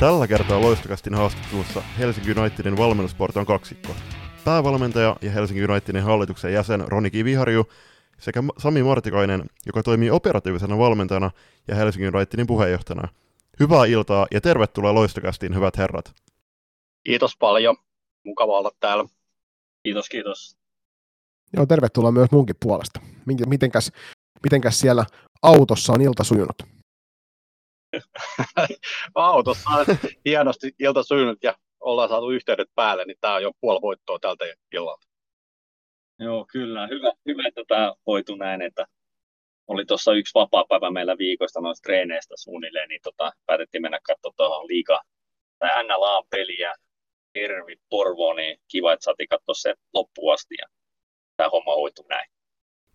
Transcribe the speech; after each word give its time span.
Tällä 0.00 0.26
kertaa 0.26 0.60
loistokastin 0.60 1.14
haastattelussa 1.14 1.82
Helsinki 1.98 2.40
Unitedin 2.40 2.76
valmennusporton 2.76 3.46
kaksikko. 3.46 3.94
Päävalmentaja 4.44 5.16
ja 5.22 5.30
Helsinki 5.30 5.64
Unitedin 5.64 6.02
hallituksen 6.02 6.52
jäsen 6.52 6.88
Roni 6.88 7.10
Kiviharju 7.10 7.64
sekä 8.18 8.42
Sami 8.58 8.82
Martikainen, 8.82 9.44
joka 9.66 9.82
toimii 9.82 10.10
operatiivisena 10.10 10.78
valmentajana 10.78 11.30
ja 11.68 11.74
Helsingin 11.74 12.16
Unitedin 12.16 12.46
puheenjohtajana. 12.46 13.08
Hyvää 13.60 13.84
iltaa 13.84 14.26
ja 14.30 14.40
tervetuloa 14.40 14.94
loistokastiin, 14.94 15.54
hyvät 15.54 15.76
herrat. 15.76 16.14
Kiitos 17.04 17.36
paljon. 17.36 17.76
Mukava 18.24 18.58
olla 18.58 18.70
täällä. 18.80 19.04
Kiitos, 19.82 20.08
kiitos. 20.08 20.56
Joo, 21.56 21.66
tervetuloa 21.66 22.12
myös 22.12 22.30
munkin 22.30 22.56
puolesta. 22.62 23.00
Mitenkäs, 23.46 23.92
mitenkäs 24.42 24.80
siellä 24.80 25.04
autossa 25.42 25.92
on 25.92 26.00
ilta 26.00 26.24
sujunut? 26.24 26.79
autossa 29.14 29.70
on 29.70 29.86
hienosti 30.24 30.72
ilta 30.78 31.02
sujunut 31.02 31.38
ja 31.42 31.54
ollaan 31.80 32.08
saatu 32.08 32.30
yhteydet 32.30 32.68
päälle, 32.74 33.04
niin 33.04 33.16
tämä 33.20 33.34
on 33.34 33.42
jo 33.42 33.52
puoli 33.60 33.80
voittoa 33.82 34.18
tältä 34.18 34.44
illalta. 34.72 35.06
Joo, 36.18 36.46
kyllä. 36.52 36.86
Hyvä, 36.86 37.12
hyvä 37.26 37.48
että 37.48 37.62
tämä 37.68 37.94
hoitu 38.06 38.36
näin, 38.36 38.62
että 38.62 38.86
oli 39.66 39.84
tuossa 39.84 40.12
yksi 40.12 40.34
vapaa-päivä 40.34 40.90
meillä 40.90 41.18
viikoista 41.18 41.60
noista 41.60 41.82
treeneistä 41.82 42.34
suunnilleen, 42.38 42.88
niin 42.88 43.00
tota, 43.02 43.32
päätettiin 43.46 43.82
mennä 43.82 43.98
katsomaan 44.02 44.34
tuohon 44.36 44.66
liiga 44.68 45.00
tai 45.58 45.84
NLA-peliä 45.84 46.74
Ervi 47.34 47.76
Porvo, 47.90 48.34
niin 48.34 48.58
kiva, 48.68 48.92
että 48.92 49.04
saatiin 49.04 49.28
katsoa 49.28 49.54
se 49.54 49.74
loppuun 49.94 50.34
asti 50.34 50.54
ja 50.58 50.66
tämä 51.36 51.48
homma 51.48 51.74
hoitu 51.74 52.06
näin. 52.08 52.30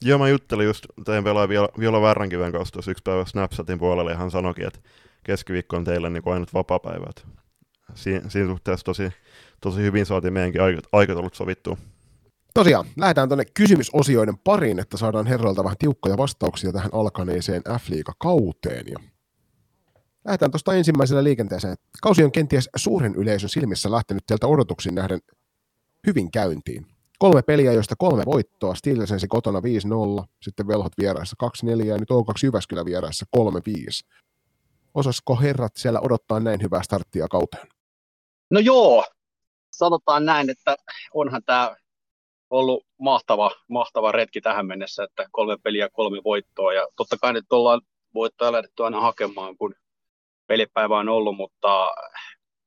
Joo, 0.02 0.20
mä 0.20 0.30
juttelin 0.30 0.66
just 0.66 0.86
teidän 1.06 1.24
pelaaja 1.24 1.50
Viola, 1.50 1.70
Viola 1.80 2.02
Värränkiven 2.02 2.52
kanssa 2.52 2.74
tuossa 2.74 2.92
yksi 2.92 3.04
päivä 3.04 3.26
Snapchatin 3.26 3.80
puolella, 3.80 4.12
ja 4.12 4.18
hän 4.18 4.32
sanoikin, 4.32 4.68
että 4.68 4.80
keskiviikko 5.24 5.78
on 5.78 5.84
teille 5.84 6.10
niin 6.10 6.24
ainut 6.26 6.54
vapaa-päivä. 6.54 7.08
Siin, 7.94 8.32
siinä 8.32 8.48
suhteessa 8.48 8.86
tosi, 8.86 9.10
tosi 9.62 9.82
hyvin 9.82 10.06
saatiin 10.06 10.34
meidänkin 10.34 10.62
aikataulut 10.92 11.36
sovittua. 11.36 11.78
Tosiaan, 12.54 12.86
lähdetään 12.98 13.30
tuonne 13.30 13.46
kysymysosioiden 13.54 14.38
pariin, 14.38 14.80
että 14.80 14.98
saadaan 14.98 15.28
herroilta 15.28 15.64
vähän 15.64 15.78
tiukkoja 15.80 16.18
vastauksia 16.18 16.74
tähän 16.74 16.90
alkaneeseen 16.94 17.62
F-liiga-kauteen. 17.80 18.88
Ja 18.88 19.00
lähdetään 20.26 20.52
tuosta 20.52 20.74
ensimmäisellä 20.74 21.24
liikenteeseen. 21.24 21.76
Kausi 22.02 22.24
on 22.24 22.32
kenties 22.32 22.70
suuren 22.76 23.16
yleisön 23.16 23.50
silmissä 23.50 23.92
lähtenyt 23.92 24.24
sieltä 24.28 24.48
odotuksiin 24.48 24.96
nähden 24.96 25.20
hyvin 26.08 26.32
käyntiin. 26.32 26.86
Kolme 27.20 27.42
peliä, 27.42 27.74
joista 27.74 27.96
kolme 27.98 28.24
voittoa. 28.26 28.76
Stilsensi 28.76 29.28
kotona 29.28 29.60
5-0, 29.60 29.62
sitten 30.42 30.68
Velhot 30.68 30.94
vieraissa 31.02 31.36
2-4 31.66 31.86
ja 31.86 31.98
nyt 31.98 32.12
O2 32.12 32.34
Jyväskylä 32.44 32.86
vieraissa 32.86 33.26
3-5. 33.38 33.42
Osasko 34.94 35.36
herrat 35.36 35.76
siellä 35.76 36.00
odottaa 36.00 36.40
näin 36.40 36.62
hyvää 36.62 36.84
starttia 36.84 37.28
kauteen? 37.28 37.68
No 38.52 38.60
joo, 38.60 39.06
sanotaan 39.72 40.26
näin, 40.26 40.50
että 40.50 40.76
onhan 41.14 41.42
tämä 41.46 41.76
ollut 42.50 42.86
mahtava, 43.00 43.52
mahtava 43.70 44.12
retki 44.12 44.42
tähän 44.42 44.66
mennessä, 44.66 45.04
että 45.04 45.26
kolme 45.32 45.58
peliä, 45.64 45.90
kolme 45.90 46.22
voittoa 46.24 46.74
ja 46.74 46.88
totta 46.96 47.18
kai 47.22 47.34
nyt 47.34 47.54
ollaan 47.54 47.82
voittoja 48.14 48.52
lähdetty 48.52 48.84
aina 48.84 49.02
hakemaan, 49.02 49.58
kun 49.58 49.76
pelipäivä 50.48 50.98
on 50.98 51.10
ollut, 51.10 51.36
mutta 51.36 51.90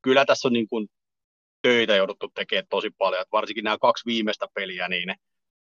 kyllä 0.03 0.25
tässä 0.25 0.49
on 0.49 0.53
niin 0.53 0.69
kuin 0.69 0.89
töitä 1.69 1.97
jouduttu 1.97 2.29
tekemään 2.35 2.67
tosi 2.71 2.91
paljon, 2.91 3.23
että 3.23 3.33
varsinkin 3.33 3.65
nämä 3.65 3.79
kaksi 3.79 4.07
viimeistä 4.07 4.47
peliä, 4.55 4.89
niin, 4.89 5.15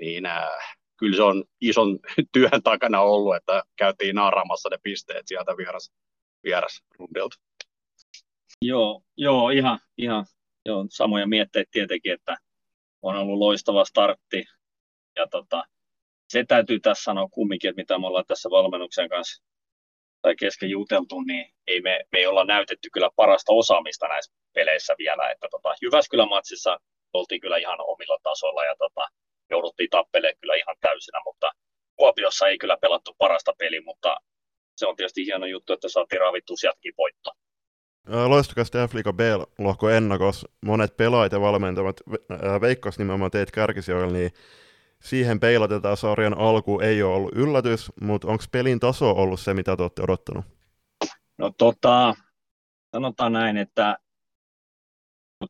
niin 0.00 0.26
äh, 0.26 0.48
kyllä 0.96 1.16
se 1.16 1.22
on 1.22 1.44
ison 1.60 1.98
työn 2.32 2.62
takana 2.64 3.00
ollut, 3.00 3.36
että 3.36 3.62
käytiin 3.76 4.14
naaraamassa 4.16 4.68
ne 4.68 4.78
pisteet 4.82 5.26
sieltä 5.26 5.56
vieras, 5.56 5.92
vieras 6.44 6.82
rundelta. 6.98 7.36
Joo, 8.62 9.02
joo 9.16 9.50
ihan, 9.50 9.78
ihan 9.98 10.26
joo, 10.66 10.86
samoja 10.90 11.26
mietteitä 11.26 11.68
tietenkin, 11.72 12.12
että 12.12 12.36
on 13.02 13.16
ollut 13.16 13.38
loistava 13.38 13.84
startti. 13.84 14.44
Ja 15.16 15.26
tota, 15.30 15.64
se 16.28 16.44
täytyy 16.48 16.80
tässä 16.80 17.04
sanoa 17.04 17.28
kumminkin, 17.30 17.70
että 17.70 17.80
mitä 17.80 17.98
me 17.98 18.06
ollaan 18.06 18.24
tässä 18.28 18.50
valmennuksen 18.50 19.08
kanssa 19.08 19.42
tai 20.22 20.36
kesken 20.36 20.70
juteltu, 20.70 21.20
niin 21.20 21.46
ei 21.66 21.80
me, 21.80 22.00
me 22.12 22.18
ei 22.18 22.26
olla 22.26 22.44
näytetty 22.44 22.88
kyllä 22.92 23.10
parasta 23.16 23.52
osaamista 23.52 24.08
näissä 24.08 24.32
peleissä 24.54 24.94
vielä. 24.98 25.30
Että 25.30 25.48
tota, 25.50 25.74
Jyväskylän 25.82 26.28
matsissa 26.28 26.78
oltiin 27.12 27.40
kyllä 27.40 27.56
ihan 27.56 27.78
omilla 27.80 28.18
tasolla 28.22 28.64
ja 28.64 28.74
tota, 28.78 29.04
jouduttiin 29.50 29.90
tappelemaan 29.90 30.40
kyllä 30.40 30.54
ihan 30.54 30.76
täysinä, 30.80 31.20
mutta 31.24 31.52
Kuopiossa 31.96 32.48
ei 32.48 32.58
kyllä 32.58 32.76
pelattu 32.80 33.14
parasta 33.18 33.52
peliä, 33.58 33.82
mutta 33.84 34.16
se 34.76 34.86
on 34.86 34.96
tietysti 34.96 35.26
hieno 35.26 35.46
juttu, 35.46 35.72
että 35.72 35.88
saatiin 35.88 36.20
ravittua 36.20 36.56
sieltäkin 36.56 36.94
voitto. 36.98 37.30
Loistokasta 38.26 38.86
F-Liiga 38.86 39.12
B-lohko 39.12 39.90
ennakos. 39.90 40.46
Monet 40.64 40.96
pelaajat 40.96 41.32
ja 41.32 41.40
valmentavat 41.40 41.96
veikkas 42.60 42.98
nimenomaan 42.98 43.30
teet 43.30 43.50
kärkisijoilla, 43.50 44.12
niin 44.12 44.30
siihen 45.02 45.40
peilatetaan 45.40 45.96
sarjan 45.96 46.38
alku 46.38 46.80
ei 46.80 47.02
ole 47.02 47.14
ollut 47.14 47.32
yllätys, 47.34 47.92
mutta 48.00 48.28
onko 48.28 48.44
pelin 48.52 48.80
taso 48.80 49.10
ollut 49.10 49.40
se, 49.40 49.54
mitä 49.54 49.76
te 49.76 49.82
olette 49.82 50.02
odottanut? 50.02 50.44
No 51.38 51.50
tota, 51.58 52.14
sanotaan 52.92 53.32
näin, 53.32 53.56
että 53.56 53.98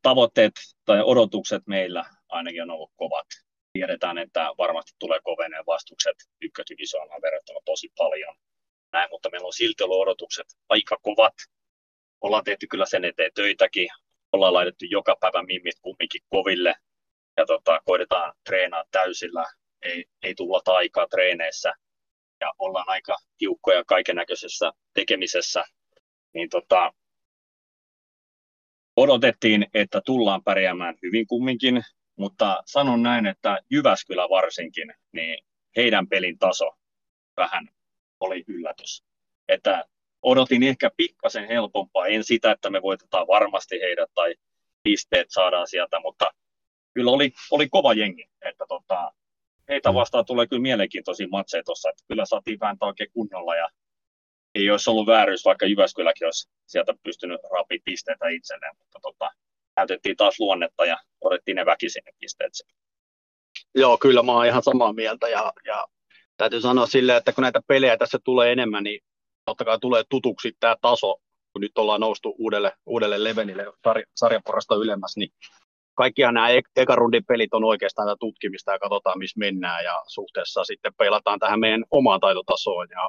tavoitteet 0.03 0.53
tai 0.85 1.03
odotukset 1.03 1.63
meillä 1.67 2.05
ainakin 2.29 2.63
on 2.63 2.71
ollut 2.71 2.93
kovat. 2.97 3.27
Tiedetään, 3.73 4.19
että 4.19 4.51
varmasti 4.59 4.93
tulee 4.99 5.21
koveneen 5.25 5.67
vastukset 5.67 6.17
ykkösdivisioonaan 6.43 7.23
verrattuna 7.23 7.61
tosi 7.65 7.93
paljon. 7.99 8.35
Näin, 8.93 9.11
mutta 9.11 9.31
meillä 9.31 9.47
on 9.47 9.53
silti 9.53 9.83
ollut 9.83 10.03
odotukset 10.03 10.47
aika 10.69 10.97
kovat. 11.03 11.35
Ollaan 12.21 12.45
tehty 12.45 12.67
kyllä 12.67 12.87
sen 12.87 13.05
eteen 13.05 13.31
töitäkin. 13.35 13.89
Ollaan 14.33 14.55
laitettu 14.55 14.85
joka 14.85 15.17
päivä 15.21 15.43
mimmit 15.43 15.81
kumminkin 15.83 16.21
koville 16.29 16.75
ja 17.37 17.47
tota, 17.47 17.81
koitetaan 17.85 18.33
treenaa 18.45 18.85
täysillä, 18.91 19.45
ei, 19.83 20.05
ei 20.23 20.35
tulla 20.35 20.63
aikaa 20.67 21.07
treeneissä 21.07 21.73
ja 22.41 22.53
ollaan 22.59 22.89
aika 22.89 23.17
tiukkoja 23.39 23.85
kaiken 23.85 24.17
näköisessä 24.17 24.73
tekemisessä, 24.95 25.65
niin 26.35 26.49
tota, 26.49 26.93
odotettiin, 28.97 29.67
että 29.75 30.01
tullaan 30.07 30.45
pärjäämään 30.45 30.95
hyvin 31.03 31.27
kumminkin, 31.27 31.83
mutta 32.19 32.63
sanon 32.67 33.03
näin, 33.03 33.27
että 33.27 33.59
Jyväskylä 33.71 34.29
varsinkin, 34.29 34.95
niin 35.13 35.45
heidän 35.77 36.09
pelin 36.09 36.39
taso 36.39 36.71
vähän 37.37 37.69
oli 38.21 38.45
yllätys. 38.49 39.05
Että 39.49 39.85
odotin 40.23 40.63
ehkä 40.63 40.91
pikkasen 40.97 41.49
helpompaa, 41.49 42.07
en 42.07 42.25
sitä, 42.25 42.53
että 42.53 42.71
me 42.71 42.83
voitetaan 42.83 43.27
varmasti 43.27 43.81
heidät 43.81 44.11
tai 44.15 44.35
pisteet 44.83 45.27
saadaan 45.31 45.67
sieltä, 45.67 46.01
mutta 46.01 46.31
kyllä 46.95 47.11
oli, 47.11 47.33
oli 47.51 47.69
kova 47.69 47.93
jengi. 47.93 48.25
Että 48.43 48.65
tota, 48.69 49.13
heitä 49.69 49.91
mm. 49.91 49.95
vastaan 49.95 50.25
tulee 50.25 50.47
kyllä 50.47 50.63
mielenkiintoisia 50.63 51.29
matseja 51.31 51.63
tuossa, 51.65 51.91
että 51.91 52.05
kyllä 52.09 52.25
saatiin 52.27 52.61
vääntää 52.61 52.87
oikein 52.87 53.11
kunnolla 53.13 53.57
ja 53.57 53.69
ei 54.55 54.71
olisi 54.71 54.91
ollut 54.91 55.07
vääryys, 55.07 55.45
vaikka 55.45 55.67
Jyväskyläkin 55.67 56.27
olisi 56.27 56.49
sieltä 56.67 56.95
pystynyt 57.03 57.41
rapi 57.53 57.79
pisteitä 57.85 58.29
itselleen, 58.29 58.77
mutta 58.79 58.99
tota, 59.03 59.31
näytettiin 59.77 60.17
taas 60.17 60.41
luonnetta 60.41 60.85
ja 60.85 60.99
otettiin 61.21 61.55
ne 61.55 61.67
väkisin 61.67 62.03
ne 62.07 62.13
pisteet. 62.21 62.53
Joo, 63.75 63.99
kyllä 63.99 64.23
mä 64.23 64.33
oon 64.33 64.47
ihan 64.47 64.63
samaa 64.63 64.93
mieltä 64.93 65.29
ja, 65.29 65.53
ja 65.67 65.87
täytyy 66.37 66.61
sanoa 66.61 66.87
silleen, 66.87 67.19
että 67.19 67.33
kun 67.33 67.43
näitä 67.43 67.61
pelejä 67.67 67.97
tässä 67.97 68.19
tulee 68.25 68.53
enemmän, 68.53 68.85
niin 68.85 69.01
totta 69.45 69.65
kai 69.65 69.79
tulee 69.81 70.05
tutuksi 70.09 70.53
tämä 70.61 70.77
taso, 70.81 71.17
kun 71.53 71.61
nyt 71.61 71.79
ollaan 71.79 72.01
noustu 72.01 72.35
uudelle, 72.39 72.73
uudelle 72.87 73.25
levenille 73.25 73.67
sarja, 73.85 74.05
sarjaporrasta 74.17 74.75
ylemmäs, 74.75 75.17
niin 75.17 75.31
kaikkihan 76.01 76.35
nämä 76.35 76.49
eka 76.77 76.95
rundin 76.97 77.25
pelit 77.25 77.55
on 77.55 77.65
oikeastaan 77.65 78.09
tätä 78.09 78.17
tutkimista 78.21 78.73
ja 78.73 78.79
katsotaan, 78.79 79.19
missä 79.19 79.39
mennään 79.39 79.85
ja 79.85 80.03
suhteessa 80.09 80.65
sitten 80.65 80.93
peilataan 80.99 81.39
tähän 81.39 81.61
meidän 81.61 81.85
omaan 81.91 82.21
taitotasoon 82.21 82.89
ja, 82.91 83.09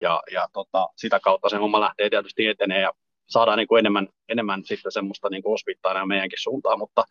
ja, 0.00 0.22
ja 0.32 0.48
tota, 0.52 0.88
sitä 0.96 1.20
kautta 1.20 1.48
se 1.48 1.56
homma 1.56 1.80
lähtee 1.80 2.10
tietysti 2.10 2.46
etenee 2.46 2.80
ja 2.80 2.92
saadaan 3.28 3.58
niin 3.58 3.68
kuin 3.68 3.78
enemmän, 3.78 4.08
enemmän 4.28 4.64
sitten 4.64 4.92
semmoista 4.92 5.28
niin 5.28 5.42
osvittaa 5.44 6.06
meidänkin 6.06 6.38
suuntaan, 6.42 6.78
mutta 6.78 7.04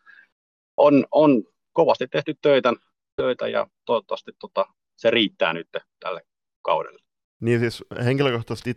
on, 0.77 1.06
on 1.12 1.44
kovasti 1.73 2.07
tehty 2.07 2.33
töitä, 2.41 2.73
töitä 3.15 3.47
ja 3.47 3.67
toivottavasti 3.85 4.31
tota, 4.39 4.65
se 4.95 5.12
riittää 5.12 5.53
nyt 5.53 5.67
tälle 6.00 6.21
kaudelle. 6.62 7.01
Niin 7.41 7.59
siis 7.59 7.83
henkilökohtaisesti 8.06 8.75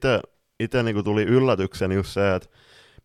itse 0.61 0.83
niin 0.83 1.05
tuli 1.05 1.23
yllätyksen 1.23 1.93
just 1.93 2.11
se, 2.11 2.35
että 2.35 2.49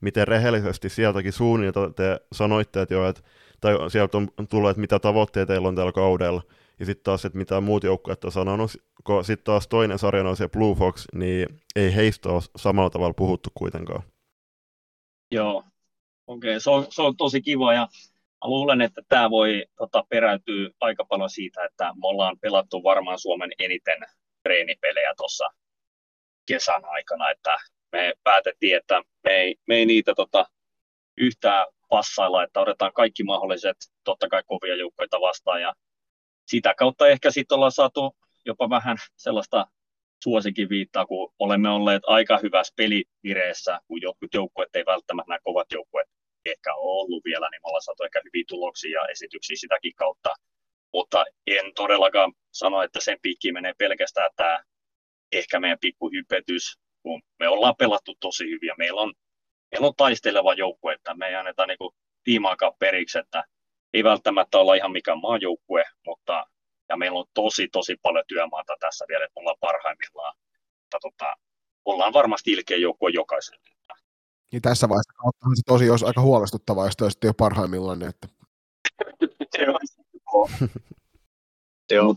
miten 0.04 0.28
rehellisesti 0.28 0.90
sieltäkin 0.90 1.34
suunnilta 1.34 1.90
te 1.96 2.20
sanoitte, 2.32 2.82
että 2.82 2.94
joo, 2.94 3.08
että, 3.10 3.22
tai 3.62 3.92
sieltä 3.92 4.18
on 4.18 4.48
tullut, 4.50 4.70
että 4.70 4.82
mitä 4.82 5.00
tavoitteita 5.00 5.54
teillä 5.54 5.68
on 5.68 5.76
tällä 5.76 5.92
kaudella, 5.92 6.42
ja 6.80 6.86
sitten 6.86 7.04
taas, 7.04 7.26
että 7.26 7.38
mitä 7.38 7.62
muut 7.62 7.84
joukkueet 7.84 8.24
on 8.26 8.32
sanonut, 8.32 8.72
kun 9.04 9.26
sitten 9.26 9.46
taas 9.46 9.68
toinen 9.68 10.00
sarja 10.00 10.24
on 10.24 10.38
se 10.38 10.50
Blue 10.50 10.76
Fox, 10.76 11.06
niin 11.14 11.48
ei 11.76 11.96
heistä 11.96 12.30
ole 12.30 12.42
samalla 12.56 12.90
tavalla 12.90 13.14
puhuttu 13.14 13.50
kuitenkaan. 13.54 14.04
Joo, 15.32 15.64
okei, 16.28 16.52
okay. 16.52 16.60
se, 16.60 16.70
on, 16.70 16.86
se 16.90 17.02
on 17.02 17.18
tosi 17.18 17.42
kiva, 17.42 17.74
ja 17.74 17.88
mä 18.44 18.50
luulen, 18.50 18.82
että 18.82 19.02
tämä 19.08 19.30
voi 19.30 19.66
tota, 19.78 20.04
peräytyä 20.10 20.70
aika 20.80 21.06
paljon 21.06 21.30
siitä, 21.30 21.66
että 21.66 21.84
me 21.84 22.08
ollaan 22.08 22.40
pelattu 22.40 22.84
varmaan 22.84 23.20
Suomen 23.20 23.52
eniten 23.60 24.00
treenipelejä 24.44 25.14
tuossa 25.18 25.46
kesän 26.48 26.86
aikana, 26.86 27.30
että 27.30 27.58
me 27.92 28.14
päätettiin, 28.24 28.78
että 28.78 29.02
me 29.24 29.32
ei, 29.32 29.56
me 29.68 29.76
ei 29.76 29.86
niitä 29.86 30.14
tota, 30.16 30.46
yhtään 31.18 31.66
passailla, 31.90 32.44
että 32.44 32.60
otetaan 32.60 32.94
kaikki 32.94 33.24
mahdolliset, 33.24 33.78
totta 34.04 34.30
kai 34.30 34.44
kovia 34.48 34.76
joukkoita 34.76 35.22
vastaan 35.22 35.62
ja 35.62 35.74
sitä 36.48 36.74
kautta 36.78 37.08
ehkä 37.08 37.32
sitten 37.32 37.56
ollaan 37.56 37.72
saatu 37.72 38.16
jopa 38.46 38.70
vähän 38.70 38.98
sellaista 39.16 39.66
suosikin 40.24 40.70
viittaa, 40.70 41.06
kun 41.06 41.34
olemme 41.40 41.70
olleet 41.70 42.04
aika 42.08 42.40
hyvässä 42.44 42.74
pelivireessä, 42.78 43.80
kun 43.88 44.02
jotkut 44.02 44.34
joukkueet 44.34 44.76
ei 44.76 44.86
välttämättä 44.86 45.30
nämä 45.30 45.40
kovat 45.44 45.68
joukkueet 45.72 46.10
ehkä 46.46 46.76
ole 46.76 47.02
ollut 47.02 47.24
vielä, 47.26 47.50
niin 47.50 47.62
me 47.64 47.68
ollaan 47.68 47.82
saatu 47.82 48.04
ehkä 48.04 48.22
hyviä 48.26 48.44
tuloksia 48.48 49.02
ja 49.02 49.08
esityksiä 49.08 49.56
sitäkin 49.60 49.94
kautta. 49.96 50.30
Mutta 50.94 51.26
en 51.48 51.74
todellakaan 51.76 52.34
sano, 52.52 52.82
että 52.82 53.00
sen 53.02 53.18
piikki 53.22 53.52
menee 53.52 53.74
pelkästään 53.78 54.30
tämä 54.36 54.64
ehkä 55.32 55.60
meidän 55.60 55.78
pikku 55.82 56.10
hypetys, 56.10 56.80
kun 57.04 57.22
me 57.40 57.48
ollaan 57.48 57.76
pelattu 57.78 58.16
tosi 58.20 58.44
hyviä. 58.50 58.74
Meillä 58.78 59.02
on, 59.02 59.14
meillä 59.72 59.88
on 59.88 59.94
taisteleva 59.98 60.54
joukkue, 60.54 60.94
että 60.94 61.16
me 61.16 61.28
ei 61.28 61.36
anneta 61.36 61.66
niin 61.66 61.78
tiimaakaan 62.24 62.74
periksi, 62.80 63.20
että 63.20 63.44
ei 63.94 64.04
välttämättä 64.04 64.58
olla 64.58 64.76
ihan 64.76 64.92
mikään 64.92 65.22
maajoukkue, 65.22 65.84
mutta 66.06 66.46
ja 66.90 66.98
meillä 66.98 67.20
on 67.20 67.26
tosi, 67.34 67.68
tosi 67.72 67.96
paljon 68.02 68.24
työmaata 68.28 68.74
tässä 68.80 69.06
vielä, 69.08 69.26
että 69.26 69.40
ollaan 69.40 69.58
parhaimmillaan. 69.60 70.36
Mutta 70.82 70.98
tota, 71.02 71.36
ollaan 71.86 72.14
varmasti 72.14 72.52
ilkeä 72.52 72.78
joukkue 72.78 73.10
jokaiselle. 73.14 73.74
Niin 74.54 74.62
tässä 74.62 74.90
vaiheessa 74.90 75.14
kauttahan 75.14 75.56
se 75.56 75.62
tosi 75.66 75.90
olisi 75.90 76.06
aika 76.06 76.22
huolestuttavaa, 76.22 76.86
jos 76.86 76.94
olisitte 77.02 77.28
jo 77.28 77.34
parhaimmillaan. 77.34 78.00
Niin 78.00 78.10
että... 78.10 78.28
Mutta, 80.34 80.58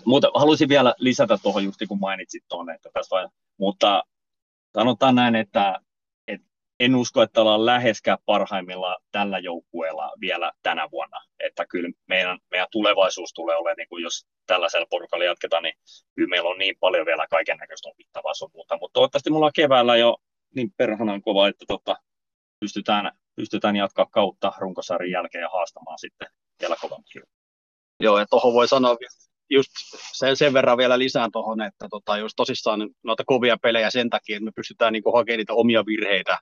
mutta 0.07 0.31
haluaisin 0.35 0.69
vielä 0.69 0.95
lisätä 0.99 1.39
tuohon 1.43 1.65
just 1.65 1.81
kun 1.89 2.01
mainitsit 2.01 2.45
tuonne, 2.49 2.75
että 2.75 2.91
tässä 2.93 3.17
vai, 3.17 3.29
mutta 3.59 4.03
sanotaan 4.79 5.15
näin, 5.15 5.35
että, 5.35 5.81
että 6.29 6.47
en 6.81 6.97
usko, 6.97 7.23
että 7.23 7.41
ollaan 7.41 7.67
läheskään 7.67 8.19
parhaimmilla 8.27 8.97
tällä 9.13 9.39
joukkueella 9.39 10.13
vielä 10.21 10.53
tänä 10.63 10.89
vuonna. 10.93 11.21
Että 11.41 11.67
kyllä 11.67 11.91
meidän, 12.09 12.39
meidän 12.51 12.69
tulevaisuus 12.71 13.33
tulee 13.33 13.57
olemaan, 13.57 13.77
niin 13.77 13.89
kuin 13.89 14.03
jos 14.03 14.27
tällaisella 14.47 14.87
porukalla 14.91 15.25
jatketaan, 15.25 15.63
niin 15.63 15.75
kyllä 16.15 16.29
meillä 16.29 16.51
on 16.51 16.59
niin 16.59 16.75
paljon 16.81 17.07
vielä 17.07 17.27
kaiken 17.31 17.57
näköistä 17.57 17.89
opittavaa 17.89 18.35
sun 18.35 18.51
muuta. 18.55 18.77
Mutta 18.81 18.95
toivottavasti 18.95 19.31
mulla 19.31 19.47
on 19.47 19.53
keväällä 19.55 19.97
jo 19.97 20.17
niin 20.55 20.73
perhanan 20.77 21.23
kova, 21.23 21.49
että 21.49 21.65
tota, 21.69 21.97
pystytään, 22.61 23.13
pystytään 23.37 23.77
jatkaa 23.77 24.07
kautta 24.11 24.53
runkosarjan 24.59 25.11
jälkeen 25.11 25.43
ja 25.43 25.49
haastamaan 25.49 25.99
sitten 25.99 26.29
vielä 26.61 26.77
kovammin. 26.81 27.23
Joo, 28.01 28.19
ja 28.19 28.27
tuohon 28.31 28.55
voi 28.55 28.69
sanoa 28.69 28.97
just 29.51 29.71
sen, 30.13 30.37
sen 30.37 30.53
verran 30.53 30.79
vielä 30.79 30.99
lisään 30.99 31.33
tuohon, 31.33 31.63
että 31.63 31.87
tota, 31.91 32.19
just 32.19 32.35
tosissaan 32.37 32.89
noita 33.05 33.23
kovia 33.27 33.57
pelejä 33.63 33.91
sen 33.91 34.11
takia, 34.11 34.37
että 34.37 34.45
me 34.45 34.51
pystytään 34.57 34.93
niin 34.93 35.03
hakemaan 35.15 35.39
niitä 35.39 35.53
omia 35.53 35.87
virheitä, 35.87 36.39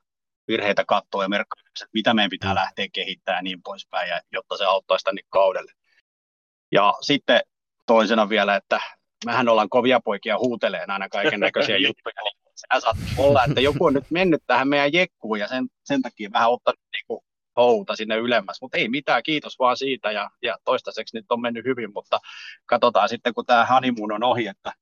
virheitä 0.48 0.84
katsoa 0.88 1.22
ja 1.22 1.28
merkkaa, 1.28 1.62
että 1.66 1.86
mitä 1.92 2.14
meidän 2.14 2.30
pitää 2.30 2.54
lähteä 2.54 2.86
kehittämään 2.92 3.38
ja 3.38 3.42
niin 3.42 3.62
poispäin, 3.62 4.08
ja, 4.08 4.20
jotta 4.32 4.56
se 4.56 4.64
auttaisi 4.64 5.04
tänne 5.04 5.22
kaudelle. 5.28 5.72
Ja 6.72 6.94
sitten 7.00 7.40
toisena 7.86 8.28
vielä, 8.28 8.56
että 8.56 8.80
mehän 9.24 9.48
ollaan 9.48 9.68
kovia 9.68 10.00
poikia 10.04 10.38
huuteleen 10.38 10.90
aina 10.90 11.08
kaiken 11.08 11.40
näköisiä 11.40 11.76
juttuja, 11.86 12.22
niin 12.24 12.54
sehän 12.54 12.82
saattaa 12.82 13.24
olla, 13.24 13.44
että 13.44 13.60
joku 13.60 13.84
on 13.84 13.94
nyt 13.94 14.10
mennyt 14.10 14.42
tähän 14.46 14.68
meidän 14.68 14.92
jekkuun 14.92 15.38
ja 15.38 15.48
sen, 15.48 15.66
sen 15.84 16.02
takia 16.02 16.30
vähän 16.32 16.50
ottanut 16.50 16.80
niin 16.92 17.04
kuin 17.06 17.24
houta 17.56 17.96
sinne 17.96 18.16
ylemmäs, 18.16 18.58
mutta 18.60 18.78
ei 18.78 18.88
mitään, 18.88 19.22
kiitos 19.22 19.58
vaan 19.58 19.76
siitä 19.76 20.12
ja, 20.12 20.30
ja 20.42 20.56
toistaiseksi 20.64 21.16
nyt 21.16 21.26
on 21.30 21.40
mennyt 21.40 21.64
hyvin, 21.64 21.92
mutta 21.92 22.20
katsotaan 22.66 23.08
sitten 23.08 23.34
kun 23.34 23.46
tämä 23.46 23.66
honeymoon 23.66 24.12
on 24.12 24.22
ohi, 24.24 24.46
että, 24.46 24.72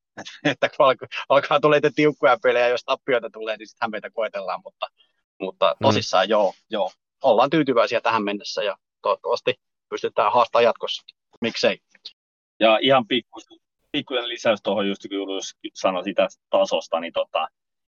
että, 0.45 0.67
että 0.67 0.69
alkaa, 0.79 1.09
alkaa 1.29 1.61
tulee 1.61 1.81
tiukkoja 1.95 2.37
pelejä, 2.43 2.69
jos 2.69 2.85
tappioita 2.85 3.31
tulee, 3.31 3.57
niin 3.57 3.69
sittenhän 3.69 3.91
meitä 3.91 4.11
koetellaan, 4.11 4.61
mutta, 4.65 4.87
mutta 5.41 5.77
mm. 5.81 5.85
tosissaan 5.85 6.27
mm. 6.27 6.31
joo, 6.31 6.55
joo, 6.71 6.91
ollaan 7.23 7.51
tyytyväisiä 7.51 8.01
tähän 8.01 8.25
mennessä 8.25 8.63
ja 8.63 8.77
toivottavasti 9.03 9.55
pystytään 9.89 10.33
haastamaan 10.33 10.65
jatkossa. 10.65 11.03
Miksei? 11.41 11.79
Ja 12.61 12.79
ihan 12.83 13.07
pikkuisen, 13.07 13.59
pikkuisen 13.93 14.29
lisäys 14.29 14.63
tuohon 14.63 14.89
just 14.89 15.03
kun 15.09 15.41
sanoi 15.75 16.05
sitä 16.05 16.29
tasosta, 16.51 17.01
niin 17.01 17.13
tota, 17.13 17.49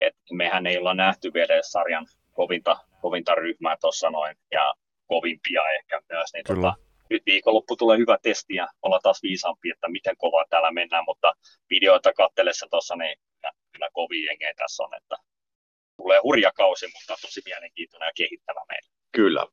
että 0.01 0.21
mehän 0.31 0.67
ei 0.67 0.77
olla 0.77 0.93
nähty 0.93 1.33
vielä 1.33 1.61
sarjan 1.61 2.07
kovinta, 2.33 2.77
kovinta 3.05 3.35
ryhmää 3.35 3.75
tuossa 3.81 4.09
noin, 4.09 4.35
ja 4.51 4.73
kovimpia 5.07 5.61
ehkä 5.77 6.01
myös, 6.13 6.29
niin 6.33 6.43
tota, 6.47 6.73
nyt 7.09 7.23
viikonloppu 7.25 7.75
tulee 7.75 7.97
hyvä 7.97 8.17
testi 8.21 8.55
ja 8.55 8.67
olla 8.81 8.99
taas 9.03 9.23
viisaampi, 9.23 9.69
että 9.69 9.87
miten 9.89 10.15
kovaa 10.17 10.45
täällä 10.49 10.71
mennään, 10.71 11.03
mutta 11.07 11.33
videoita 11.69 12.13
katsellessa 12.13 12.67
tuossa, 12.69 12.95
niin 12.95 13.17
kyllä 13.71 13.89
kovin 13.93 14.25
jengejä 14.25 14.53
tässä 14.57 14.83
on, 14.83 14.93
että 14.97 15.15
tulee 15.97 16.19
hurja 16.23 16.51
kausi, 16.51 16.85
mutta 16.85 17.21
tosi 17.21 17.41
mielenkiintoinen 17.45 18.07
ja 18.07 18.11
kehittävä 18.15 18.61
meille. 18.69 18.89
Kyllä. 19.11 19.45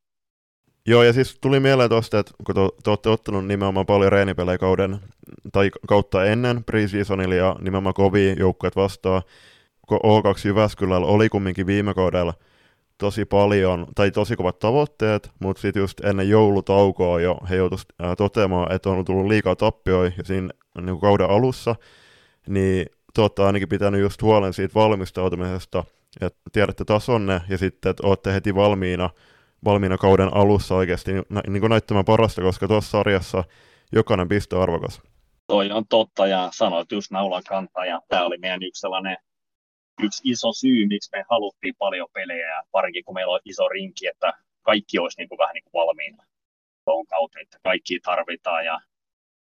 Joo, 0.86 1.02
ja 1.02 1.12
siis 1.12 1.38
tuli 1.40 1.60
mieleen 1.60 1.90
tuosta, 1.90 2.18
että 2.18 2.32
kun 2.46 2.54
te, 2.54 2.60
te 2.84 2.90
olette 2.90 3.08
ottanut 3.08 3.46
nimenomaan 3.46 3.86
paljon 3.86 4.12
reenipelejä 4.12 4.58
kauden, 4.58 4.98
tai 5.52 5.70
kautta 5.88 6.24
ennen 6.24 6.64
preseasonilla 6.64 7.34
ja 7.34 7.56
nimenomaan 7.60 7.94
kovia 7.94 8.32
joukkueet 8.32 8.76
vastaan, 8.76 9.22
O2 9.92 10.48
Jyväskylällä 10.48 11.06
oli 11.06 11.28
kumminkin 11.28 11.66
viime 11.66 11.94
kaudella 11.94 12.34
tosi 12.98 13.24
paljon, 13.24 13.86
tai 13.94 14.10
tosi 14.10 14.36
kovat 14.36 14.58
tavoitteet, 14.58 15.30
mutta 15.40 15.62
sitten 15.62 15.80
just 15.80 16.04
ennen 16.04 16.28
joulutaukoa 16.28 17.20
jo 17.20 17.38
he 17.50 17.56
joutuivat 17.56 17.86
toteamaan, 18.18 18.72
että 18.72 18.90
on 18.90 19.04
tullut 19.04 19.26
liikaa 19.26 19.56
tappioita 19.56 20.14
ja 20.18 20.24
siinä 20.24 20.48
niin 20.80 21.00
kauden 21.00 21.30
alussa, 21.30 21.76
niin 22.48 22.86
te 23.14 23.20
olette 23.20 23.42
ainakin 23.42 23.68
pitänyt 23.68 24.00
just 24.00 24.22
huolen 24.22 24.52
siitä 24.52 24.74
valmistautumisesta, 24.74 25.84
että 26.20 26.40
tiedätte 26.52 26.84
tasonne 26.84 27.40
ja 27.48 27.58
sitten, 27.58 27.90
että 27.90 28.06
olette 28.06 28.32
heti 28.32 28.54
valmiina, 28.54 29.10
valmiina 29.64 29.98
kauden 29.98 30.36
alussa 30.36 30.74
oikeasti 30.74 31.12
niin 31.46 31.60
kuin 31.60 31.70
näyttämään 31.70 32.04
parasta, 32.04 32.42
koska 32.42 32.68
tuossa 32.68 32.90
sarjassa 32.90 33.44
jokainen 33.92 34.28
piste 34.28 34.56
arvokas. 34.56 35.02
Toi 35.46 35.70
on 35.70 35.84
totta 35.88 36.26
ja 36.26 36.48
sanoit 36.52 36.92
just 36.92 37.10
naulan 37.10 37.42
kantaa 37.48 37.86
ja 37.86 38.00
tämä 38.08 38.24
oli 38.24 38.38
meidän 38.38 38.62
yksi 38.62 38.80
sellainen 38.80 39.16
yksi 40.02 40.22
iso 40.24 40.52
syy, 40.52 40.86
miksi 40.86 41.10
me 41.12 41.24
haluttiin 41.30 41.74
paljon 41.78 42.08
pelejä, 42.12 42.48
ja 42.48 42.62
varsinkin 42.72 43.04
kun 43.04 43.14
meillä 43.14 43.32
on 43.32 43.40
iso 43.44 43.68
rinki, 43.68 44.06
että 44.06 44.32
kaikki 44.62 44.98
olisi 44.98 45.18
niin 45.18 45.28
kuin 45.28 45.38
vähän 45.38 45.54
niin 45.54 45.64
kuin 45.64 45.80
valmiina 45.80 46.24
tuon 46.84 47.06
kautta, 47.06 47.40
että 47.40 47.58
kaikki 47.62 48.00
tarvitaan 48.00 48.64
ja 48.64 48.80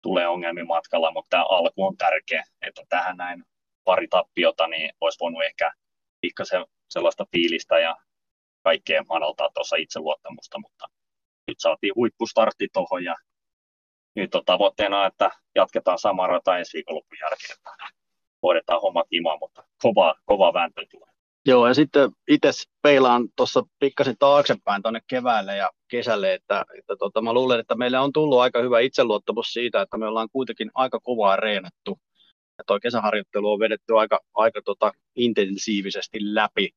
tulee 0.02 0.28
ongelmia 0.28 0.64
matkalla, 0.64 1.12
mutta 1.12 1.30
tämä 1.30 1.44
alku 1.48 1.84
on 1.84 1.96
tärkeä, 1.96 2.44
että 2.62 2.82
tähän 2.88 3.16
näin 3.16 3.44
pari 3.84 4.08
tappiota, 4.08 4.68
niin 4.68 4.92
olisi 5.00 5.20
voinut 5.20 5.44
ehkä 5.44 5.72
pikkasen 6.20 6.64
sellaista 6.90 7.26
fiilistä 7.32 7.78
ja 7.78 7.96
kaikkea 8.62 9.04
madaltaa 9.08 9.50
tuossa 9.54 9.76
itseluottamusta, 9.76 10.58
mutta 10.58 10.86
nyt 11.48 11.60
saatiin 11.60 11.94
huippustartti 11.94 12.68
tuohon 12.72 13.04
ja 13.04 13.14
nyt 14.16 14.34
on 14.34 14.44
tavoitteena, 14.44 15.06
että 15.06 15.30
jatketaan 15.54 15.98
samaa 15.98 16.26
rata 16.26 16.58
ensi 16.58 16.74
viikonlopun 16.74 17.18
jälkeen 17.20 17.58
hoidetaan 18.44 18.80
hommat 18.80 19.06
imaan, 19.10 19.38
mutta 19.40 19.64
kova, 19.82 20.14
kova 20.24 20.52
vääntö 20.52 20.86
tulee. 20.90 21.14
Joo, 21.46 21.68
ja 21.68 21.74
sitten 21.74 22.10
itse 22.28 22.50
peilaan 22.82 23.28
tuossa 23.36 23.62
pikkasen 23.78 24.16
taaksepäin 24.18 24.82
tuonne 24.82 25.00
keväälle 25.06 25.56
ja 25.56 25.70
kesälle, 25.88 26.34
että, 26.34 26.64
että 26.78 26.96
tota, 26.98 27.22
mä 27.22 27.32
luulen, 27.32 27.60
että 27.60 27.74
meillä 27.74 28.02
on 28.02 28.12
tullut 28.12 28.40
aika 28.40 28.62
hyvä 28.62 28.80
itseluottamus 28.80 29.52
siitä, 29.52 29.82
että 29.82 29.98
me 29.98 30.06
ollaan 30.06 30.28
kuitenkin 30.32 30.70
aika 30.74 31.00
kovaa 31.00 31.36
reenattu. 31.36 31.98
Ja 32.58 32.64
tuo 32.66 32.80
kesäharjoittelu 32.80 33.52
on 33.52 33.58
vedetty 33.58 33.98
aika, 33.98 34.20
aika 34.34 34.62
tota, 34.64 34.92
intensiivisesti 35.16 36.18
läpi 36.20 36.70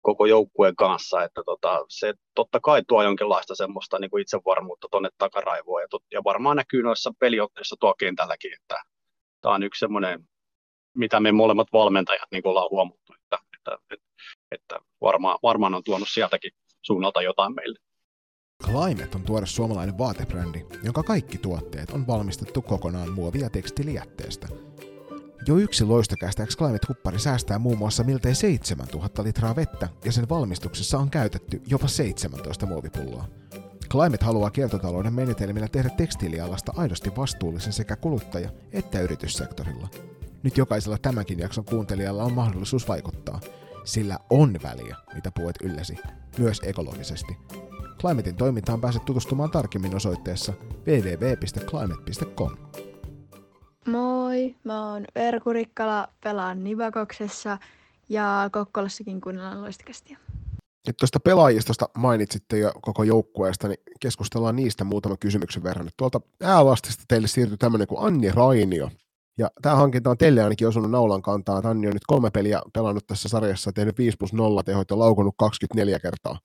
koko 0.00 0.26
joukkueen 0.26 0.76
kanssa, 0.76 1.22
että 1.22 1.42
tota, 1.46 1.84
se 1.88 2.14
totta 2.34 2.60
kai 2.60 2.82
tuo 2.88 3.02
jonkinlaista 3.02 3.54
semmoista 3.54 3.98
niin 3.98 4.10
kuin 4.10 4.22
itsevarmuutta 4.22 4.88
tuonne 4.90 5.08
takaraivoon, 5.18 5.82
ja, 5.82 5.88
tot, 5.90 6.02
ja 6.12 6.24
varmaan 6.24 6.56
näkyy 6.56 6.82
noissa 6.82 7.12
peliotteissa 7.18 7.76
tuo 7.80 7.94
kentälläkin, 7.98 8.54
että 8.54 8.82
tämä 9.40 9.54
on 9.54 9.62
yksi 9.62 9.78
semmoinen 9.78 10.28
mitä 10.96 11.20
me 11.20 11.32
molemmat 11.32 11.68
valmentajat 11.72 12.28
niin 12.32 12.46
ollaan 12.46 12.70
huomattu, 12.70 13.14
että, 13.22 13.38
että, 13.56 13.78
että, 13.90 14.06
että 14.50 14.78
varmaan, 15.00 15.38
varmaan 15.42 15.74
on 15.74 15.84
tuonut 15.84 16.08
sieltäkin 16.08 16.50
suunnalta 16.82 17.22
jotain 17.22 17.54
meille. 17.54 17.78
Climate 18.64 19.16
on 19.16 19.22
tuore 19.22 19.46
suomalainen 19.46 19.98
vaatebrändi, 19.98 20.64
jonka 20.82 21.02
kaikki 21.02 21.38
tuotteet 21.38 21.90
on 21.90 22.06
valmistettu 22.06 22.62
kokonaan 22.62 23.12
muovi- 23.12 23.40
ja 23.40 23.50
tekstilijätteestä. 23.50 24.48
Jo 25.46 25.56
yksi 25.56 25.84
loistokästäks 25.84 26.56
Climate-huppari 26.56 27.18
säästää 27.18 27.58
muun 27.58 27.78
muassa 27.78 28.04
miltei 28.04 28.34
7000 28.34 29.24
litraa 29.24 29.56
vettä 29.56 29.88
ja 30.04 30.12
sen 30.12 30.28
valmistuksessa 30.28 30.98
on 30.98 31.10
käytetty 31.10 31.62
jopa 31.66 31.88
17 31.88 32.66
muovipulloa. 32.66 33.24
Climate 33.90 34.24
haluaa 34.24 34.50
kiertotalouden 34.50 35.14
menetelmillä 35.14 35.68
tehdä 35.68 35.90
tekstiilialasta 35.90 36.72
aidosti 36.76 37.16
vastuullisen 37.16 37.72
sekä 37.72 37.96
kuluttaja- 37.96 38.50
että 38.72 39.00
yrityssektorilla– 39.00 39.88
nyt 40.46 40.56
jokaisella 40.56 40.98
tämänkin 40.98 41.38
jakson 41.38 41.64
kuuntelijalla 41.64 42.24
on 42.24 42.32
mahdollisuus 42.32 42.88
vaikuttaa, 42.88 43.40
sillä 43.84 44.18
on 44.30 44.56
väliä, 44.62 44.96
mitä 45.14 45.30
puet 45.30 45.56
ylläsi, 45.62 45.98
myös 46.38 46.60
ekologisesti. 46.64 47.36
Climatein 48.00 48.36
toimintaan 48.36 48.80
pääset 48.80 49.04
tutustumaan 49.04 49.50
tarkemmin 49.50 49.96
osoitteessa 49.96 50.52
www.climate.com. 50.86 52.56
Moi, 53.86 54.54
mä 54.64 54.90
oon 54.92 55.04
Verku 55.14 55.52
Rikkala, 55.52 56.08
pelaan 56.24 56.64
Nivakoksessa 56.64 57.58
ja 58.08 58.50
Kokkolassakin 58.52 59.20
kuunnellaan 59.20 59.62
loistakästiä. 59.62 60.18
Nyt 60.86 60.96
tuosta 60.96 61.20
pelaajistosta 61.20 61.88
mainitsitte 61.98 62.58
jo 62.58 62.72
koko 62.82 63.02
joukkueesta, 63.02 63.68
niin 63.68 63.80
keskustellaan 64.00 64.56
niistä 64.56 64.84
muutaman 64.84 65.18
kysymyksen 65.18 65.62
verran. 65.62 65.88
Tuolta 65.96 66.20
äävastista 66.42 67.04
teille 67.08 67.28
siirtyi 67.28 67.56
tämmöinen 67.56 67.86
kuin 67.86 68.06
Anni 68.06 68.30
Rainio. 68.30 68.90
Ja 69.38 69.50
tämä 69.62 69.74
hankinta 69.74 70.10
on 70.10 70.18
teille 70.18 70.42
ainakin 70.42 70.68
osunut 70.68 70.90
naulan 70.90 71.22
kantaa. 71.22 71.60
Anni 71.64 71.86
on 71.86 71.92
nyt 71.92 72.06
kolme 72.06 72.30
peliä 72.30 72.62
pelannut 72.72 73.06
tässä 73.06 73.28
sarjassa, 73.28 73.72
tehnyt 73.72 73.98
5 73.98 74.16
plus 74.16 74.32
0 74.32 74.62
tehoit 74.62 74.90
ja 74.90 74.98
laukunut 74.98 75.34
24 75.38 75.98
kertaa. 75.98 76.38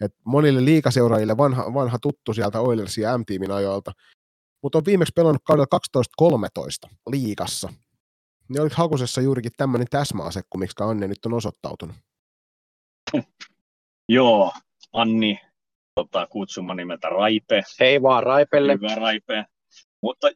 Et 0.00 0.14
monille 0.24 0.64
liikaseuraajille 0.64 1.36
vanha, 1.36 1.74
vanha 1.74 1.98
tuttu 1.98 2.34
sieltä 2.34 2.60
Oilersin 2.60 3.02
ja 3.02 3.18
M-tiimin 3.18 3.50
ajoilta, 3.50 3.92
mutta 4.62 4.78
on 4.78 4.84
viimeksi 4.84 5.12
pelannut 5.16 5.42
kaudella 5.44 5.78
12-13 6.88 6.90
liikassa. 7.10 7.72
Niin 8.48 8.60
oliko 8.60 8.74
hakusessa 8.78 9.20
juurikin 9.20 9.52
tämmöinen 9.56 9.86
täsmäasekku, 9.90 10.58
miksi 10.58 10.82
Anne 10.84 11.08
nyt 11.08 11.26
on 11.26 11.34
osoittautunut? 11.34 11.96
Joo, 14.08 14.52
Anni, 14.92 15.40
tota, 15.94 16.26
kutsuma 16.26 16.74
nimeltä 16.74 17.08
Raipe. 17.08 17.62
Hei 17.80 18.02
vaan 18.02 18.22
Raipelle. 18.22 18.72
Hyvä 18.72 18.94
Raipe. 18.94 19.44
Mutta, 20.02 20.30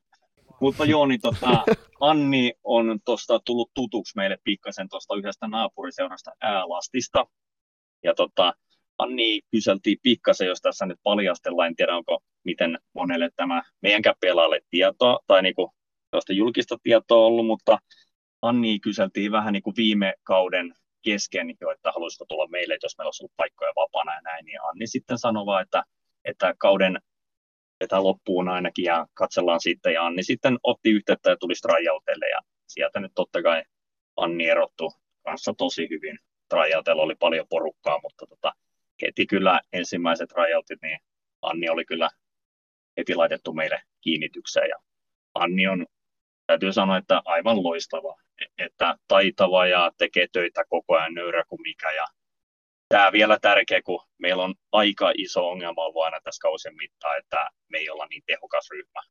mutta 0.61 0.85
joo, 0.85 1.07
niin 1.07 1.21
tota, 1.21 1.65
Anni 2.01 2.53
on 2.65 2.99
tuosta 3.05 3.41
tullut 3.45 3.71
tutuksi 3.75 4.13
meille 4.17 4.39
pikkasen 4.45 4.89
tuosta 4.89 5.17
yhdestä 5.17 5.49
naapuriseurasta 5.49 6.31
Äälastista. 6.41 7.25
Ja 8.05 8.15
tota, 8.15 8.53
Anni 8.99 9.41
kyseltiin 9.51 9.99
pikkasen, 10.03 10.47
jos 10.47 10.61
tässä 10.61 10.87
nyt 10.87 10.99
paljastellaan, 11.03 11.69
en 11.69 11.77
tiedä 11.77 11.97
onko 11.97 12.19
miten 12.45 12.79
monelle 12.95 13.31
tämä 13.37 13.63
meidänkään 13.83 14.17
pelaajalle 14.21 14.61
tietoa 14.71 15.19
tai 15.27 15.43
niinku 15.43 15.73
julkista 16.31 16.77
tietoa 16.83 17.27
ollut, 17.27 17.47
mutta 17.47 17.79
Anni 18.43 18.81
kyseltiin 18.81 19.33
vähän 19.33 19.53
niin 19.53 19.63
kuin 19.63 19.77
viime 19.77 20.15
kauden 20.23 20.75
kesken 21.03 21.55
jo, 21.61 21.71
että 21.71 21.93
haluaisiko 21.93 22.25
tulla 22.29 22.49
meille, 22.49 22.79
jos 22.83 22.99
meillä 22.99 23.09
olisi 23.09 23.23
ollut 23.23 23.37
paikkoja 23.37 23.73
vapaana 23.77 24.15
ja 24.15 24.21
näin, 24.21 24.45
niin 24.45 24.63
Anni 24.63 24.87
sitten 24.87 25.19
sanoi 25.19 25.47
vaan, 25.47 25.63
että, 25.63 25.85
että 26.25 26.55
kauden 26.59 26.99
että 27.81 28.03
loppuun 28.03 28.49
ainakin 28.49 28.85
ja 28.85 29.07
katsellaan 29.15 29.61
sitten, 29.61 29.93
ja 29.93 30.07
Anni 30.07 30.23
sitten 30.23 30.59
otti 30.63 30.91
yhteyttä 30.91 31.31
ja 31.31 31.37
tuli 31.37 31.55
tryoutelle, 31.63 32.29
ja 32.29 32.41
sieltä 32.67 33.01
nyt 33.01 33.13
totta 33.15 33.43
kai 33.43 33.63
Anni 34.17 34.49
erottu 34.49 34.93
kanssa 35.25 35.55
tosi 35.59 35.89
hyvin. 35.91 36.19
Tryoutella 36.49 37.03
oli 37.03 37.15
paljon 37.15 37.47
porukkaa, 37.49 38.01
mutta 38.03 38.27
tota, 38.27 38.53
heti 39.03 39.27
kyllä 39.27 39.61
ensimmäiset 39.73 40.29
tryoutit, 40.29 40.83
niin 40.83 40.99
Anni 41.43 41.69
oli 41.69 41.85
kyllä 41.85 42.09
heti 42.97 43.15
laitettu 43.15 43.53
meille 43.53 43.83
kiinnitykseen, 44.01 44.69
ja 44.69 44.77
Anni 45.35 45.69
on, 45.69 45.87
täytyy 46.47 46.73
sanoa, 46.73 46.97
että 46.97 47.23
aivan 47.25 47.63
loistava 47.63 48.17
että 48.59 48.97
taitava 49.09 49.67
ja 49.67 49.93
tekee 49.99 50.27
töitä 50.33 50.65
koko 50.69 50.97
ajan 50.97 51.15
nöyrä 51.15 51.45
kuin 51.49 51.63
mikä. 51.63 51.91
Ja 51.91 52.07
tämä 52.89 53.13
vielä 53.13 53.39
tärkeä, 53.43 53.83
kun 53.83 54.01
meillä 54.19 54.43
on 54.43 54.55
aika 54.73 55.13
iso 55.17 55.49
ongelma 55.49 55.85
ollut 55.85 56.05
aina 56.05 56.21
tässä 56.25 56.43
kausien 56.43 56.77
mittaan, 56.77 57.19
että 57.19 57.51
me 57.69 57.79
ei 57.79 57.91
olla 57.91 58.07
niin 58.07 58.23
tehokas 58.27 58.71
ryhmä 58.71 59.03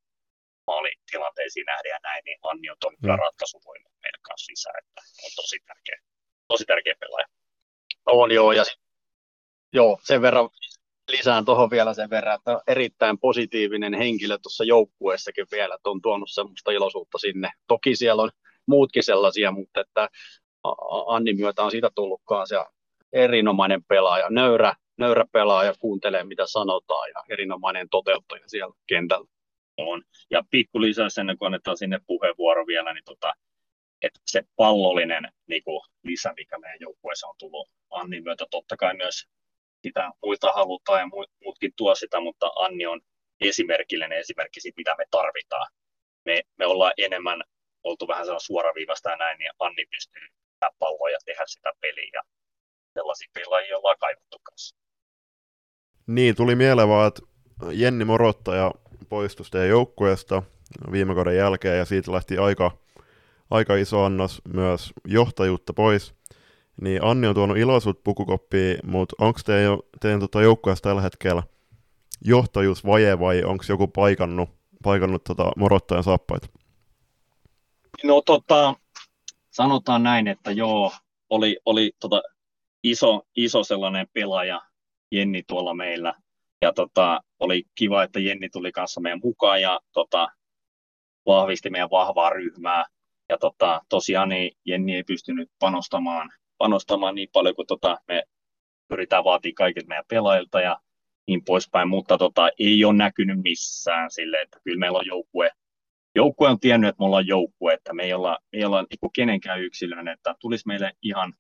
maalitilanteisiin 0.67 1.65
nähden 1.65 1.89
ja 1.89 1.99
näin, 2.03 2.23
niin 2.25 2.37
Anni 2.43 2.69
on 2.69 2.77
todella 2.79 3.17
mm. 3.17 3.21
ratkaisuvoima 3.21 3.89
meidän 4.03 4.21
kanssa 4.21 4.51
lisää, 4.51 4.73
että 4.81 5.01
on 5.25 5.31
tosi 5.35 5.59
tärkeä, 5.67 5.99
tosi 6.47 6.65
tärkeä 6.65 6.95
pelaaja. 6.99 7.27
On 8.05 8.31
joo, 8.31 8.51
ja 8.51 8.63
joo, 9.73 9.99
sen 10.03 10.21
verran 10.21 10.49
lisään 11.11 11.45
tuohon 11.45 11.69
vielä 11.69 11.93
sen 11.93 12.09
verran, 12.09 12.35
että 12.35 12.51
on 12.51 12.61
erittäin 12.67 13.19
positiivinen 13.19 13.93
henkilö 13.93 14.37
tuossa 14.37 14.63
joukkueessakin 14.63 15.47
vielä, 15.51 15.75
että 15.75 15.89
on 15.89 16.01
tuonut 16.01 16.31
semmoista 16.31 16.71
iloisuutta 16.71 17.17
sinne. 17.17 17.51
Toki 17.67 17.95
siellä 17.95 18.23
on 18.23 18.31
muutkin 18.65 19.03
sellaisia, 19.03 19.51
mutta 19.51 19.81
että 19.81 20.09
Anni 21.07 21.33
myötä 21.33 21.63
on 21.63 21.71
siitä 21.71 21.89
tullutkaan 21.95 22.47
se 22.47 22.55
erinomainen 23.13 23.83
pelaaja, 23.83 24.29
nöyrä, 24.29 24.73
nöyrä 24.97 25.25
pelaaja, 25.31 25.73
kuuntelee 25.79 26.23
mitä 26.23 26.43
sanotaan 26.47 27.09
ja 27.09 27.23
erinomainen 27.29 27.89
toteuttaja 27.89 28.43
siellä 28.47 28.75
kentällä. 28.87 29.27
On. 29.77 30.03
Ja 30.31 30.43
pikku 30.49 30.81
lisäys 30.81 31.17
ennen 31.17 31.37
kuin 31.37 31.45
annetaan 31.45 31.77
sinne 31.77 31.99
puheenvuoro 32.07 32.67
vielä, 32.67 32.93
niin 32.93 33.03
tota, 33.05 33.33
että 34.01 34.19
se 34.27 34.41
pallollinen 34.55 35.31
niin 35.47 35.63
kuin 35.63 35.81
lisä, 36.03 36.33
mikä 36.35 36.59
meidän 36.59 36.79
joukkueessa 36.81 37.27
on 37.27 37.35
tullut 37.39 37.69
Annin 37.89 38.23
myötä, 38.23 38.45
totta 38.51 38.77
kai 38.77 38.95
myös 38.95 39.27
sitä 39.83 40.11
muita 40.23 40.51
halutaan 40.51 40.99
ja 40.99 41.07
muutkin 41.43 41.71
tuo 41.77 41.95
sitä, 41.95 42.19
mutta 42.19 42.51
Anni 42.55 42.85
on 42.85 43.01
esimerkillinen 43.41 44.19
esimerkki 44.19 44.61
siitä, 44.61 44.77
mitä 44.77 44.95
me 44.97 45.03
tarvitaan. 45.11 45.67
Me, 46.25 46.41
me 46.57 46.65
ollaan 46.65 46.93
enemmän 46.97 47.43
oltu 47.83 48.07
vähän 48.07 48.25
suoraviivasta 48.37 49.09
ja 49.09 49.15
näin, 49.15 49.37
niin 49.37 49.51
Anni 49.59 49.85
pystyy 49.85 50.27
pitää 50.53 50.69
palloa 50.79 51.09
ja 51.09 51.17
tehdä 51.25 51.43
sitä 51.45 51.71
peliä. 51.81 52.09
Ja 52.13 52.21
sellaisia 52.97 53.29
pelaajia 53.33 53.77
ollaan 53.77 53.97
kaivattu 53.99 54.39
kanssa. 54.43 54.75
Niin, 56.07 56.35
tuli 56.35 56.55
mieleen 56.55 56.89
vaan, 56.89 57.07
että 57.07 57.21
Jenni 57.71 58.05
Morottaja 58.05 58.71
poistui 59.09 59.45
teidän 59.51 59.69
joukkueesta 59.69 60.43
viime 60.91 61.15
kauden 61.15 61.35
jälkeen, 61.35 61.77
ja 61.77 61.85
siitä 61.85 62.11
lähti 62.11 62.37
aika, 62.37 62.71
aika 63.49 63.75
iso 63.75 64.03
annos 64.03 64.41
myös 64.53 64.93
johtajuutta 65.05 65.73
pois. 65.73 66.13
Niin 66.81 67.03
Anni 67.03 67.27
on 67.27 67.35
tuonut 67.35 67.57
iloisuutta 67.57 68.01
pukukoppiin, 68.03 68.77
mutta 68.83 69.15
onko 69.19 69.39
teidän, 69.45 69.77
teidän 70.01 70.19
tota 70.19 70.41
joukkueessa 70.41 70.83
tällä 70.83 71.01
hetkellä 71.01 71.43
johtajuusvaje 72.25 73.19
vai 73.19 73.43
onko 73.43 73.63
joku 73.69 73.87
paikannut, 73.87 74.49
paikannut 74.83 75.23
tota 75.23 75.51
Morottajan 75.57 76.03
saappaita? 76.03 76.47
No 78.03 78.21
tota, 78.21 78.75
sanotaan 79.51 80.03
näin, 80.03 80.27
että 80.27 80.51
joo, 80.51 80.91
oli, 81.29 81.57
oli 81.65 81.91
tota, 81.99 82.21
iso, 82.83 83.21
iso 83.35 83.63
sellainen 83.63 84.07
pelaaja 84.13 84.61
Jenni 85.11 85.43
tuolla 85.47 85.73
meillä. 85.73 86.13
Ja 86.61 86.73
tota, 86.73 87.21
oli 87.39 87.63
kiva, 87.75 88.03
että 88.03 88.19
Jenni 88.19 88.49
tuli 88.49 88.71
kanssa 88.71 89.01
meidän 89.01 89.19
mukaan 89.23 89.61
ja 89.61 89.79
tota, 89.93 90.27
vahvisti 91.25 91.69
meidän 91.69 91.89
vahvaa 91.91 92.29
ryhmää. 92.29 92.85
Ja 93.29 93.37
tota, 93.37 93.81
tosiaan 93.89 94.29
niin 94.29 94.51
Jenni 94.65 94.95
ei 94.95 95.03
pystynyt 95.03 95.51
panostamaan, 95.59 96.29
panostamaan 96.57 97.15
niin 97.15 97.29
paljon 97.33 97.55
kuin 97.55 97.67
tota, 97.67 97.97
me 98.07 98.23
pyritään 98.87 99.23
vaatimaan 99.23 99.55
kaikilta 99.55 99.87
meidän 99.87 100.05
pelaajilta 100.09 100.61
ja 100.61 100.79
niin 101.27 101.43
poispäin, 101.45 101.89
mutta 101.89 102.17
tota, 102.17 102.49
ei 102.59 102.85
ole 102.85 102.93
näkynyt 102.93 103.39
missään 103.43 104.11
sille, 104.11 104.41
että 104.41 104.59
kyllä 104.63 104.79
meillä 104.79 104.97
on 104.97 105.05
joukkue, 105.05 105.51
joukkue 106.15 106.49
on 106.49 106.59
tiennyt, 106.59 106.87
että 106.87 107.01
me 107.01 107.05
ollaan 107.05 107.27
joukkue, 107.27 107.73
että 107.73 107.93
me 107.93 108.03
ei 108.03 108.13
olla, 108.13 108.37
me 108.51 108.59
ei 108.59 108.65
olla 108.65 108.81
niin 108.81 109.11
kenenkään 109.15 109.61
yksilön, 109.61 110.07
että 110.07 110.35
tulisi 110.39 110.67
meille 110.67 110.91
ihan 111.01 111.33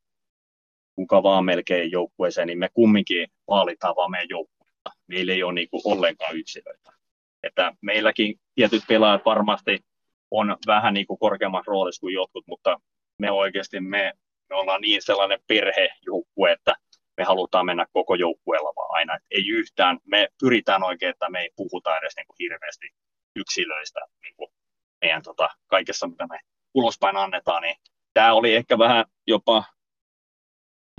kuka 0.97 1.23
vaan 1.23 1.45
melkein 1.45 1.91
joukkueeseen, 1.91 2.47
niin 2.47 2.59
me 2.59 2.69
kumminkin 2.73 3.27
vaalitaan 3.47 3.95
vaan 3.95 4.11
meidän 4.11 4.29
joukkuetta. 4.29 4.91
Meillä 5.07 5.33
ei 5.33 5.43
ole 5.43 5.53
niin 5.53 5.69
kuin 5.69 5.81
ollenkaan 5.85 6.37
yksilöitä. 6.37 6.91
Että 7.43 7.73
meilläkin 7.81 8.39
tietyt 8.55 8.83
pelaajat 8.87 9.25
varmasti 9.25 9.79
on 10.31 10.57
vähän 10.67 10.93
niin 10.93 11.07
kuin 11.07 11.19
korkeammassa 11.19 11.71
roolissa 11.71 11.99
kuin 11.99 12.13
jotkut, 12.13 12.47
mutta 12.47 12.77
me 13.19 13.31
oikeasti 13.31 13.79
me, 13.79 14.13
me 14.49 14.55
ollaan 14.55 14.81
niin 14.81 15.01
sellainen 15.01 15.39
perhejoukkue, 15.47 16.51
että 16.51 16.75
me 17.17 17.23
halutaan 17.23 17.65
mennä 17.65 17.85
koko 17.93 18.15
joukkueella 18.15 18.73
vaan 18.75 18.89
aina. 18.91 19.15
Et 19.15 19.23
ei 19.31 19.47
yhtään, 19.47 19.99
me 20.05 20.27
pyritään 20.39 20.83
oikein, 20.83 21.09
että 21.09 21.29
me 21.29 21.39
ei 21.39 21.49
puhuta 21.55 21.97
edes 21.97 22.13
niin 22.15 22.27
kuin 22.27 22.37
hirveästi 22.39 22.87
yksilöistä 23.35 23.99
niin 24.21 24.33
kuin 24.37 24.49
meidän 25.01 25.23
tota, 25.23 25.49
kaikessa, 25.67 26.07
mitä 26.07 26.27
me 26.27 26.39
ulospäin 26.73 27.17
annetaan, 27.17 27.61
niin 27.61 27.75
tämä 28.13 28.33
oli 28.33 28.55
ehkä 28.55 28.77
vähän 28.77 29.05
jopa 29.27 29.63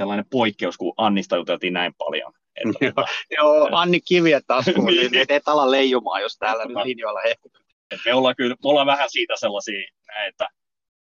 sellainen 0.02 0.24
poikkeus, 0.30 0.76
kun 0.76 0.94
Annista 0.96 1.36
juteltiin 1.36 1.72
näin 1.72 1.94
paljon. 1.94 2.32
Että, 2.56 2.84
joo, 2.84 2.92
tota, 2.94 3.08
joo, 3.30 3.68
Anni 3.72 4.00
kiviä 4.00 4.40
taskuun, 4.46 4.86
niin, 4.86 5.10
niin 5.10 5.26
et 5.28 5.48
ala 5.48 5.70
leijumaan, 5.70 6.22
jos 6.22 6.36
täällä 6.38 6.64
nyt 6.64 6.76
linjoilla 6.84 7.20
hehkutetaan. 7.20 7.64
Me 8.04 8.14
ollaan 8.14 8.36
kyllä, 8.36 8.54
me 8.64 8.70
ollaan 8.70 8.86
vähän 8.86 9.10
siitä 9.10 9.36
sellaisia, 9.36 9.88
että 10.28 10.48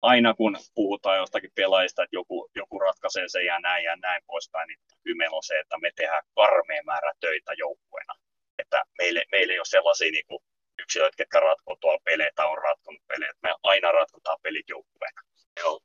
aina 0.02 0.34
kun 0.34 0.56
puhutaan 0.74 1.18
jostakin 1.18 1.50
pelaajista, 1.54 2.02
että 2.02 2.16
joku, 2.16 2.50
joku 2.54 2.78
ratkaisee 2.78 3.28
sen 3.28 3.46
ja 3.46 3.60
näin 3.60 3.84
ja 3.84 3.96
näin 3.96 4.22
poispäin, 4.26 4.66
niin 4.68 4.78
kyllä 5.02 5.16
meillä 5.16 5.36
on 5.36 5.42
se, 5.42 5.58
että 5.58 5.78
me 5.78 5.90
tehdään 5.96 6.22
karmeen 6.34 6.84
määrä 6.84 7.12
töitä 7.20 7.52
joukkueena. 7.58 8.14
Että 8.58 8.82
meille, 8.98 9.24
meille 9.32 9.52
ei 9.52 9.58
ole 9.58 9.64
sellaisia 9.64 10.10
niin 10.10 10.26
kuin 10.26 10.42
yksilöt, 10.82 11.16
ketkä 11.16 11.40
ratkoo 11.40 11.76
tuolla 11.80 12.00
pelejä 12.04 12.30
tai 12.34 12.46
on 12.46 12.58
ratkonut 12.58 13.02
pelejä. 13.06 13.32
Me 13.42 13.54
aina 13.62 13.92
ratkotaan 13.92 14.38
pelit 14.42 14.68
joukkueena. 14.68 15.20
Joo. 15.60 15.80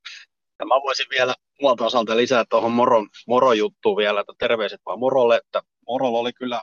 Ja 0.62 0.66
mä 0.66 0.76
voisin 0.76 1.06
vielä 1.10 1.36
omalta 1.62 1.86
osalta 1.86 2.18
lisää 2.18 2.46
tuohon 2.50 2.72
Moron, 2.72 3.10
Moro-juttuun 3.28 3.98
vielä, 3.98 4.20
että 4.20 4.34
terveiset 4.38 4.82
vaan 4.86 5.00
Morolle, 5.00 5.38
että 5.38 5.62
Morolla 5.88 6.20
oli 6.20 6.34
kyllä 6.34 6.62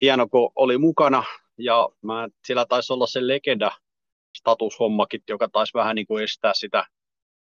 hieno, 0.00 0.28
kun 0.28 0.52
oli 0.56 0.78
mukana, 0.78 1.24
ja 1.58 1.88
mä, 2.02 2.28
sillä 2.46 2.66
taisi 2.66 2.92
olla 2.92 3.06
se 3.06 3.26
legenda 3.26 3.70
statushommakin, 4.38 5.20
joka 5.28 5.48
taisi 5.48 5.74
vähän 5.74 5.96
niin 5.96 6.06
kuin 6.06 6.24
estää 6.24 6.52
sitä 6.54 6.84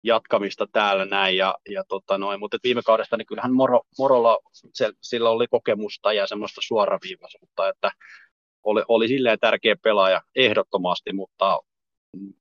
jatkamista 0.03 0.67
täällä 0.71 1.05
näin, 1.05 1.37
ja, 1.37 1.55
ja 1.69 1.83
tota 1.87 2.17
noin, 2.17 2.39
mutta 2.39 2.57
viime 2.63 2.81
kaudesta 2.85 3.17
niin 3.17 3.25
kyllähän 3.25 3.53
Moro, 3.53 3.81
Morolla, 3.99 4.37
se, 4.73 4.91
sillä 5.01 5.29
oli 5.29 5.47
kokemusta 5.47 6.13
ja 6.13 6.27
semmoista 6.27 6.61
suoraviivaisuutta, 6.63 7.69
että 7.69 7.91
oli, 8.63 8.83
oli 8.87 9.07
silleen 9.07 9.39
tärkeä 9.39 9.75
pelaaja 9.83 10.21
ehdottomasti, 10.35 11.13
mutta 11.13 11.59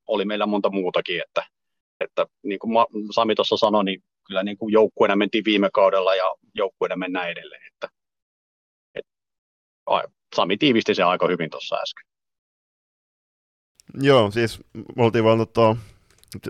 oli 0.07 0.25
meillä 0.25 0.47
monta 0.47 0.71
muutakin, 0.71 1.23
että, 1.28 1.54
että 2.01 2.27
niin 2.43 2.59
kuin 2.59 2.73
Sami 3.15 3.35
tuossa 3.35 3.57
sanoi, 3.57 3.85
niin 3.85 4.03
kyllä 4.27 4.43
niin 4.43 4.59
kuin 4.59 4.73
joukkueena 4.73 5.17
mentiin 5.17 5.45
viime 5.45 5.69
kaudella 5.73 6.15
ja 6.15 6.35
joukkueena 6.55 6.97
mennään 6.97 7.31
edelleen. 7.31 7.63
Että, 7.73 7.89
et, 8.95 9.07
Sami 10.37 10.57
tiivisti 10.57 10.95
sen 10.95 11.07
aika 11.07 11.29
hyvin 11.29 11.51
tuossa 11.51 11.77
äsken. 11.77 12.05
Joo, 14.01 14.31
siis 14.31 14.61
me 14.97 15.05
oltiin 15.05 15.25
vaan 15.25 15.39
tota, 15.39 15.77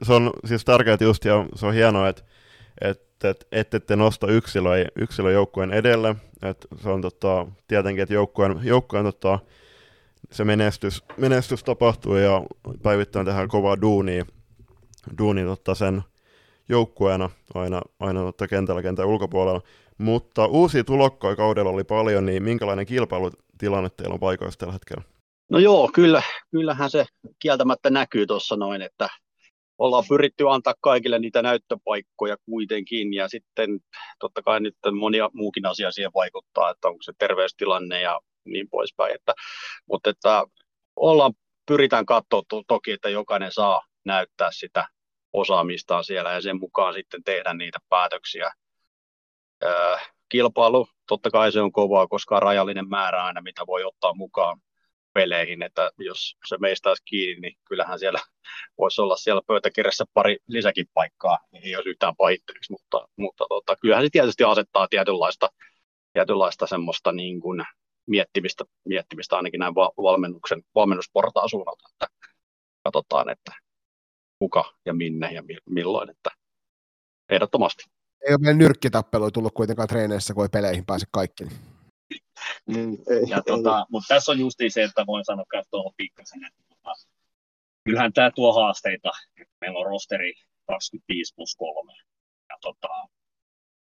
se 0.03 0.13
on 0.13 0.31
siis 0.45 0.65
tärkeää 0.65 0.97
just 1.01 1.25
ja 1.25 1.47
se 1.55 1.67
on 1.67 1.75
hienoa, 1.75 2.09
että 2.09 2.23
että 2.81 3.29
et, 3.31 3.47
et, 3.53 3.75
ette 3.75 3.97
nosta 3.97 4.27
yksilö, 4.27 4.71
yksilöjoukkueen 4.97 5.73
edelle. 5.73 6.17
Et 6.43 6.67
se 6.83 6.89
on 6.89 7.03
tota, 7.03 7.47
tietenkin, 7.69 8.03
että 8.03 8.15
joukkueen, 8.15 8.61
joukkueen 8.63 9.05
tota, 9.05 9.39
se 10.31 10.45
menestys, 10.45 11.05
menestys 11.17 11.65
tapahtuu 11.65 12.17
ja 12.17 12.43
päivittäin 12.83 13.27
tehdään 13.27 13.49
kovaa 13.49 13.81
duunia, 13.81 14.27
duunia 15.19 15.47
tota 15.47 15.75
sen 15.75 16.03
joukkueena 16.69 17.31
aina, 17.55 17.83
aina 18.01 18.21
tota 18.21 18.49
kentällä 18.49 18.83
kentän 18.83 19.07
ulkopuolella. 19.07 19.61
Mutta 19.99 20.47
uusia 20.47 20.85
tulokkoja 20.85 21.37
kaudella 21.37 21.71
oli 21.71 21.85
paljon, 21.85 22.27
niin 22.27 22.43
minkälainen 22.43 22.87
kilpailutilanne 22.87 23.91
teillä 23.97 24.15
on 24.15 24.21
paikoissa 24.21 24.59
tällä 24.59 24.73
hetkellä? 24.73 25.03
No 25.51 25.59
joo, 25.59 25.91
kyllä, 25.95 26.23
kyllähän 26.51 26.91
se 26.91 27.05
kieltämättä 27.39 27.91
näkyy 27.91 28.27
tuossa 28.27 28.57
noin, 28.57 28.83
että 28.83 29.09
ollaan 29.79 30.05
pyritty 30.09 30.51
antaa 30.51 30.75
kaikille 30.81 31.19
niitä 31.19 31.43
näyttöpaikkoja 31.43 32.37
kuitenkin, 32.51 33.15
ja 33.15 33.29
sitten 33.29 33.81
totta 34.19 34.43
kai 34.43 34.61
nyt 34.61 34.77
monia 34.99 35.31
muukin 35.33 35.67
asia 35.67 35.91
siihen 35.91 36.11
vaikuttaa, 36.15 36.71
että 36.71 36.89
onko 36.89 37.03
se 37.03 37.13
terveystilanne 37.19 38.01
ja 38.01 38.21
niin 38.45 38.69
poispäin, 38.71 39.15
että, 39.15 39.33
mutta 39.89 40.11
että 40.11 40.45
ollaan, 40.97 41.33
pyritään 41.67 42.07
katsoa 42.07 42.43
to, 42.49 42.63
toki, 42.69 42.93
että 42.93 43.09
jokainen 43.09 43.53
saa 43.53 43.83
näyttää 44.05 44.49
sitä 44.53 44.89
osaamistaan 45.33 46.05
siellä 46.05 46.33
ja 46.33 46.41
sen 46.41 46.61
mukaan 46.61 46.95
sitten 46.95 47.25
tehdä 47.25 47.55
niitä 47.55 47.79
päätöksiä. 47.89 48.53
Kilpailu, 50.29 50.89
totta 51.09 51.31
kai 51.31 51.53
se 51.53 51.61
on 51.61 51.73
kovaa, 51.73 52.07
koska 52.07 52.37
on 52.37 52.43
rajallinen 52.43 52.89
määrä 52.89 53.25
aina, 53.25 53.41
mitä 53.41 53.67
voi 53.67 53.85
ottaa 53.85 54.15
mukaan 54.15 54.61
peleihin, 55.15 55.63
että 55.63 55.91
jos 55.99 56.37
se 56.49 56.57
meistä 56.59 56.89
olisi 56.89 57.03
kiinni, 57.05 57.41
niin 57.41 57.59
kyllähän 57.69 57.99
siellä 57.99 58.19
voisi 58.79 59.01
olla 59.01 59.17
siellä 59.17 59.43
pöytäkirjassa 59.47 60.05
pari 60.15 60.37
lisäkin 60.49 60.87
paikkaa, 60.95 61.39
niin 61.53 61.65
ei 61.65 61.77
olisi 61.77 61.89
yhtään 61.89 62.17
pahitteliksi, 62.17 62.73
mutta, 62.73 63.09
mutta 63.17 63.45
tota, 63.49 63.77
kyllähän 63.77 64.05
se 64.05 64.11
tietysti 64.13 64.45
asettaa 64.45 64.89
tietynlaista, 64.89 65.49
tietynlaista 66.13 66.67
semmoista 66.67 67.13
niin 67.13 67.41
kuin 67.41 67.65
miettimistä, 68.07 68.65
miettimistä 68.85 69.37
ainakin 69.37 69.61
näin 69.61 69.75
valmennuksen, 69.75 70.63
valmennusportaan 70.75 71.49
suunnalta, 71.49 71.89
että 71.93 72.07
katsotaan, 72.85 73.31
että 73.31 73.53
kuka 74.39 74.73
ja 74.87 74.95
minne 74.95 75.33
ja 75.33 75.43
milloin, 75.67 76.11
että 76.11 76.31
ehdottomasti. 77.29 77.85
Ei 78.29 78.35
ole 78.35 78.41
vielä 78.43 78.57
nyrkkitappelua 78.57 79.31
tullut 79.31 79.55
kuitenkaan 79.55 79.89
treeneissä, 79.89 80.35
kun 80.35 80.45
ei 80.45 80.49
peleihin 80.49 80.87
pääse 80.87 81.07
kaikki. 81.11 81.45
Mm, 82.67 82.97
ja 83.29 83.43
tota, 83.47 83.87
mutta 83.91 84.15
tässä 84.15 84.33
on 84.33 84.39
justiin 84.39 84.71
se, 84.71 84.83
että 84.83 85.07
voin 85.07 85.25
sanoa 85.25 85.45
että 85.55 85.71
tuohon 85.71 85.93
pikkasen, 85.97 86.45
että 86.45 86.63
tota, 86.69 86.93
kyllähän 87.85 88.13
tämä 88.13 88.31
tuo 88.31 88.53
haasteita. 88.53 89.11
Meillä 89.61 89.79
on 89.79 89.87
rosteri 89.87 90.35
25 90.67 91.35
plus 91.35 91.57
3. 91.57 91.93
Ja 92.49 92.57
tota, 92.61 92.89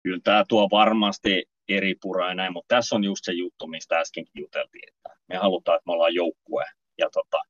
kyllä 0.03 0.19
tämä 0.23 0.45
tuo 0.49 0.67
varmasti 0.71 1.45
eri 1.69 1.95
puraa 2.01 2.29
ja 2.29 2.35
näin, 2.35 2.53
mutta 2.53 2.75
tässä 2.75 2.95
on 2.95 3.03
just 3.03 3.25
se 3.25 3.31
juttu, 3.31 3.67
mistä 3.67 3.99
äskenkin 3.99 4.41
juteltiin, 4.41 4.89
että 4.89 5.09
me 5.27 5.37
halutaan, 5.37 5.75
että 5.75 5.87
me 5.87 5.93
ollaan 5.93 6.13
joukkue. 6.13 6.65
Ja 6.97 7.09
tota, 7.09 7.41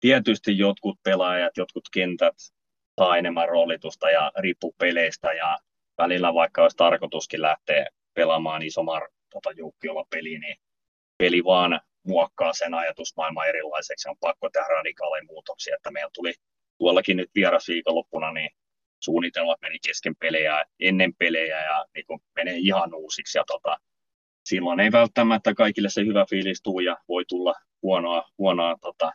tietysti 0.00 0.58
jotkut 0.58 0.98
pelaajat, 1.02 1.56
jotkut 1.56 1.84
kentät 1.92 2.34
saa 3.00 3.16
enemmän 3.16 3.48
roolitusta 3.48 4.10
ja 4.10 4.32
riippuu 4.38 4.74
peleistä 4.78 5.32
ja 5.32 5.58
välillä 5.98 6.34
vaikka 6.34 6.62
olisi 6.62 6.76
tarkoituskin 6.76 7.42
lähteä 7.42 7.86
pelaamaan 8.14 8.62
isomman 8.62 9.02
tota, 9.30 9.50
joukkiolla 9.56 10.04
peli, 10.10 10.38
niin 10.38 10.56
peli 11.18 11.44
vaan 11.44 11.80
muokkaa 12.06 12.52
sen 12.52 12.74
ajatusmaailman 12.74 13.48
erilaiseksi. 13.48 14.08
On 14.08 14.16
pakko 14.20 14.50
tehdä 14.50 14.66
radikaaleja 14.68 15.24
muutoksia, 15.24 15.76
että 15.76 15.90
meillä 15.90 16.10
tuli 16.14 16.32
tuollakin 16.78 17.16
nyt 17.16 17.30
vieras 17.34 17.68
viikonloppuna, 17.68 18.32
niin 18.32 18.50
suunnitelmat 19.04 19.60
meni 19.60 19.78
kesken 19.86 20.16
pelejä, 20.16 20.64
ennen 20.80 21.14
pelejä 21.14 21.64
ja 21.64 21.84
niin 21.94 22.06
kuin 22.06 22.20
menee 22.36 22.56
ihan 22.56 22.94
uusiksi. 22.94 23.38
Ja 23.38 23.44
tota, 23.46 23.78
silloin 24.44 24.80
ei 24.80 24.92
välttämättä 24.92 25.54
kaikille 25.54 25.90
se 25.90 26.04
hyvä 26.04 26.26
fiilis 26.30 26.62
tuu 26.62 26.80
ja 26.80 26.96
voi 27.08 27.24
tulla 27.28 27.54
huonoa, 27.82 28.28
huonoa 28.38 28.76
tota, 28.80 29.12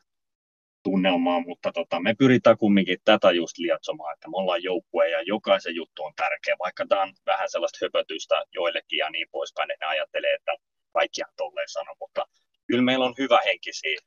tunnelmaa, 0.84 1.40
mutta 1.40 1.72
tota, 1.72 2.00
me 2.00 2.16
pyritään 2.18 2.58
kumminkin 2.58 2.98
tätä 3.06 3.32
just 3.32 3.58
lietsomaan, 3.58 4.14
että 4.14 4.28
me 4.28 4.38
ollaan 4.38 4.64
joukkue 4.64 5.10
ja 5.10 5.22
jokaisen 5.22 5.76
juttu 5.76 6.04
on 6.04 6.14
tärkeä, 6.16 6.56
vaikka 6.60 6.86
tämä 6.90 7.02
on 7.02 7.14
vähän 7.26 7.50
sellaista 7.50 7.80
höpötystä 7.82 8.44
joillekin 8.54 8.98
ja 8.98 9.10
niin 9.10 9.28
poispäin, 9.32 9.72
että 9.72 9.86
ne 9.86 9.90
ajattelee, 9.90 10.34
että 10.34 10.52
kaikkihan 10.94 11.34
tolleen 11.38 11.70
sano, 11.70 11.96
mutta 12.00 12.26
kyllä 12.68 12.84
meillä 12.84 13.06
on 13.06 13.16
hyvä 13.18 13.40
henkisiä 13.46 13.98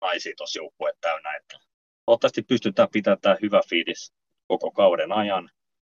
naisia 0.00 0.32
tuossa 0.36 0.58
joukkue 0.58 0.92
täynnä, 1.00 1.36
että 1.36 1.58
toivottavasti 2.06 2.42
pystytään 2.42 2.88
pitämään 2.92 3.20
tämä 3.20 3.36
hyvä 3.42 3.60
fiilis 3.68 4.12
koko 4.48 4.70
kauden 4.70 5.12
ajan, 5.12 5.50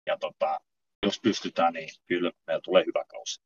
ja 0.05 0.17
tota, 0.17 0.59
jos 1.05 1.19
pystytään, 1.23 1.73
niin 1.73 1.89
kyllä 2.07 2.31
meillä 2.47 2.61
tulee 2.63 2.83
hyvä 2.85 3.03
kausi. 3.07 3.41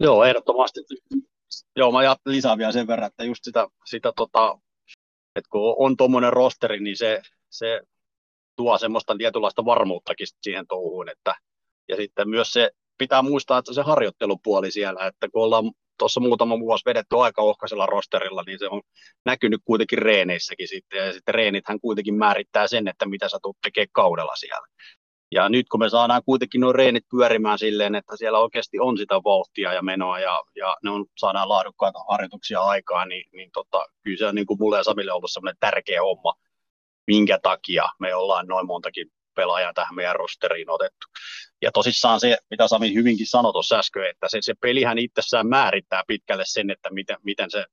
Joo, 0.00 0.24
ehdottomasti. 0.24 0.80
Joo, 1.76 1.92
mä 1.92 2.16
lisään 2.26 2.58
vielä 2.58 2.72
sen 2.72 2.86
verran, 2.86 3.06
että 3.06 3.24
just 3.24 3.44
sitä, 3.44 3.66
sitä 3.84 4.12
tota, 4.16 4.58
että 5.36 5.48
kun 5.50 5.74
on 5.78 5.96
tuommoinen 5.96 6.32
rosteri, 6.32 6.80
niin 6.80 6.96
se, 6.96 7.22
se 7.50 7.80
tuo 8.56 8.78
semmoista 8.78 9.16
tietynlaista 9.18 9.64
varmuuttakin 9.64 10.26
siihen 10.42 10.66
touhuun, 10.66 11.08
että, 11.08 11.34
ja 11.88 11.96
sitten 11.96 12.28
myös 12.28 12.52
se 12.52 12.70
pitää 12.98 13.22
muistaa, 13.22 13.58
että 13.58 13.74
se 13.74 13.82
harjoittelupuoli 13.82 14.70
siellä, 14.70 15.06
että 15.06 15.28
kun 15.32 15.42
ollaan 15.42 15.64
tuossa 15.98 16.20
muutama 16.20 16.58
vuosi 16.58 16.84
vedetty 16.86 17.16
aika 17.16 17.42
ohkaisella 17.42 17.86
rosterilla, 17.86 18.42
niin 18.46 18.58
se 18.58 18.68
on 18.68 18.82
näkynyt 19.24 19.60
kuitenkin 19.64 19.98
reeneissäkin 19.98 20.68
sitten, 20.68 21.06
ja 21.06 21.12
sitten 21.12 21.34
reenithän 21.34 21.80
kuitenkin 21.80 22.14
määrittää 22.14 22.68
sen, 22.68 22.88
että 22.88 23.06
mitä 23.06 23.28
sä 23.28 23.38
tulet 23.42 23.56
tekemään 23.62 23.88
kaudella 23.92 24.36
siellä. 24.36 24.66
Ja 25.32 25.48
nyt 25.48 25.68
kun 25.68 25.80
me 25.80 25.88
saadaan 25.88 26.22
kuitenkin 26.24 26.60
nuo 26.60 26.72
reenit 26.72 27.04
pyörimään 27.10 27.58
silleen, 27.58 27.94
että 27.94 28.16
siellä 28.16 28.38
oikeasti 28.38 28.80
on 28.80 28.98
sitä 28.98 29.14
vauhtia 29.14 29.72
ja 29.72 29.82
menoa 29.82 30.18
ja, 30.18 30.42
ja 30.56 30.76
ne 30.84 30.90
on, 30.90 31.06
saadaan 31.18 31.48
laadukkaita 31.48 31.98
harjoituksia 32.08 32.60
aikaan, 32.60 33.08
niin, 33.08 33.30
niin 33.32 33.50
tota, 33.52 33.86
kyllä 34.02 34.18
se 34.18 34.26
on 34.26 34.34
niin 34.34 34.46
kuin 34.46 34.58
mulle 34.60 34.76
ja 34.76 34.84
Samille 34.84 35.12
ollut 35.12 35.30
sellainen 35.32 35.58
tärkeä 35.60 36.02
homma, 36.02 36.34
minkä 37.06 37.38
takia 37.42 37.84
me 38.00 38.14
ollaan 38.14 38.46
noin 38.46 38.66
montakin 38.66 39.10
pelaajaa 39.34 39.74
tähän 39.74 39.94
meidän 39.94 40.16
rosteriin 40.16 40.70
otettu. 40.70 41.06
Ja 41.62 41.70
tosissaan 41.72 42.20
se, 42.20 42.38
mitä 42.50 42.68
Sami 42.68 42.94
hyvinkin 42.94 43.26
sanoi 43.26 43.52
tuossa 43.52 43.78
äsken, 43.78 44.10
että 44.10 44.26
se, 44.28 44.38
se 44.40 44.54
pelihän 44.60 44.98
itsessään 44.98 45.48
määrittää 45.48 46.02
pitkälle 46.06 46.42
sen, 46.46 46.70
että 46.70 46.90
miten, 46.90 47.16
miten 47.22 47.50
se, 47.50 47.64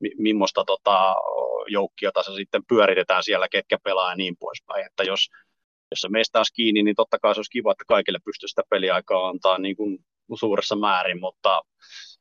mi, 0.00 0.10
millaista 0.18 0.64
tota, 0.64 1.16
joukkiota 1.68 2.22
se 2.22 2.32
sitten 2.32 2.62
pyöritetään 2.68 3.22
siellä, 3.22 3.48
ketkä 3.48 3.78
pelaa 3.84 4.10
ja 4.10 4.16
niin 4.16 4.36
poispäin. 4.36 4.86
Että 4.86 5.02
jos, 5.02 5.30
jos 5.90 6.00
se 6.00 6.08
meistä 6.08 6.38
olisi 6.38 6.54
kiinni, 6.54 6.82
niin 6.82 6.96
totta 6.96 7.18
kai 7.18 7.34
se 7.34 7.38
olisi 7.38 7.50
kiva, 7.50 7.72
että 7.72 7.84
kaikille 7.88 8.18
pystyisi 8.24 8.50
sitä 8.50 8.62
peliaikaa 8.70 9.28
antaa 9.28 9.58
niin 9.58 9.76
kuin 9.76 9.98
suuressa 10.34 10.76
määrin, 10.76 11.20
mutta 11.20 11.60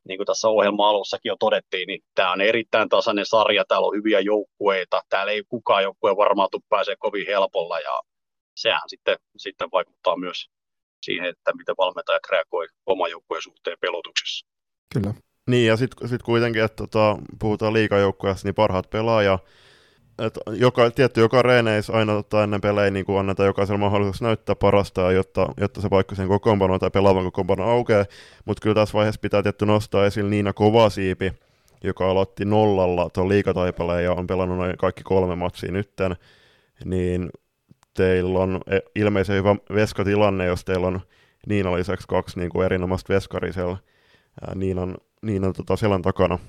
niin 0.08 0.18
kuin 0.18 0.26
tässä 0.26 0.48
ohjelma 0.48 0.90
alussakin 0.90 1.30
jo 1.30 1.36
todettiin, 1.40 1.88
niin 1.88 2.02
tämä 2.16 2.32
on 2.32 2.42
erittäin 2.42 2.90
tasainen 2.90 3.26
sarja, 3.26 3.66
täällä 3.66 3.88
on 3.88 3.96
hyviä 3.96 4.20
joukkueita, 4.20 5.02
täällä 5.10 5.32
ei 5.32 5.44
kukaan 5.50 5.84
joukkue 5.84 6.18
varmaan 6.18 6.50
tule 6.52 6.62
pääsee 6.70 6.96
kovin 7.00 7.28
helpolla 7.28 7.80
ja 7.80 8.02
sehän 8.56 8.82
sitten, 8.88 9.18
sitten 9.38 9.70
vaikuttaa 9.72 10.18
myös 10.18 10.50
siihen, 11.06 11.26
että 11.26 11.54
miten 11.54 11.76
valmentajat 11.78 12.24
reagoi 12.32 12.68
oman 12.86 13.12
joukkueen 13.12 13.44
suhteen 13.44 13.78
pelotuksessa. 13.82 14.48
Kyllä. 14.94 15.14
Niin, 15.50 15.68
ja 15.68 15.78
sitten 15.78 16.10
sit 16.10 16.24
kuitenkin, 16.24 16.64
että 16.64 16.76
tota, 16.76 17.18
puhutaan 17.40 17.74
liikajoukkueesta, 17.74 18.48
niin 18.48 18.56
parhaat 18.56 18.90
pelaaja 18.90 19.40
että 20.20 20.40
joka, 20.52 20.92
tietty 20.92 21.22
joka 21.22 21.42
reeneissä 21.42 21.94
aina 21.94 22.14
tota, 22.14 22.44
ennen 22.44 22.62
pelejä 22.62 22.92
niin 22.92 23.06
annetaan 23.20 23.48
jokaisella 23.48 23.78
mahdollisuus 23.78 24.22
näyttää 24.22 24.56
parasta, 24.56 25.12
jotta, 25.12 25.48
jotta 25.58 25.82
se 25.82 25.90
paikka 25.90 26.16
sen 26.16 26.28
kokoonpano 26.28 26.80
tai 26.80 26.90
pelaavan 26.92 27.24
kokoonpano 27.24 27.64
aukeaa, 27.64 28.06
mutta 28.46 28.62
kyllä 28.62 28.76
tässä 28.76 28.94
vaiheessa 28.94 29.22
pitää 29.22 29.44
tietty 29.44 29.66
nostaa 29.66 30.06
esille 30.06 30.30
Niina 30.30 30.54
Kovasiipi, 30.54 31.34
joka 31.84 32.10
aloitti 32.10 32.46
nollalla 32.46 33.10
tuon 33.10 33.30
liikataipaleen 33.30 34.04
ja 34.04 34.14
on 34.14 34.28
pelannut 34.28 34.58
noin 34.58 34.78
kaikki 34.78 35.04
kolme 35.04 35.36
matsia 35.36 35.72
nytten, 35.72 36.16
niin 36.86 37.30
teillä 37.94 38.40
on 38.40 38.62
e, 38.68 38.80
ilmeisen 38.96 39.36
hyvä 39.36 39.56
veskatilanne, 39.74 40.46
jos 40.46 40.66
teillä 40.66 40.88
on 40.88 41.02
Niina 41.48 41.76
lisäksi 41.76 42.08
kaksi 42.08 42.40
niin 42.40 42.50
kuin 42.50 42.66
erinomaista 42.66 43.14
veskaria 43.14 43.54
siellä 43.54 43.78
Niinan, 44.56 44.98
Niinan 45.22 45.54
tota 45.54 45.76
selän 45.76 46.02
takana. 46.02 46.40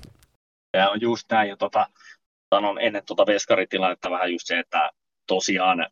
Tämä 0.71 0.89
on 0.89 1.01
just 1.01 1.31
näin, 1.31 1.49
ja 1.49 1.57
tota, 1.57 1.87
sanon 2.55 2.81
ennen 2.81 3.03
tuota 3.05 3.25
veskaritilannetta 3.25 4.11
vähän 4.11 4.31
just 4.31 4.47
se, 4.47 4.59
että 4.59 4.91
tosiaan 5.27 5.87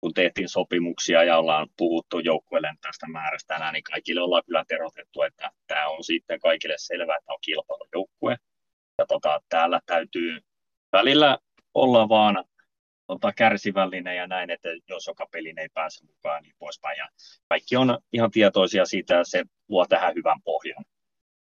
kun 0.00 0.14
tehtiin 0.14 0.48
sopimuksia 0.48 1.24
ja 1.24 1.38
ollaan 1.38 1.68
puhuttu 1.76 2.18
joukkueelle 2.18 2.74
tästä 2.80 3.06
määrästä 3.08 3.54
tänään, 3.54 3.72
niin 3.72 3.82
kaikille 3.82 4.20
ollaan 4.20 4.42
kyllä 4.46 4.64
terotettu, 4.68 5.22
että 5.22 5.50
tämä 5.66 5.88
on 5.88 6.04
sitten 6.04 6.40
kaikille 6.40 6.74
selvää, 6.78 7.16
että 7.16 7.32
on 7.32 7.38
kilpailujoukkue. 7.40 8.36
Ja 8.98 9.06
tota, 9.06 9.40
täällä 9.48 9.80
täytyy 9.86 10.40
välillä 10.92 11.38
olla 11.74 12.08
vaan 12.08 12.44
tota, 13.06 13.32
kärsivällinen 13.32 14.16
ja 14.16 14.26
näin, 14.26 14.50
että 14.50 14.68
jos 14.88 15.06
joka 15.06 15.26
pelin 15.32 15.58
ei 15.58 15.68
pääse 15.74 16.04
mukaan, 16.06 16.42
niin 16.42 16.54
poispäin. 16.58 16.98
Ja 16.98 17.08
kaikki 17.48 17.76
on 17.76 17.98
ihan 18.12 18.30
tietoisia 18.30 18.84
siitä, 18.84 19.14
ja 19.14 19.24
se 19.24 19.44
luo 19.68 19.86
tähän 19.86 20.14
hyvän 20.14 20.42
pohjan. 20.44 20.84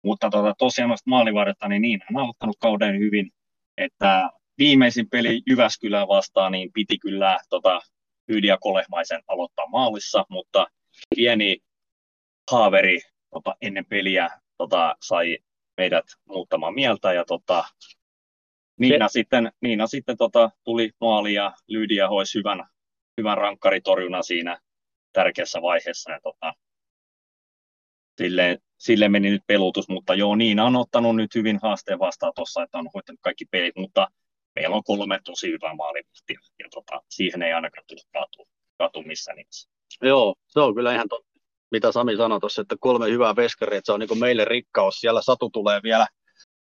Mutta 0.04 0.30
tota, 0.30 0.54
tosiaan 0.58 0.98
maalivahdetta, 1.06 1.68
niin 1.68 1.82
niin, 1.82 2.02
on 2.10 2.22
aloittanut 2.24 2.58
kauden 2.60 3.00
hyvin, 3.00 3.32
että 3.78 4.30
viimeisin 4.62 5.10
peli 5.10 5.42
Jyväskylää 5.50 6.08
vastaan, 6.08 6.52
niin 6.52 6.72
piti 6.74 6.98
kyllä 6.98 7.40
tota, 7.50 7.82
Ydiä 8.30 8.58
Kolehmaisen 8.62 9.22
aloittaa 9.28 9.68
maalissa, 9.68 10.26
mutta 10.30 10.68
pieni 11.16 11.58
haaveri 12.52 13.00
tota, 13.34 13.56
ennen 13.62 13.86
peliä 13.86 14.30
tota, 14.58 14.96
sai 15.02 15.38
meidät 15.78 16.06
muuttamaan 16.26 16.74
mieltä 16.74 17.14
ja 17.14 17.26
tota, 17.26 17.64
Niina 18.80 19.08
se... 19.08 19.12
sitten, 19.12 19.52
Niina 19.62 19.88
sitten 19.88 20.18
tota, 20.18 20.52
tuli 20.64 20.92
maali 21.02 21.34
ja 21.34 21.54
Lydia 21.68 22.10
hoisi 22.10 22.40
hyvän, 22.40 22.66
hyvän 23.18 23.38
rankkaritorjuna 23.38 24.24
siinä 24.24 24.60
tärkeässä 25.14 25.62
vaiheessa. 25.62 26.12
Ja, 26.12 26.20
tota, 26.24 26.54
sille, 28.18 28.58
sille 28.78 29.10
meni 29.10 29.30
nyt 29.30 29.44
pelutus, 29.48 29.90
mutta 29.90 30.16
joo, 30.16 30.36
Niina 30.36 30.66
on 30.66 30.76
ottanut 30.76 31.16
nyt 31.16 31.36
hyvin 31.36 31.60
haasteen 31.62 32.00
vastaan 32.00 32.34
tuossa, 32.36 32.64
että 32.64 32.78
on 32.78 32.90
hoitanut 32.94 33.20
kaikki 33.22 33.46
pelit, 33.46 33.76
mutta 33.76 34.08
meillä 34.56 34.76
on 34.76 34.84
kolme 34.84 35.20
tosi 35.26 35.52
hyvää 35.52 35.76
maalivahtia, 35.76 36.40
ja 36.60 36.66
tota, 36.72 37.02
siihen 37.10 37.42
ei 37.42 37.54
ainakaan 37.54 37.84
tule 37.88 38.00
katu, 38.14 38.48
katu 38.78 39.02
missään 39.02 39.38
nimessä. 39.38 39.70
Joo, 40.02 40.36
se 40.48 40.60
on 40.60 40.76
kyllä 40.76 40.94
ihan 40.94 41.10
totta. 41.10 41.32
Mitä 41.72 41.92
Sami 41.92 42.18
sanoi 42.18 42.40
tuossa, 42.40 42.62
että 42.62 42.76
kolme 42.80 43.10
hyvää 43.10 43.36
veskaria, 43.36 43.78
että 43.78 43.86
se 43.86 43.92
on 43.92 44.00
niin 44.00 44.20
meille 44.20 44.46
rikkaus. 44.46 44.96
Siellä 44.96 45.22
Satu 45.22 45.50
tulee 45.50 45.80
vielä 45.84 46.08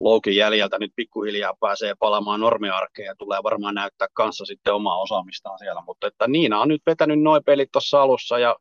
loukin 0.00 0.36
jäljeltä 0.36 0.78
nyt 0.78 0.92
pikkuhiljaa 0.96 1.54
pääsee 1.60 1.94
palaamaan 1.98 2.40
normiarkeen 2.40 3.06
ja 3.06 3.14
tulee 3.18 3.38
varmaan 3.42 3.74
näyttää 3.74 4.08
kanssa 4.12 4.44
sitten 4.44 4.74
omaa 4.74 5.00
osaamistaan 5.00 5.58
siellä. 5.58 5.82
Mutta 5.86 6.06
että 6.06 6.28
Niina 6.28 6.60
on 6.60 6.68
nyt 6.68 6.82
vetänyt 6.86 7.22
noin 7.22 7.44
pelit 7.44 7.68
tuossa 7.72 8.02
alussa 8.02 8.38
ja 8.38 8.56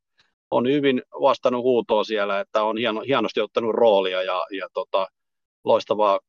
on 0.51 0.67
hyvin 0.67 1.01
vastannut 1.21 1.63
huutoa 1.63 2.03
siellä, 2.03 2.39
että 2.39 2.63
on 2.63 2.77
hieno, 2.77 3.01
hienosti 3.01 3.41
ottanut 3.41 3.75
roolia 3.75 4.23
ja, 4.23 4.41
ja 4.57 4.67
tota, 4.73 5.07
loistavaa, 5.63 6.19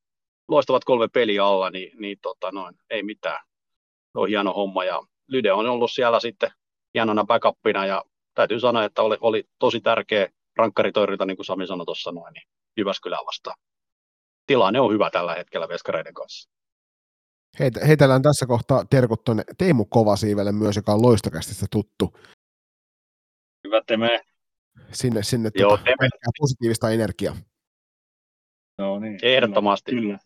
loistavat 0.51 0.85
kolme 0.85 1.09
peliä 1.09 1.45
alla, 1.45 1.71
niin, 1.71 2.01
niin 2.01 2.19
tota 2.23 2.53
noin, 2.53 2.75
ei 2.91 3.03
mitään. 3.03 3.45
Se 4.13 4.19
on 4.19 4.29
hieno 4.29 4.53
homma 4.53 4.85
ja 4.85 5.01
Lyde 5.27 5.53
on 5.53 5.67
ollut 5.67 5.93
siellä 5.93 6.21
sitten 6.21 6.51
hienona 6.95 7.25
backupina 7.25 7.87
ja 7.87 8.05
täytyy 8.35 8.61
sanoa, 8.61 8.85
että 8.85 9.03
oli, 9.03 9.17
oli 9.21 9.45
tosi 9.59 9.81
tärkeä 9.81 10.29
rankkaritoirilta, 10.57 11.27
niin 11.27 11.37
kuin 11.37 11.47
Sami 11.47 11.67
sanoi 11.67 11.87
tuossa 11.87 12.13
noin, 12.13 12.33
niin 12.33 12.45
Jyväskylään 12.77 13.27
vastaan 13.27 13.57
tilanne 14.51 14.81
on 14.81 14.93
hyvä 14.93 15.11
tällä 15.11 15.35
hetkellä 15.35 15.69
veskareiden 15.69 16.15
kanssa. 16.15 16.51
Heitä, 17.59 17.87
heitellään 17.87 18.23
tässä 18.23 18.47
kohtaa 18.47 18.85
terkut 18.85 19.25
tuonne 19.25 19.43
Teemu 19.59 19.85
Kovasiivelle 19.85 20.53
myös, 20.53 20.77
joka 20.77 20.93
on 20.93 21.03
loistokästistä 21.03 21.67
tuttu. 21.71 22.19
Hyvä 23.65 23.83
Teme. 23.87 24.21
Sinne, 24.93 25.23
sinne 25.23 25.51
Joo, 25.55 25.77
tuota, 25.77 25.93
positiivista 26.39 26.91
energiaa. 26.91 27.37
No 28.81 28.99
niin. 28.99 29.19
Ehdottomasti. 29.23 29.93
Kyllä. 29.93 30.19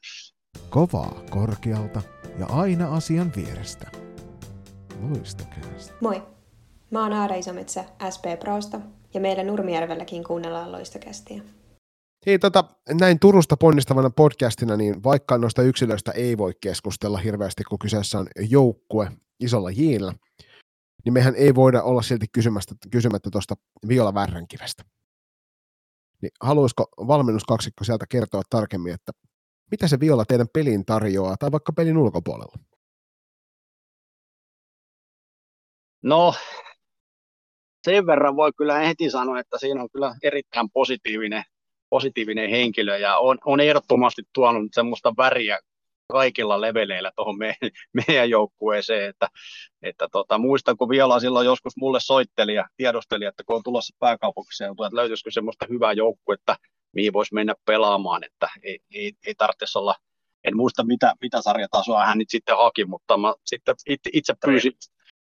Kovaa 0.70 1.22
korkealta 1.30 2.02
ja 2.38 2.46
aina 2.46 2.94
asian 2.94 3.32
vierestä. 3.36 3.90
Loistokäästä. 5.08 5.94
Moi. 6.00 6.22
Mä 6.90 7.02
oon 7.02 7.12
Aada 7.12 7.34
Isometsä 7.34 7.84
SP 8.14 8.24
Prosta 8.40 8.80
ja 9.14 9.20
meillä 9.20 9.42
Nurmijärvelläkin 9.42 10.24
kuunnellaan 10.24 10.72
loistokästiä. 10.72 11.42
Hei, 12.26 12.38
tota, 12.38 12.64
näin 13.00 13.18
Turusta 13.18 13.56
ponnistavana 13.56 14.10
podcastina, 14.10 14.76
niin 14.76 15.02
vaikka 15.02 15.38
noista 15.38 15.62
yksilöistä 15.62 16.12
ei 16.12 16.38
voi 16.38 16.52
keskustella 16.60 17.18
hirveästi, 17.18 17.64
kun 17.64 17.78
kyseessä 17.78 18.18
on 18.18 18.26
joukkue 18.50 19.10
isolla 19.40 19.70
jiillä, 19.70 20.14
niin 21.04 21.12
mehän 21.12 21.34
ei 21.34 21.54
voida 21.54 21.82
olla 21.82 22.02
silti 22.02 22.26
kysymättä, 22.32 22.74
kysymättä 22.90 23.30
tuosta 23.30 23.54
Viola 23.88 24.14
Värränkivestä. 24.14 24.84
Niin 26.24 26.32
haluaisiko 26.40 26.88
valmennuskaksikko 27.06 27.84
sieltä 27.84 28.04
kertoa 28.08 28.42
tarkemmin, 28.50 28.94
että 28.94 29.12
mitä 29.70 29.88
se 29.88 30.00
Viola 30.00 30.24
teidän 30.24 30.48
pelin 30.52 30.84
tarjoaa, 30.84 31.37
tai 31.37 31.52
vaikka 31.52 31.72
pelin 31.72 31.96
ulkopuolella? 31.96 32.58
No, 36.02 36.34
sen 37.84 38.06
verran 38.06 38.37
voi 38.37 38.52
kyllä 38.56 38.78
heti 38.78 39.10
sanoa, 39.10 39.40
että 39.40 39.58
siinä 39.58 39.82
on 39.82 39.88
kyllä 39.90 40.14
erittäin 40.22 40.70
positiivinen 40.70 41.44
positiivinen 41.90 42.50
henkilö 42.50 42.98
ja 42.98 43.18
on, 43.18 43.38
on 43.44 43.60
ehdottomasti 43.60 44.22
tuonut 44.32 44.68
semmoista 44.72 45.14
väriä 45.16 45.58
kaikilla 46.12 46.60
leveleillä 46.60 47.12
tuohon 47.16 47.38
me, 47.38 47.56
meidän 48.08 48.30
joukkueeseen, 48.30 49.08
että, 49.08 49.28
että 49.82 50.08
tota, 50.12 50.38
muistan, 50.38 50.76
kun 50.76 50.88
Viola 50.88 51.20
silloin 51.20 51.46
joskus 51.46 51.76
mulle 51.76 52.00
soitteli 52.00 52.54
ja 52.54 52.68
tiedosteli, 52.76 53.24
että 53.24 53.42
kun 53.46 53.56
on 53.56 53.62
tulossa 53.62 53.96
pääkaupunkiseutua, 53.98 54.86
että 54.86 54.96
löytyisikö 54.96 55.30
semmoista 55.30 55.66
hyvää 55.68 55.92
joukkuetta, 55.92 56.56
mihin 56.92 57.12
voisi 57.12 57.34
mennä 57.34 57.54
pelaamaan, 57.64 58.24
että 58.24 58.48
ei, 58.62 58.78
ei, 58.94 59.12
ei 59.26 59.34
tarvitsisi 59.34 59.78
olla, 59.78 59.94
en 60.44 60.56
muista 60.56 60.84
mitä, 60.84 61.14
mitä 61.20 61.42
sarjatasoa 61.42 62.06
hän 62.06 62.18
nyt 62.18 62.30
sitten 62.30 62.56
haki, 62.56 62.84
mutta 62.84 63.16
mä 63.16 63.34
sitten 63.44 63.74
itse, 63.88 64.10
itse 64.12 64.34
pyysin 64.46 64.72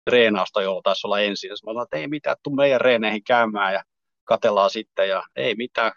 treenausta, 0.10 0.62
jolla 0.62 0.82
taisi 0.84 1.08
olla 1.08 1.20
ensin, 1.20 1.48
ja 1.48 1.52
mä 1.52 1.72
sanoin, 1.72 1.84
että 1.84 1.98
ei 1.98 2.08
mitään, 2.08 2.36
tuu 2.44 2.56
meidän 2.56 2.82
reeneihin 2.82 3.24
käymään 3.24 3.74
ja 3.74 3.84
katellaan 4.24 4.70
sitten, 4.70 5.10
ja 5.10 5.24
ei 5.36 5.56
mitään, 5.56 5.92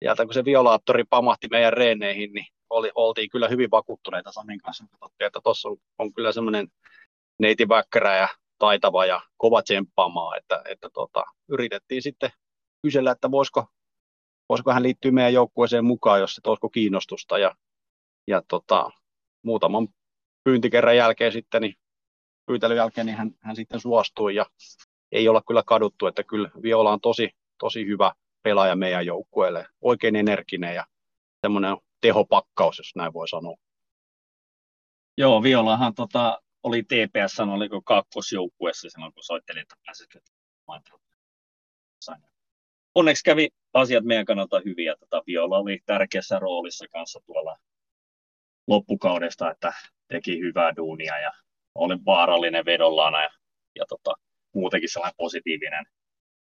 ja 0.00 0.16
kun 0.16 0.34
se 0.34 0.44
violaattori 0.44 1.04
pamahti 1.10 1.48
meidän 1.50 1.72
reeneihin, 1.72 2.32
niin 2.32 2.46
oli, 2.70 2.90
oltiin 2.94 3.30
kyllä 3.30 3.48
hyvin 3.48 3.70
vakuuttuneita 3.70 4.32
Samin 4.32 4.58
kanssa. 4.58 4.84
Että 5.20 5.40
tuossa 5.44 5.68
on, 5.68 5.76
on, 5.98 6.12
kyllä 6.12 6.32
semmoinen 6.32 6.68
neiti 7.38 7.68
väkkärä 7.68 8.16
ja 8.16 8.28
taitava 8.58 9.06
ja 9.06 9.20
kova 9.36 9.62
tsemppaamaa, 9.62 10.36
että, 10.36 10.62
että 10.64 10.90
tota, 10.90 11.24
yritettiin 11.48 12.02
sitten 12.02 12.30
kysellä, 12.82 13.10
että 13.10 13.30
voisiko, 13.30 13.66
voisiko 14.48 14.72
hän 14.72 14.82
liittyä 14.82 15.10
meidän 15.10 15.32
joukkueeseen 15.32 15.84
mukaan, 15.84 16.20
jos 16.20 16.34
se 16.34 16.40
olisiko 16.46 16.68
kiinnostusta. 16.68 17.38
Ja, 17.38 17.54
ja 18.26 18.42
tota, 18.48 18.90
muutaman 19.42 19.88
pyyntikerran 20.44 20.96
jälkeen 20.96 21.32
sitten, 21.32 21.62
niin 21.62 21.74
pyytelyn 22.46 22.76
jälkeen 22.76 23.06
niin 23.06 23.16
hän, 23.16 23.30
hän 23.40 23.56
sitten 23.56 23.80
suostui 23.80 24.34
ja 24.34 24.46
ei 25.12 25.28
olla 25.28 25.42
kyllä 25.46 25.62
kaduttu, 25.66 26.06
että 26.06 26.22
kyllä 26.22 26.50
Viola 26.62 26.92
on 26.92 27.00
tosi, 27.00 27.30
tosi 27.58 27.86
hyvä 27.86 28.12
pelaaja 28.42 28.76
meidän 28.76 29.06
joukkueelle. 29.06 29.66
Oikein 29.80 30.16
energinen 30.16 30.74
ja 30.74 30.86
semmoinen 31.40 31.76
tehopakkaus, 32.00 32.78
jos 32.78 32.92
näin 32.96 33.12
voi 33.12 33.28
sanoa. 33.28 33.56
Joo, 35.18 35.42
Violahan 35.42 35.94
tota, 35.94 36.42
oli 36.62 36.82
TPS, 36.82 37.40
oliko 37.40 37.82
kakkosjoukkueessa 37.82 38.90
silloin, 38.90 39.12
kun 39.12 39.22
soittelin, 39.22 39.62
että 39.62 39.74
pääsit 39.86 40.06
Onneksi 42.94 43.24
kävi 43.24 43.48
asiat 43.74 44.04
meidän 44.04 44.24
kannalta 44.24 44.60
hyvin, 44.64 44.84
ja 44.84 44.96
tota, 44.96 45.22
Viola 45.26 45.58
oli 45.58 45.78
tärkeässä 45.86 46.38
roolissa 46.38 46.84
kanssa 46.92 47.20
tuolla 47.26 47.56
loppukaudesta, 48.66 49.50
että 49.50 49.72
teki 50.08 50.40
hyvää 50.40 50.76
duunia 50.76 51.20
ja 51.20 51.32
oli 51.74 51.94
vaarallinen 52.06 52.64
vedollana 52.64 53.22
ja, 53.22 53.30
ja 53.74 53.84
tota, 53.88 54.14
muutenkin 54.54 54.88
sellainen 54.88 55.16
positiivinen 55.16 55.86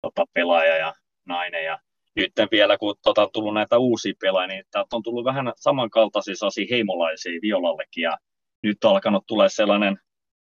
tota, 0.03 0.25
pelaaja 0.33 0.77
ja 0.77 0.95
nainen. 1.27 1.65
Ja 1.65 1.79
nyt 2.17 2.33
vielä, 2.51 2.79
kun 2.79 2.95
tota, 3.03 3.23
on 3.23 3.29
tullut 3.33 3.55
näitä 3.55 3.79
uusia 3.79 4.15
pelaajia, 4.21 4.49
niin 4.49 4.65
täältä 4.71 4.97
on 4.97 5.03
tullut 5.03 5.25
vähän 5.25 5.53
samankaltaisia 5.57 6.35
heimolaisia 6.71 7.41
Violallekin. 7.43 8.03
Ja 8.03 8.19
nyt 8.63 8.85
on 8.85 8.91
alkanut 8.91 9.25
tulla 9.27 9.49
sellainen 9.49 9.99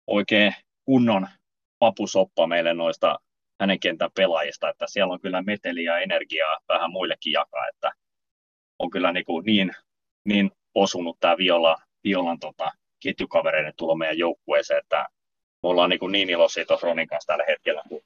oikein 0.06 0.54
kunnon 0.84 1.28
papusoppa 1.78 2.46
meille 2.46 2.74
noista 2.74 3.18
hänen 3.60 3.80
kentän 3.80 4.10
pelaajista, 4.14 4.68
että 4.68 4.86
siellä 4.88 5.12
on 5.12 5.20
kyllä 5.20 5.42
meteliä 5.42 5.92
ja 5.92 5.98
energiaa 5.98 6.58
vähän 6.68 6.90
muillekin 6.90 7.32
jakaa, 7.32 7.68
että 7.68 7.92
on 8.78 8.90
kyllä 8.90 9.12
niin, 9.12 9.24
kuin 9.24 9.44
niin, 9.44 9.72
niin 10.24 10.50
osunut 10.74 11.16
tämä 11.20 11.36
Viola, 11.36 11.76
Violan 12.04 12.38
tota, 12.38 12.72
ketjukavereiden 13.02 13.72
tulo 13.76 13.94
meidän 13.94 14.18
joukkueeseen, 14.18 14.78
että 14.78 15.06
me 15.62 15.68
ollaan 15.68 15.90
niin, 15.90 16.00
kuin 16.00 16.12
niin 16.12 16.30
iloisia 16.30 16.66
tuossa 16.66 16.86
Ronin 16.86 17.08
kanssa 17.08 17.32
tällä 17.32 17.44
hetkellä, 17.48 17.82
kun 17.88 18.02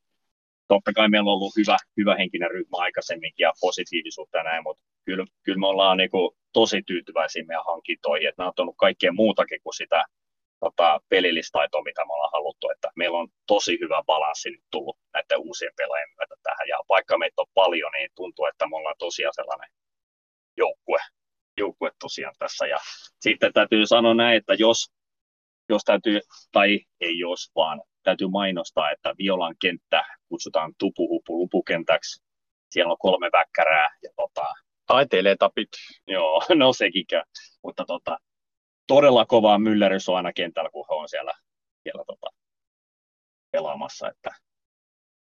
totta 0.68 0.92
kai 0.92 1.08
meillä 1.08 1.30
on 1.30 1.34
ollut 1.34 1.56
hyvä, 1.56 1.76
hyvä 1.96 2.14
henkinen 2.16 2.50
ryhmä 2.50 2.76
aikaisemminkin 2.86 3.44
ja 3.44 3.52
positiivisuutta 3.60 4.38
ja 4.38 4.44
näin, 4.44 4.62
mutta 4.62 4.82
kyllä, 5.04 5.24
kyllä 5.44 5.58
me 5.58 5.66
ollaan 5.66 5.96
niin 5.96 6.10
kuin 6.10 6.30
tosi 6.52 6.82
tyytyväisiä 6.86 7.44
meidän 7.44 7.64
hankintoihin, 7.66 8.28
että 8.28 8.40
nämä 8.40 8.48
on 8.48 8.56
tuonut 8.56 8.76
kaikkea 8.78 9.12
muutakin 9.12 9.60
kuin 9.62 9.74
sitä 9.74 10.04
tota, 10.60 11.00
pelillistaitoa, 11.08 11.82
mitä 11.82 12.04
me 12.04 12.12
ollaan 12.12 12.32
haluttu, 12.32 12.70
että 12.70 12.88
meillä 12.96 13.18
on 13.18 13.28
tosi 13.46 13.78
hyvä 13.80 14.02
balanssi 14.06 14.50
nyt 14.50 14.64
tullut 14.70 14.98
näiden 15.14 15.38
uusien 15.38 15.72
pelaajien 15.76 16.14
myötä 16.16 16.34
tähän, 16.42 16.68
ja 16.68 16.78
vaikka 16.88 17.18
meitä 17.18 17.42
on 17.42 17.46
paljon, 17.54 17.92
niin 17.92 18.10
tuntuu, 18.14 18.46
että 18.46 18.68
me 18.68 18.76
ollaan 18.76 18.94
tosiaan 18.98 19.34
sellainen 19.34 19.70
joukkue, 20.56 20.98
joukkue 21.56 21.90
tosiaan 22.00 22.34
tässä, 22.38 22.66
ja 22.66 22.78
sitten 23.20 23.52
täytyy 23.52 23.86
sanoa 23.86 24.14
näin, 24.14 24.36
että 24.36 24.54
jos, 24.54 24.78
jos 25.68 25.82
täytyy, 25.84 26.20
tai 26.52 26.80
ei 27.00 27.18
jos, 27.18 27.50
vaan 27.56 27.82
täytyy 28.06 28.28
mainostaa, 28.28 28.90
että 28.90 29.14
Violan 29.18 29.54
kenttä 29.60 30.04
kutsutaan 30.28 30.72
tupuhupu 30.78 31.38
lupukentäksi. 31.38 32.22
Siellä 32.70 32.92
on 32.92 32.98
kolme 32.98 33.30
väkkärää. 33.32 33.88
Ja 34.02 34.10
tota, 34.16 34.44
Taiteilee 34.86 35.36
tapit. 35.38 35.68
Joo, 36.06 36.42
no 36.54 36.72
sekin 36.72 37.06
käy. 37.06 37.22
Mutta 37.62 37.84
tota, 37.84 38.18
todella 38.86 39.26
kovaa 39.26 39.58
myllerys 39.58 40.08
on 40.08 40.16
aina 40.16 40.32
kentällä, 40.32 40.70
kun 40.70 40.86
he 40.90 40.94
on 40.94 41.08
siellä, 41.08 41.32
siellä 41.82 42.04
tota, 42.06 42.26
pelaamassa. 43.50 44.08
Että. 44.08 44.30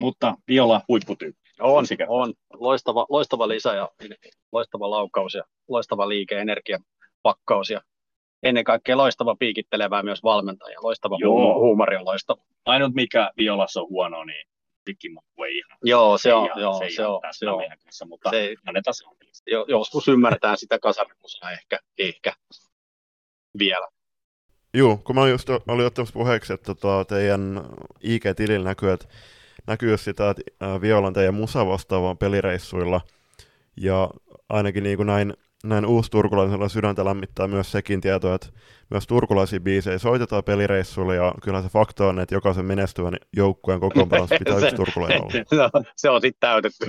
Mutta 0.01 0.35
Viola 0.47 0.81
huipputyyppi. 0.87 1.41
On, 1.59 1.85
on. 2.07 2.33
Loistava, 2.53 3.05
loistava 3.09 3.47
lisä 3.47 3.75
ja 3.75 3.89
loistava 4.51 4.89
laukaus 4.89 5.33
ja 5.33 5.43
loistava 5.67 6.09
liike, 6.09 6.39
energiapakkaus 6.39 7.69
ja 7.69 7.81
ennen 8.43 8.63
kaikkea 8.63 8.97
loistava 8.97 9.35
piikittelevä 9.39 10.03
myös 10.03 10.23
valmentaja. 10.23 10.79
Loistava 10.81 11.17
Joo. 11.19 11.59
huumori 11.59 11.95
on 11.95 12.05
loistava. 12.05 12.43
Ainut 12.65 12.93
mikä 12.93 13.31
Violassa 13.37 13.81
on 13.81 13.89
huono, 13.89 14.23
niin 14.23 14.47
tikkimakku 14.85 15.43
ei 15.43 15.57
ihan. 15.57 15.77
Joo, 15.83 16.17
se, 16.17 16.21
se 16.21 16.33
on, 16.33 16.49
joo, 16.55 16.79
se, 16.79 16.89
se 16.95 17.05
on, 17.05 17.21
se 17.31 17.49
on. 17.49 17.63
Kanssa, 17.83 18.05
mutta 18.05 18.29
se, 18.29 18.55
annetaan 18.67 18.93
se 18.93 19.07
on. 19.07 19.15
Jo, 19.47 19.65
joskus 19.67 20.07
ymmärtää 20.07 20.55
sitä 20.55 20.79
kasarimusaa 20.79 21.51
ehkä, 21.51 21.79
ehkä 21.97 22.33
vielä. 23.59 23.87
Joo, 24.73 24.97
kun 24.97 25.15
mä 25.15 25.27
just 25.27 25.49
olin 25.49 25.85
ottamassa 25.85 26.13
puheeksi, 26.13 26.53
että 26.53 26.75
tota, 26.75 27.05
teidän 27.05 27.61
IG-tilillä 28.01 28.63
näkyy, 28.63 28.91
että 28.91 29.07
näkyy 29.67 29.97
sitä, 29.97 30.29
että 30.29 30.81
Violan 30.81 31.13
teidän 31.13 31.33
musa 31.33 31.67
vastaavaan 31.67 32.17
pelireissuilla, 32.17 33.01
ja 33.77 34.09
ainakin 34.49 34.83
niin 34.83 34.97
kuin 34.97 35.07
näin 35.07 35.33
näin 35.63 35.85
turkulaisella 36.11 36.69
sydäntä 36.69 37.05
lämmittää 37.05 37.47
myös 37.47 37.71
sekin 37.71 38.01
tieto, 38.01 38.33
että 38.33 38.47
myös 38.89 39.07
turkulaisia 39.07 39.59
biisejä 39.59 39.97
soitetaan 39.97 40.43
pelireissuilla 40.43 41.15
ja 41.15 41.33
kyllä 41.43 41.61
se 41.61 41.69
fakta 41.69 42.07
on, 42.07 42.19
että 42.19 42.35
jokaisen 42.35 42.65
menestyvän 42.65 43.17
joukkueen 43.35 43.79
kokoonpanossa 43.79 44.35
pitää 44.39 44.57
yksi 44.57 44.75
turkulainen 44.85 45.21
olla. 45.21 45.31
No, 45.73 45.83
se 45.95 46.09
on 46.09 46.21
sitten 46.21 46.39
täytetty. 46.39 46.85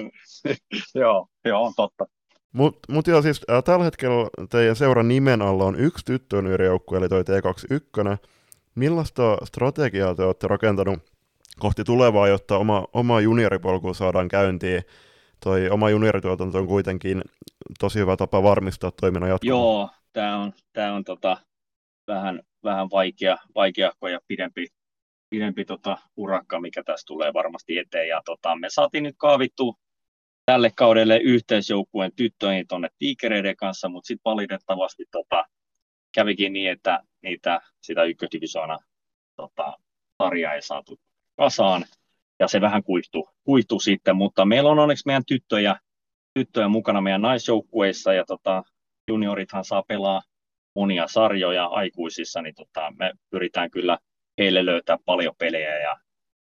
joo, 1.00 1.26
joo, 1.44 1.64
on 1.64 1.72
totta. 1.76 2.06
Mutta 2.52 2.92
mut 2.92 3.06
joo, 3.06 3.22
siis 3.22 3.40
äh, 3.50 3.64
tällä 3.64 3.84
hetkellä 3.84 4.46
teidän 4.50 4.76
seuran 4.76 5.08
nimen 5.08 5.42
alla 5.42 5.64
on 5.64 5.80
yksi 5.80 6.04
tyttöön 6.04 6.64
joukkue, 6.64 6.98
eli 6.98 7.08
toi 7.08 7.22
T21. 7.22 8.16
Millaista 8.74 9.36
strategiaa 9.44 10.14
te 10.14 10.22
olette 10.22 10.48
rakentanut 10.48 10.98
kohti 11.58 11.84
tulevaa, 11.84 12.28
jotta 12.28 12.58
oma, 12.58 12.84
oma 12.92 13.20
junioripolku 13.20 13.94
saadaan 13.94 14.28
käyntiin? 14.28 14.82
toi 15.44 15.70
oma 15.70 15.90
juniorituotanto 15.90 16.58
on 16.58 16.66
kuitenkin 16.66 17.22
tosi 17.78 17.98
hyvä 17.98 18.16
tapa 18.16 18.42
varmistaa 18.42 18.90
toiminnan 19.00 19.30
jatkoa. 19.30 19.48
Joo, 19.48 19.90
tämä 20.12 20.38
on, 20.38 20.52
tää 20.72 20.92
on 20.94 21.04
tota, 21.04 21.36
vähän, 22.06 22.42
vähän 22.64 22.90
vaikea, 22.90 23.36
vaikea 23.54 23.92
ja 24.10 24.20
pidempi, 24.26 24.66
pidempi 25.30 25.64
tota, 25.64 25.98
urakka, 26.16 26.60
mikä 26.60 26.82
tässä 26.82 27.06
tulee 27.06 27.32
varmasti 27.32 27.78
eteen. 27.78 28.08
Ja 28.08 28.22
tota, 28.24 28.56
me 28.56 28.66
saatiin 28.70 29.04
nyt 29.04 29.14
kaavittu 29.18 29.78
tälle 30.46 30.70
kaudelle 30.76 31.16
yhteisjoukkueen 31.16 32.12
tyttöihin 32.16 32.66
tuonne 32.68 32.88
tiikereiden 32.98 33.56
kanssa, 33.56 33.88
mutta 33.88 34.06
sitten 34.06 34.30
valitettavasti 34.30 35.04
tota, 35.10 35.44
kävikin 36.14 36.52
niin, 36.52 36.70
että 36.70 37.00
niitä, 37.22 37.60
sitä 37.80 38.04
ykkösdivisoona 38.04 38.78
tota, 39.36 39.76
sarjaa 40.22 40.54
ei 40.54 40.62
saatu 40.62 41.00
kasaan 41.36 41.84
ja 42.40 42.48
se 42.48 42.60
vähän 42.60 42.82
kuihtuu, 42.82 43.28
kuihtuu 43.44 43.80
sitten, 43.80 44.16
mutta 44.16 44.44
meillä 44.44 44.70
on 44.70 44.78
onneksi 44.78 45.02
meidän 45.06 45.24
tyttöjä, 45.26 45.76
tyttöjä 46.34 46.68
mukana 46.68 47.00
meidän 47.00 47.22
naisjoukkueissa 47.22 48.12
ja 48.12 48.24
tota, 48.24 48.62
juniorithan 49.08 49.64
saa 49.64 49.82
pelaa 49.88 50.22
monia 50.74 51.06
sarjoja 51.08 51.66
aikuisissa, 51.66 52.42
niin 52.42 52.54
tota, 52.54 52.92
me 52.98 53.12
pyritään 53.30 53.70
kyllä 53.70 53.98
heille 54.38 54.66
löytää 54.66 54.96
paljon 55.04 55.34
pelejä 55.38 55.78
ja 55.78 55.96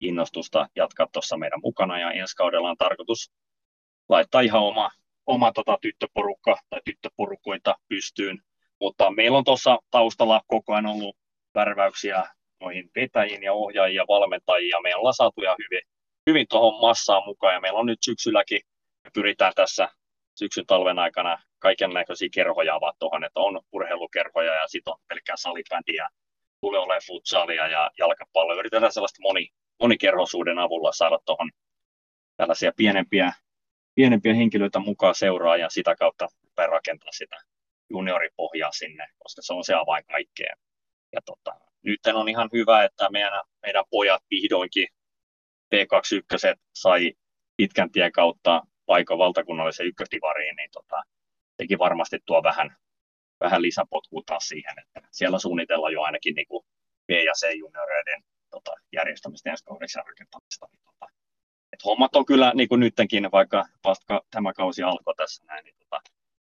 innostusta 0.02 0.67
jatkaa 0.76 1.08
tuossa 1.13 1.38
meidän 1.38 1.60
mukana. 1.63 2.00
Ja 2.00 2.12
ensi 2.12 2.36
kaudella 2.36 2.69
on 2.69 2.78
tarkoitus 2.78 3.32
laittaa 4.10 4.41
ihan 4.41 4.62
oma, 4.62 4.91
oma 5.26 5.52
tota, 5.52 5.78
tyttöporukka 5.82 6.58
tai 6.69 6.80
tyttöporukoita 6.86 7.76
pystyyn, 7.88 8.39
mutta 8.82 9.12
meillä 9.12 9.38
on 9.38 9.43
tuossa 9.43 9.80
taustalla 9.91 10.41
koko 10.48 10.74
ajan 10.74 10.86
ollut 10.86 11.17
värväyksiä 11.56 12.24
noihin 12.62 12.89
vetäjiin 12.95 13.43
ja 13.43 13.54
ohjaajiin 13.54 13.95
ja 13.95 14.06
valmentajiin, 14.08 14.69
ja 14.69 14.82
me 14.82 14.95
ollaan 14.95 15.13
saatu 15.13 15.41
ihan 15.41 15.58
hyvin, 15.63 15.82
hyvin 16.30 16.45
tuohon 16.50 16.82
massaan 16.82 17.24
mukaan, 17.26 17.54
ja 17.54 17.60
meillä 17.60 17.80
on 17.80 17.86
nyt 17.86 18.00
syksylläkin, 18.06 18.62
pyritään 19.13 19.54
tässä 19.56 19.89
syksyn 20.36 20.65
talven 20.65 21.00
aikana 21.00 21.38
kaiken 21.60 21.89
näköisiä 21.89 22.30
kerhoja 22.34 22.76
avaa 22.76 22.94
tuohon, 23.00 23.24
että 23.24 23.39
on 23.39 23.62
urheilukerhoja 23.72 24.54
ja 24.54 24.68
sitten 24.68 24.91
on 24.91 25.00
pelkkää 25.08 25.36
salibändiä, 25.38 26.10
tulee 26.62 26.80
olemaan 26.80 27.02
futsalia 27.08 27.68
ja 27.68 27.91
jalkapalloa. 27.98 28.60
Yritetään 28.60 28.91
sellaista 28.91 29.22
moni, 29.22 29.50
monikerhoisuuden 29.80 30.60
avulla 30.60 30.91
saada 30.91 31.20
tuohon 31.26 31.52
tällaisia 32.38 32.72
pienempiä, 32.78 33.34
pienempiä 33.96 34.34
henkilöitä 34.34 34.80
mukaan 34.80 35.15
seuraa 35.15 35.58
ja 35.58 35.70
sitä 35.70 35.96
kautta 35.96 36.28
rakentaa 36.58 37.12
sitä 37.12 37.36
junioripohjaa 37.89 38.72
sinne, 38.72 39.08
koska 39.18 39.41
se 39.41 39.54
on 39.54 39.63
se 39.63 39.74
avain 39.74 40.06
kaikkeen. 40.06 40.58
Ja 41.12 41.22
tota, 41.26 41.52
nyt 41.84 42.00
on 42.13 42.30
ihan 42.30 42.50
hyvä, 42.54 42.84
että 42.84 43.10
meidän, 43.10 43.44
meidän 43.62 43.84
pojat 43.89 44.24
vihdoinkin 44.32 44.88
T21 45.76 46.56
sai 46.74 47.13
pitkän 47.58 47.91
tien 47.91 48.12
kautta 48.12 48.62
paikan 48.86 49.17
valtakunnallisen 49.17 49.88
ykköstivariin, 49.88 50.56
niin 50.56 50.69
tota, 50.71 51.04
teki 51.58 51.80
varmasti 51.80 52.19
tuo 52.26 52.43
vähän, 52.43 52.76
vähän 53.39 53.62
lisäpotkua 53.62 54.21
taas 54.26 54.48
siihen, 54.48 54.80
että 54.80 55.10
siellä 55.12 55.39
suunnitellaan 55.39 55.93
jo 55.93 56.02
ainakin 56.02 56.36
niin 56.36 56.48
kuin 56.48 56.65
B- 57.08 57.26
ja 57.26 57.34
C-junioreiden 57.39 58.24
tota, 58.50 58.71
järjestämistä 58.91 59.50
ensi 59.50 59.63
kaudeksi 59.63 60.00
ja 60.00 60.04
rakentamista. 60.04 60.67
Niin, 60.71 60.82
tota, 60.86 61.12
et 61.74 61.86
hommat 61.86 62.15
on 62.15 62.26
kyllä 62.26 62.52
niin 62.56 62.69
kuin 62.69 62.80
nytkin, 62.80 63.32
vaikka 63.32 63.65
vasta 63.84 64.21
tämä 64.32 64.54
kausi 64.54 64.84
alkoi 64.84 65.15
tässä 65.15 65.43
näin, 65.45 65.65
niin 65.65 65.76
tota, 65.80 66.02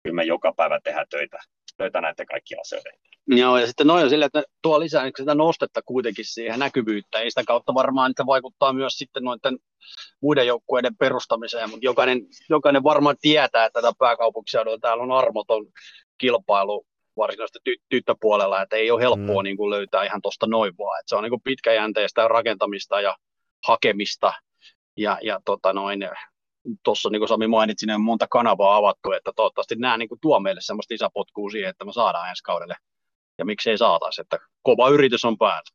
kyllä 0.03 0.15
me 0.15 0.23
joka 0.23 0.53
päivä 0.53 0.79
tehdään 0.83 1.07
töitä, 1.09 1.39
töitä 1.77 2.01
näiden 2.01 2.25
kaikkia 2.25 2.61
asioita. 2.61 2.89
Joo, 3.35 3.57
ja 3.57 3.67
sitten 3.67 3.87
noin 3.87 4.03
on 4.03 4.09
sille, 4.09 4.25
että 4.25 4.43
tuo 4.61 4.79
lisää 4.79 5.03
niin 5.03 5.13
sitä 5.17 5.35
nostetta 5.35 5.81
kuitenkin 5.85 6.25
siihen 6.25 6.59
näkyvyyttä, 6.59 7.19
ei 7.19 7.31
sitä 7.31 7.43
kautta 7.47 7.73
varmaan, 7.73 8.11
että 8.11 8.25
vaikuttaa 8.25 8.73
myös 8.73 8.93
sitten 8.93 9.23
noiden 9.23 9.57
muiden 10.21 10.47
joukkueiden 10.47 10.97
perustamiseen, 10.97 11.69
mutta 11.69 11.85
jokainen, 11.85 12.21
jokainen 12.49 12.83
varmaan 12.83 13.15
tietää, 13.21 13.65
että 13.65 13.81
tätä 13.81 13.93
pääkaupunkiseudulla 13.99 14.77
täällä 14.81 15.03
on 15.03 15.11
armoton 15.11 15.65
kilpailu 16.17 16.85
varsinaisesti 17.17 17.59
ty- 17.69 17.83
tyttöpuolella, 17.89 18.61
että 18.61 18.75
ei 18.75 18.91
ole 18.91 19.01
helppoa 19.01 19.41
mm. 19.41 19.43
niin 19.43 19.57
kuin 19.57 19.69
löytää 19.69 20.03
ihan 20.03 20.21
tuosta 20.21 20.47
noin 20.47 20.73
vaan, 20.77 20.99
että 20.99 21.09
se 21.09 21.15
on 21.15 21.23
niin 21.23 21.31
kuin 21.31 21.41
pitkäjänteistä 21.43 22.27
rakentamista 22.27 23.01
ja 23.01 23.15
hakemista, 23.67 24.33
ja, 24.97 25.17
ja 25.23 25.39
tota 25.45 25.73
noin, 25.73 26.09
tuossa 26.83 27.09
niin 27.09 27.19
kuin 27.19 27.29
Sami 27.29 27.47
mainitsi, 27.47 27.85
niin 27.85 27.95
on 27.95 28.01
monta 28.01 28.27
kanavaa 28.29 28.75
avattu, 28.75 29.11
että 29.11 29.31
toivottavasti 29.35 29.75
nämä 29.75 29.97
niin 29.97 30.09
kuin 30.09 30.19
tuo 30.21 30.39
meille 30.39 30.61
semmoista 30.61 30.93
lisäpotkua 30.93 31.49
siihen, 31.49 31.69
että 31.69 31.85
me 31.85 31.93
saadaan 31.93 32.29
ensi 32.29 32.43
kaudelle 32.43 32.75
ja 33.41 33.45
miksei 33.45 33.77
saataisi, 33.77 34.21
että 34.21 34.37
kova 34.61 34.89
yritys 34.89 35.25
on 35.25 35.37
päällä. 35.37 35.69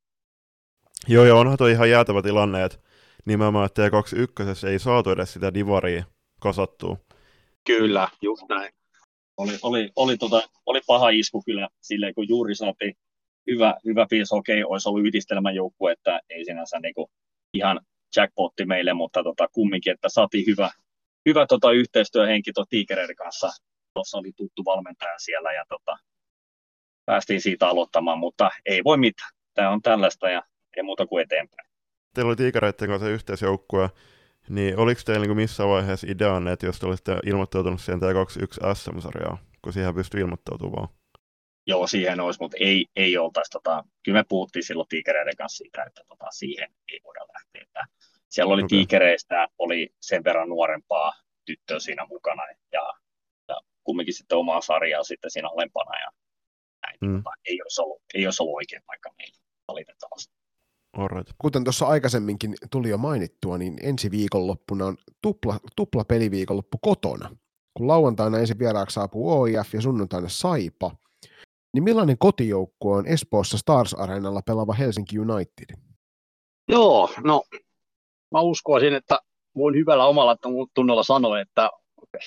Joo, 1.09 1.25
ja 1.25 1.35
onhan 1.35 1.57
toi 1.57 1.73
ihan 1.73 1.91
jäätävä 1.91 2.23
tilanne, 2.23 2.65
että 2.65 2.79
nimenomaan 3.25 3.69
T21 3.71 4.69
ei 4.69 4.79
saatu 4.79 5.11
edes 5.11 5.33
sitä 5.33 5.55
divaria 5.55 6.05
kasattua. 6.41 6.97
Kyllä, 7.67 8.09
just 8.23 8.43
näin. 8.49 8.73
Oli, 9.37 9.53
oli, 9.63 9.91
oli, 9.97 10.17
tota, 10.17 10.43
oli 10.67 10.81
paha 10.87 11.09
isku 11.09 11.43
kyllä 11.47 11.69
silleen, 11.81 12.15
kun 12.15 12.29
juuri 12.29 12.55
saatiin 12.55 12.95
hyvä, 13.51 13.75
hyvä 13.85 14.07
fiilis, 14.11 14.33
okei, 14.33 14.63
okay, 14.63 14.73
olisi 14.73 14.89
ollut 14.89 15.07
yhdistelmäjoukku, 15.07 15.89
että 15.89 16.21
ei 16.31 16.45
sinänsä 16.45 16.81
niinku 16.81 17.11
ihan 17.55 17.81
jackpotti 18.17 18.65
meille, 18.65 18.93
mutta 18.93 19.23
tota, 19.23 19.49
kumminkin, 19.53 19.93
että 19.93 20.09
saatiin 20.09 20.47
hyvä, 20.47 20.71
hyvä 21.29 21.47
tota, 21.47 21.73
yhteistyöhenki 21.73 22.53
tuon 22.53 22.67
Tigereiden 22.71 23.17
kanssa. 23.17 23.51
Tuossa 23.95 24.19
oli 24.19 24.33
tuttu 24.37 24.65
valmentaja 24.65 25.19
siellä 25.19 25.53
ja 25.53 25.65
tota, 25.69 25.97
päästiin 27.07 27.41
siitä 27.41 27.69
aloittamaan, 27.69 28.19
mutta 28.19 28.51
ei 28.67 28.85
voi 28.85 28.97
mitään. 28.97 29.31
Tämä 29.55 29.71
on 29.71 29.83
tällaista 29.83 30.31
ja 30.31 30.43
ei 30.77 30.83
muuta 30.83 31.07
kuin 31.07 31.23
eteenpäin. 31.23 31.69
Teillä 32.15 32.29
oli 32.29 32.37
Tiikereiden 32.37 32.89
kanssa 32.89 33.09
yhteisjoukkue, 33.09 33.91
niin 34.49 34.79
oliko 34.79 35.01
teillä 35.05 35.27
niin 35.27 35.37
missä 35.37 35.67
vaiheessa 35.67 36.07
ideanne, 36.11 36.53
että 36.53 36.67
jos 36.67 36.79
te 36.79 36.87
olisitte 36.87 37.17
ilmoittautunut 37.27 37.81
siihen 37.81 38.01
T21 38.01 38.75
SM-sarjaan, 38.75 39.39
kun 39.63 39.73
siihen 39.73 39.95
pystyy 39.95 40.21
ilmoittautumaan? 40.21 40.89
Joo, 41.67 41.87
siihen 41.87 42.21
olisi, 42.21 42.41
mutta 42.41 42.57
ei, 42.61 42.87
ei 42.97 43.19
oltaisi. 43.19 43.51
Tota, 43.51 43.85
kyllä 44.05 44.19
me 44.19 44.25
puhuttiin 44.29 44.63
silloin 44.63 44.89
tiikereiden 44.89 45.37
kanssa 45.37 45.57
siitä, 45.57 45.83
että 45.83 46.03
tota, 46.09 46.27
siihen 46.31 46.69
ei 46.93 47.01
voida 47.05 47.21
lähteä. 47.21 47.63
Että 47.63 47.85
siellä 48.29 48.55
oli 48.55 48.63
okay. 48.63 48.69
tiikereistä, 48.69 49.49
oli 49.59 49.89
sen 50.01 50.25
verran 50.25 50.49
nuorempaa 50.49 51.13
tyttöä 51.45 51.79
siinä 51.79 52.07
mukana 52.07 52.43
ja, 52.73 52.93
ja 53.49 53.61
kumminkin 53.85 54.15
sitten 54.15 54.39
omaa 54.39 54.61
sarjaa 54.61 55.03
sitten 55.03 55.31
siinä 55.31 55.49
alempana 55.49 56.01
ja 56.01 56.11
näin. 57.01 57.13
Mm. 57.13 57.23
Tota, 57.23 57.31
ei, 57.45 57.63
olisi 57.63 57.81
ollut, 57.83 58.03
ei 58.15 58.27
olisi 58.27 58.43
ollut 58.43 58.55
oikein 58.55 58.83
paikka 58.87 59.11
meillä 59.19 59.39
valitettavasti. 59.69 60.35
Alright. 60.93 61.33
Kuten 61.39 61.65
tuossa 61.65 61.87
aikaisemminkin 61.87 62.55
tuli 62.71 62.89
jo 62.89 62.99
mainittua, 62.99 63.59
niin 63.59 63.79
ensi 63.83 64.11
viikonloppuna 64.11 64.87
on 64.87 64.97
tupla, 65.23 65.61
tupla 65.77 66.05
peliviikonloppu 66.05 66.79
kotona. 66.81 67.37
Kun 67.75 67.89
lauantaina 67.89 68.39
ensin 68.39 68.59
vieraaksi 68.59 68.95
saapuu 68.95 69.41
OIF 69.41 69.75
ja 69.75 69.81
sunnuntaina 69.81 70.29
Saipa, 70.29 70.91
niin 71.75 71.85
millainen 71.85 72.19
kotijoukkue 72.19 72.97
on 72.97 73.07
Espoossa 73.07 73.59
Stars 73.59 73.95
Arenalla 73.95 74.43
pelaava 74.43 74.73
Helsinki 74.73 75.19
United? 75.19 75.77
Joo, 76.69 77.11
no 77.25 77.43
mä 78.33 78.41
uskoisin, 78.41 78.95
että 78.95 79.21
voin 79.57 79.75
hyvällä 79.75 80.07
omalla 80.07 80.37
tunnolla 80.75 81.03
sanoa, 81.03 81.41
että 81.41 81.71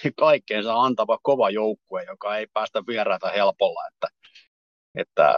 kaikkeensa 0.20 0.82
antava 0.82 1.20
kova 1.22 1.50
joukkue, 1.50 2.04
joka 2.04 2.38
ei 2.38 2.48
päästä 2.48 2.84
vieraita 2.88 3.30
helpolla, 3.30 3.88
että, 3.88 4.08
että 4.96 5.38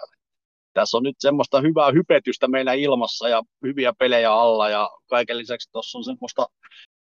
tässä 0.73 0.97
on 0.97 1.03
nyt 1.03 1.15
semmoista 1.19 1.61
hyvää 1.61 1.91
hypetystä 1.91 2.47
meillä 2.47 2.73
ilmassa 2.73 3.29
ja 3.29 3.41
hyviä 3.65 3.93
pelejä 3.99 4.33
alla 4.33 4.69
ja 4.69 4.89
kaiken 5.09 5.37
lisäksi 5.37 5.69
tuossa 5.71 5.97
on 5.97 6.03
semmoista, 6.03 6.47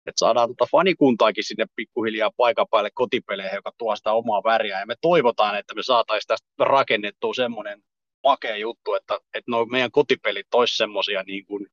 että 0.07 0.19
saadaan 0.19 0.49
tuota 0.49 0.71
fanikuntaakin 0.73 1.45
sinne 1.45 1.67
pikkuhiljaa 1.77 2.31
paikan 2.37 2.67
päälle 2.71 2.91
kotipeleihin, 2.95 3.55
joka 3.55 3.73
tuo 3.79 3.97
sitä 3.97 4.13
omaa 4.13 4.43
väriä 4.45 4.81
ja 4.81 4.87
me 4.87 4.95
toivotaan, 5.01 5.59
että 5.59 5.75
me 5.75 5.83
saataisiin 5.83 6.29
tästä 6.29 6.47
rakennettua 6.59 7.35
semmoinen 7.35 7.83
makea 8.25 8.57
juttu, 8.57 8.95
että, 8.95 9.15
että 9.15 9.51
no 9.51 9.65
meidän 9.65 9.91
kotipelit 9.91 10.55
olisi 10.55 10.77
semmoisia 10.77 11.23
niin 11.23 11.47
kuin 11.47 11.67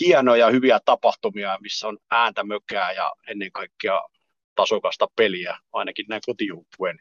hienoja, 0.00 0.50
hyviä 0.50 0.80
tapahtumia, 0.84 1.58
missä 1.60 1.88
on 1.88 1.98
ääntä 2.10 2.44
mökää 2.44 2.92
ja 2.92 3.12
ennen 3.28 3.52
kaikkea 3.52 4.00
tasokasta 4.54 5.06
peliä, 5.16 5.58
ainakin 5.72 6.06
näin 6.08 6.22
kotijoukkueen 6.26 6.98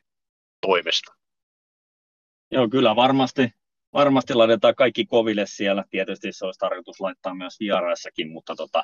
toimesta. 0.61 1.16
Joo, 2.51 2.69
kyllä 2.69 2.95
varmasti, 2.95 3.49
varmasti 3.93 4.33
laitetaan 4.33 4.75
kaikki 4.75 5.05
koville 5.05 5.45
siellä. 5.45 5.83
Tietysti 5.89 6.31
se 6.31 6.45
olisi 6.45 6.59
tarkoitus 6.59 7.01
laittaa 7.01 7.35
myös 7.35 7.59
vieraissakin, 7.59 8.31
mutta 8.31 8.55
tota, 8.55 8.83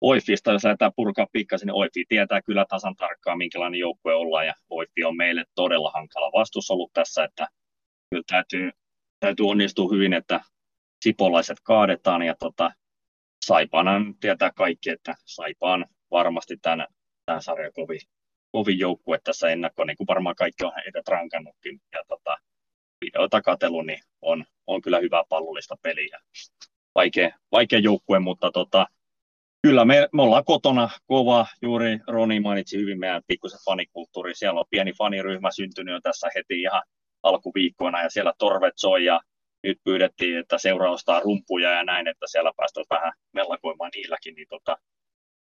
Oifista, 0.00 0.52
jos 0.52 0.64
lähdetään 0.64 0.92
purkaa 0.96 1.26
pikkasen, 1.32 1.66
niin 1.66 1.74
Oifi 1.74 2.04
tietää 2.08 2.42
kyllä 2.42 2.64
tasan 2.68 2.96
tarkkaan, 2.96 3.38
minkälainen 3.38 3.80
joukkue 3.80 4.14
ollaan, 4.14 4.46
ja 4.46 4.54
Oifi 4.70 5.04
on 5.04 5.16
meille 5.16 5.44
todella 5.54 5.90
hankala 5.90 6.32
vastus 6.32 6.70
ollut 6.70 6.92
tässä, 6.92 7.24
että 7.24 7.48
kyllä 8.10 8.24
täytyy, 8.26 8.70
täytyy 9.20 9.46
onnistua 9.46 9.88
hyvin, 9.92 10.12
että 10.12 10.40
sipolaiset 11.04 11.58
kaadetaan, 11.62 12.22
ja 12.22 12.34
tota, 12.38 12.70
Saipana 13.46 13.92
tietää 14.20 14.50
kaikki, 14.56 14.90
että 14.90 15.14
Saipaan 15.24 15.86
varmasti 16.10 16.56
tämän, 16.62 16.86
tämän 17.26 17.42
sarjan 17.42 17.72
kovin, 17.72 18.00
kovin 18.52 18.78
joukkue 18.78 19.18
tässä 19.24 19.48
ennakko, 19.48 19.84
niin 19.84 19.96
kuin 19.96 20.06
varmaan 20.06 20.36
kaikki 20.36 20.64
on 20.64 20.72
heitä 20.84 21.02
rankannutkin. 21.08 21.80
Ja 21.92 22.02
tota, 22.08 22.36
katsellut, 23.44 23.86
niin 23.86 24.00
on, 24.22 24.44
on 24.66 24.82
kyllä 24.82 24.98
hyvä 24.98 25.24
pallollista 25.28 25.76
peliä. 25.82 26.20
Vaikea, 26.94 27.30
vaikea 27.52 27.78
joukkue, 27.78 28.18
mutta 28.18 28.50
tota, 28.50 28.86
kyllä 29.62 29.84
me, 29.84 30.08
me 30.12 30.22
ollaan 30.22 30.44
kotona 30.44 30.88
kova. 31.06 31.46
Juuri 31.62 31.98
Roni 32.06 32.40
mainitsi 32.40 32.78
hyvin 32.78 32.98
meidän 32.98 33.22
pikkusen 33.26 33.60
fanikulttuuri. 33.64 34.34
Siellä 34.34 34.60
on 34.60 34.66
pieni 34.70 34.92
faniryhmä 34.92 35.50
syntynyt 35.50 35.94
jo 35.94 36.00
tässä 36.00 36.28
heti 36.34 36.60
ihan 36.60 36.82
alkuviikkoina 37.22 38.02
ja 38.02 38.10
siellä 38.10 38.32
torvet 38.38 38.74
soi 38.76 39.04
ja 39.04 39.20
nyt 39.62 39.78
pyydettiin, 39.84 40.38
että 40.38 40.58
seura 40.58 40.90
ostaa 40.90 41.20
rumpuja 41.20 41.70
ja 41.70 41.84
näin, 41.84 42.08
että 42.08 42.26
siellä 42.28 42.52
päästään 42.56 42.86
vähän 42.90 43.12
mellakoimaan 43.32 43.90
niilläkin, 43.94 44.34
niin 44.34 44.46
tota, 44.48 44.76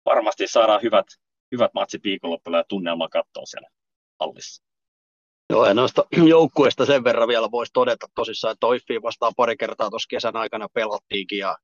varmasti 0.04 0.46
saadaan 0.46 0.82
hyvät, 0.82 1.06
hyvät 1.52 1.74
matsit 1.74 2.04
viikonloppuna 2.04 2.58
ja 2.58 2.64
tunnelma 2.68 3.08
katsoa 3.08 3.46
siellä 3.46 3.68
hallissa. 4.20 4.69
Joo, 5.50 5.66
ja 5.66 5.74
noista 5.74 6.04
joukkueista 6.34 6.86
sen 6.86 7.04
verran 7.04 7.28
vielä 7.28 7.50
voisi 7.50 7.72
todeta 7.72 8.06
tosissaan, 8.14 8.52
että 8.52 8.66
Oiffiin 8.66 9.02
vastaan 9.02 9.32
pari 9.36 9.56
kertaa 9.56 9.90
tuossa 9.90 10.06
kesän 10.08 10.36
aikana 10.36 10.66
pelattiinkin, 10.74 11.38
ja 11.38 11.56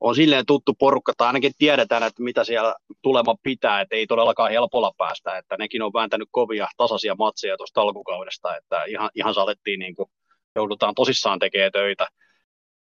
on 0.00 0.14
silleen 0.14 0.46
tuttu 0.46 0.74
porukka, 0.74 1.12
tai 1.16 1.26
ainakin 1.26 1.52
tiedetään, 1.58 2.02
että 2.02 2.22
mitä 2.22 2.44
siellä 2.44 2.74
tulema 3.02 3.34
pitää, 3.42 3.80
että 3.80 3.96
ei 3.96 4.06
todellakaan 4.06 4.50
helpolla 4.50 4.92
päästä, 4.98 5.38
että 5.38 5.56
nekin 5.56 5.82
on 5.82 5.92
vääntänyt 5.92 6.28
kovia 6.30 6.68
tasaisia 6.76 7.14
matseja 7.18 7.56
tuosta 7.56 7.80
alkukaudesta, 7.80 8.56
että 8.56 8.84
ihan, 8.84 9.10
ihan 9.14 9.34
saatettiin 9.34 9.78
niin 9.78 9.94
kuin, 9.94 10.10
joudutaan 10.56 10.94
tosissaan 10.94 11.38
tekemään 11.38 11.72
töitä. 11.72 12.08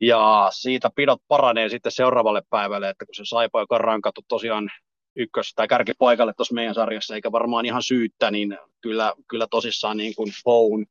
Ja 0.00 0.48
siitä 0.52 0.90
pidot 0.96 1.20
paranee 1.28 1.68
sitten 1.68 1.92
seuraavalle 1.92 2.42
päivälle, 2.50 2.88
että 2.88 3.06
kun 3.06 3.14
se 3.14 3.22
Saipa, 3.24 3.60
joka 3.60 3.74
on 3.74 3.80
rankattu 3.80 4.20
tosiaan 4.28 4.70
ykkös- 5.16 5.52
tai 5.54 5.68
kärkipaikalle 5.68 6.32
tuossa 6.36 6.54
meidän 6.54 6.74
sarjassa, 6.74 7.14
eikä 7.14 7.32
varmaan 7.32 7.66
ihan 7.66 7.82
syyttä, 7.82 8.30
niin 8.30 8.58
kyllä, 8.80 9.12
kyllä 9.28 9.46
tosissaan 9.50 9.96
niin 9.96 10.14
kuin 10.14 10.32
Houn, 10.46 10.86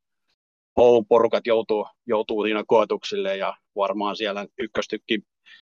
Houn 0.76 1.06
porukat 1.06 1.46
joutuu, 1.46 1.86
joutuu 2.06 2.42
siinä 2.42 2.64
koetuksille 2.66 3.36
ja 3.36 3.56
varmaan 3.76 4.16
siellä 4.16 4.46
ykköstykki 4.58 5.20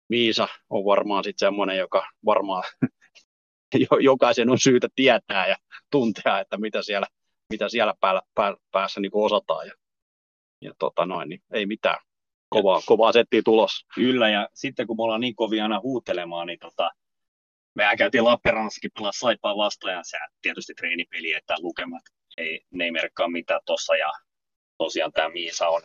Miisa 0.08 0.48
on 0.70 0.84
varmaan 0.84 1.24
sitten 1.24 1.46
semmoinen, 1.46 1.78
joka 1.78 2.06
varmaan 2.24 2.62
jokaisen 4.00 4.50
on 4.50 4.58
syytä 4.58 4.88
tietää 4.94 5.48
ja 5.48 5.56
tuntea, 5.90 6.40
että 6.40 6.56
mitä 6.56 6.82
siellä, 6.82 7.06
mitä 7.50 7.68
siellä 7.68 7.94
päällä, 8.00 8.22
päässä 8.72 9.00
niin 9.00 9.10
osataan. 9.14 9.66
Ja, 9.66 9.72
ja 10.60 10.72
tota 10.78 11.06
noin, 11.06 11.28
niin 11.28 11.42
ei 11.52 11.66
mitään. 11.66 11.98
Kovaa, 12.48 12.80
kovaa 12.86 13.12
settiä 13.12 13.42
tulos. 13.44 13.70
Kyllä, 13.94 14.28
ja 14.28 14.48
sitten 14.54 14.86
kun 14.86 14.96
me 14.96 15.02
ollaan 15.02 15.20
niin 15.20 15.36
kovia 15.36 15.62
aina 15.62 15.80
huutelemaan, 15.80 16.46
niin 16.46 16.58
tota, 16.58 16.90
mehän 17.74 17.96
käytiin 17.96 18.24
Lappeenrannassakin 18.24 18.90
pelaa 18.94 19.12
Saipaa 19.12 19.56
vastaan, 19.56 19.94
ja 19.94 20.00
se 20.04 20.16
tietysti 20.42 20.74
treenipeli, 20.74 21.32
että 21.32 21.54
lukemat 21.58 22.02
ei, 22.36 22.60
ne 22.70 22.84
ei 22.84 22.90
merkkaa 22.90 23.28
mitään 23.28 23.60
tuossa, 23.66 23.96
ja 23.96 24.12
tosiaan 24.78 25.12
tämä 25.12 25.28
Miisa 25.28 25.68
on, 25.68 25.82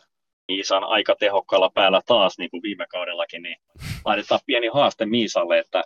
Miisa 0.47 0.77
on 0.77 0.83
aika 0.83 1.15
tehokkaalla 1.15 1.71
päällä 1.73 2.01
taas, 2.05 2.37
niin 2.37 2.49
kuin 2.49 2.63
viime 2.63 2.85
kaudellakin, 2.89 3.41
niin 3.41 3.57
laitetaan 4.05 4.39
pieni 4.45 4.67
haaste 4.67 5.05
Miisalle, 5.05 5.59
että, 5.59 5.83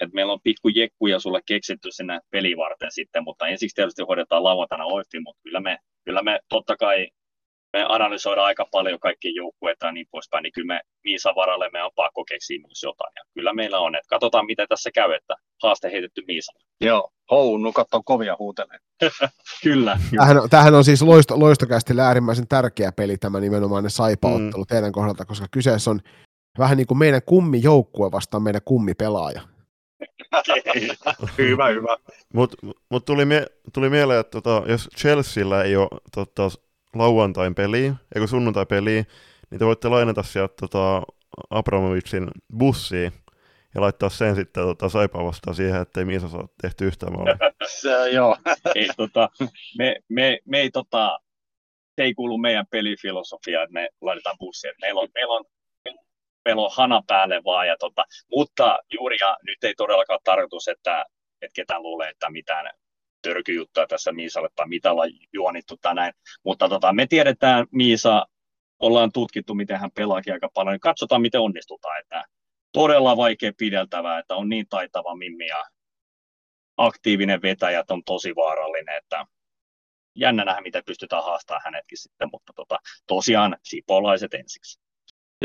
että 0.00 0.14
meillä 0.14 0.32
on 0.32 0.40
pikku 0.42 0.68
jekkuja 0.68 1.18
sulle 1.18 1.40
keksitty 1.46 1.88
sinne 1.92 2.20
pelivarten 2.30 2.92
sitten, 2.92 3.24
mutta 3.24 3.46
ensiksi 3.46 3.74
tietysti 3.74 4.02
hoidetaan 4.02 4.44
lauantaina 4.44 4.84
oitti, 4.84 5.20
mutta 5.20 5.42
kyllä 5.42 5.60
me, 5.60 5.78
kyllä 6.04 6.22
me 6.22 6.40
totta 6.48 6.76
kai 6.76 7.08
me 7.74 7.84
analysoidaan 7.88 8.46
aika 8.46 8.66
paljon 8.72 9.00
kaikkia 9.00 9.32
joukkueita 9.34 9.86
ja 9.86 9.92
niin 9.92 10.06
poispäin, 10.10 10.42
niin 10.42 10.52
kyllä 10.52 10.74
me 10.74 10.80
Miisan 11.04 11.34
varalle 11.34 11.70
me 11.72 11.82
on 11.82 11.90
pakko 11.96 12.24
keksiä 12.24 12.58
myös 12.58 12.82
jotain. 12.82 13.12
Ja 13.16 13.22
kyllä 13.34 13.54
meillä 13.54 13.78
on, 13.78 13.94
että 13.94 14.08
katsotaan 14.08 14.46
miten 14.46 14.68
tässä 14.68 14.90
käy, 14.94 15.12
että 15.12 15.34
haaste 15.62 15.90
heitetty 15.92 16.22
Miisalle. 16.26 16.64
Joo, 16.80 17.10
nukat 17.58 17.94
on 17.94 18.04
kovia 18.04 18.36
huutelee. 18.38 18.78
kyllä. 19.64 19.98
Tämähän, 20.10 20.38
on, 20.38 20.50
tämähän 20.50 20.74
on 20.74 20.84
siis 20.84 21.02
loisto, 21.02 21.40
loistokästi 21.40 22.00
äärimmäisen 22.00 22.48
tärkeä 22.48 22.92
peli 22.92 23.16
tämä 23.16 23.40
nimenomaan 23.40 23.84
ne 23.84 23.90
saipaottelu 23.90 24.62
mm. 24.62 24.68
teidän 24.68 24.92
kohdalta, 24.92 25.24
koska 25.24 25.46
kyseessä 25.50 25.90
on 25.90 26.00
vähän 26.58 26.76
niin 26.76 26.86
kuin 26.86 26.98
meidän 26.98 27.22
kummijoukkue 27.26 28.12
vastaan 28.12 28.42
meidän 28.42 28.62
kummipelaaja. 28.64 29.40
hyvä, 31.38 31.68
hyvä. 31.68 31.96
Mutta 32.34 32.56
mut 32.90 33.04
tuli, 33.04 33.24
mie- 33.24 33.46
tuli 33.72 33.90
mieleen, 33.90 34.20
että 34.20 34.40
tota, 34.40 34.70
jos 34.70 34.88
Chelsealla 34.98 35.64
ei 35.64 35.76
ole 35.76 35.88
tota, 36.14 36.50
lauantain 36.94 37.54
peliä, 37.54 37.94
eikö 38.14 38.26
sunnuntai 38.26 38.66
peliä, 38.66 39.04
niin 39.50 39.58
te 39.58 39.66
voitte 39.66 39.88
lainata 39.88 40.22
sieltä 40.22 40.54
tota, 40.60 41.02
Abramovicin 41.50 42.30
bussiin 42.58 43.12
ja 43.74 43.80
laittaa 43.80 44.08
sen 44.08 44.34
sitten 44.34 44.64
tota, 44.64 44.88
saipaa 44.88 45.24
vastaan 45.24 45.54
siihen, 45.54 45.82
ettei 45.82 46.04
Miisa 46.04 46.28
saa 46.28 46.48
tehty 46.62 46.86
yhtään 46.86 47.12
maalia. 47.12 47.36
se, 47.80 48.10
joo. 48.10 48.36
ei, 48.74 48.88
tota, 48.96 49.28
me, 49.78 49.96
me, 50.08 50.38
me 50.44 50.60
ei, 50.60 50.70
tota, 50.70 51.18
se 51.96 52.02
ei 52.02 52.14
kuulu 52.14 52.38
meidän 52.38 52.66
pelifilosofiaan, 52.70 53.64
että 53.64 53.74
me 53.74 53.88
laitetaan 54.00 54.36
bussiin. 54.38 54.74
Meillä 54.80 55.00
on, 55.00 55.08
meillä 55.14 55.34
on 55.34 55.44
meillä 56.44 56.62
on 56.62 56.70
hana 56.74 57.02
päälle 57.06 57.44
vaan. 57.44 57.68
Ja 57.68 57.76
tota, 57.78 58.04
mutta 58.30 58.78
juuri 58.92 59.16
ja 59.20 59.36
nyt 59.42 59.64
ei 59.64 59.74
todellakaan 59.74 60.20
tarkoitus, 60.24 60.68
että, 60.68 61.04
että 61.42 61.54
ketään 61.54 61.82
luulee, 61.82 62.08
että 62.08 62.30
mitään 62.30 62.70
törkyjuttua 63.24 63.86
tässä 63.86 64.12
Miisalle 64.12 64.48
tai 64.56 64.68
mitä 64.68 64.92
ollaan 64.92 65.10
juonittu 65.32 65.76
tai 65.76 65.94
näin. 65.94 66.14
Mutta 66.44 66.68
tota, 66.68 66.92
me 66.92 67.06
tiedetään 67.06 67.66
Miisa, 67.70 68.26
ollaan 68.78 69.12
tutkittu, 69.12 69.54
miten 69.54 69.80
hän 69.80 69.90
pelaakin 69.90 70.32
aika 70.32 70.48
paljon. 70.54 70.80
Katsotaan, 70.80 71.22
miten 71.22 71.40
onnistutaan. 71.40 72.00
Että 72.00 72.24
todella 72.72 73.16
vaikea 73.16 73.52
pideltävää, 73.58 74.18
että 74.18 74.34
on 74.34 74.48
niin 74.48 74.66
taitava 74.68 75.16
Mimmi 75.16 75.46
ja 75.46 75.64
aktiivinen 76.76 77.42
vetäjä, 77.42 77.80
että 77.80 77.94
on 77.94 78.04
tosi 78.04 78.34
vaarallinen, 78.36 78.96
että 78.96 79.26
jännä 80.16 80.44
nähdä, 80.44 80.60
miten 80.60 80.84
pystytään 80.86 81.24
haastamaan 81.24 81.62
hänetkin 81.64 81.98
sitten, 81.98 82.28
mutta 82.32 82.52
tota, 82.52 82.78
tosiaan 83.06 83.56
sipolaiset 83.62 84.34
ensiksi. 84.34 84.83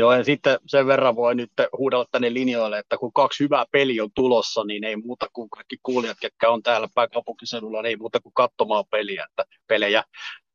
Joo, 0.00 0.12
ja 0.12 0.24
sitten 0.24 0.58
sen 0.66 0.86
verran 0.86 1.16
voi 1.16 1.34
nyt 1.34 1.52
huudella 1.78 2.04
tänne 2.10 2.32
linjoille, 2.32 2.78
että 2.78 2.96
kun 2.98 3.12
kaksi 3.12 3.44
hyvää 3.44 3.64
peliä 3.72 4.04
on 4.04 4.10
tulossa, 4.14 4.64
niin 4.64 4.84
ei 4.84 4.96
muuta 4.96 5.26
kuin 5.32 5.50
kaikki 5.50 5.76
kuulijat, 5.82 6.16
ketkä 6.20 6.50
on 6.50 6.62
täällä 6.62 6.88
pääkaupunkiseudulla, 6.94 7.82
niin 7.82 7.88
ei 7.88 7.96
muuta 7.96 8.20
kuin 8.20 8.32
katsomaan 8.34 8.84
peliä, 8.90 9.26
että, 9.30 9.44
pelejä, 9.66 10.04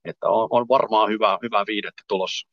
että 0.06 0.28
on, 0.28 0.48
on 0.50 0.66
varmaan 0.70 1.10
hyvä, 1.10 1.40
hyvä 1.44 1.64
viidettä 1.68 2.04
tulossa. 2.08 2.48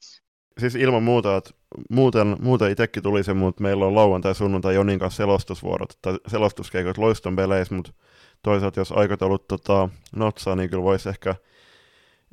Siis 0.59 0.75
ilman 0.75 1.03
muuta, 1.03 1.37
että 1.37 1.51
muuten, 1.91 2.37
muuten 2.41 2.71
itsekin 2.71 3.03
tuli 3.03 3.25
se, 3.25 3.35
mutta 3.35 3.63
meillä 3.63 3.87
on 3.87 3.95
lauantai 3.95 4.35
sunnuntai 4.35 4.75
Jonin 4.75 4.99
kanssa 4.99 5.17
selostusvuorot 5.17 5.99
tai 6.03 6.19
selostuskeikot 6.27 6.99
loiston 6.99 7.37
peleissä, 7.37 7.75
mutta 7.75 7.93
toisaalta 8.43 8.81
jos 8.81 8.93
aikataulut 8.93 9.49
tota, 9.49 9.89
notsaa, 10.17 10.57
niin 10.57 10.71
kyllä 10.71 10.83
voisi 10.83 11.09
ehkä, 11.09 11.35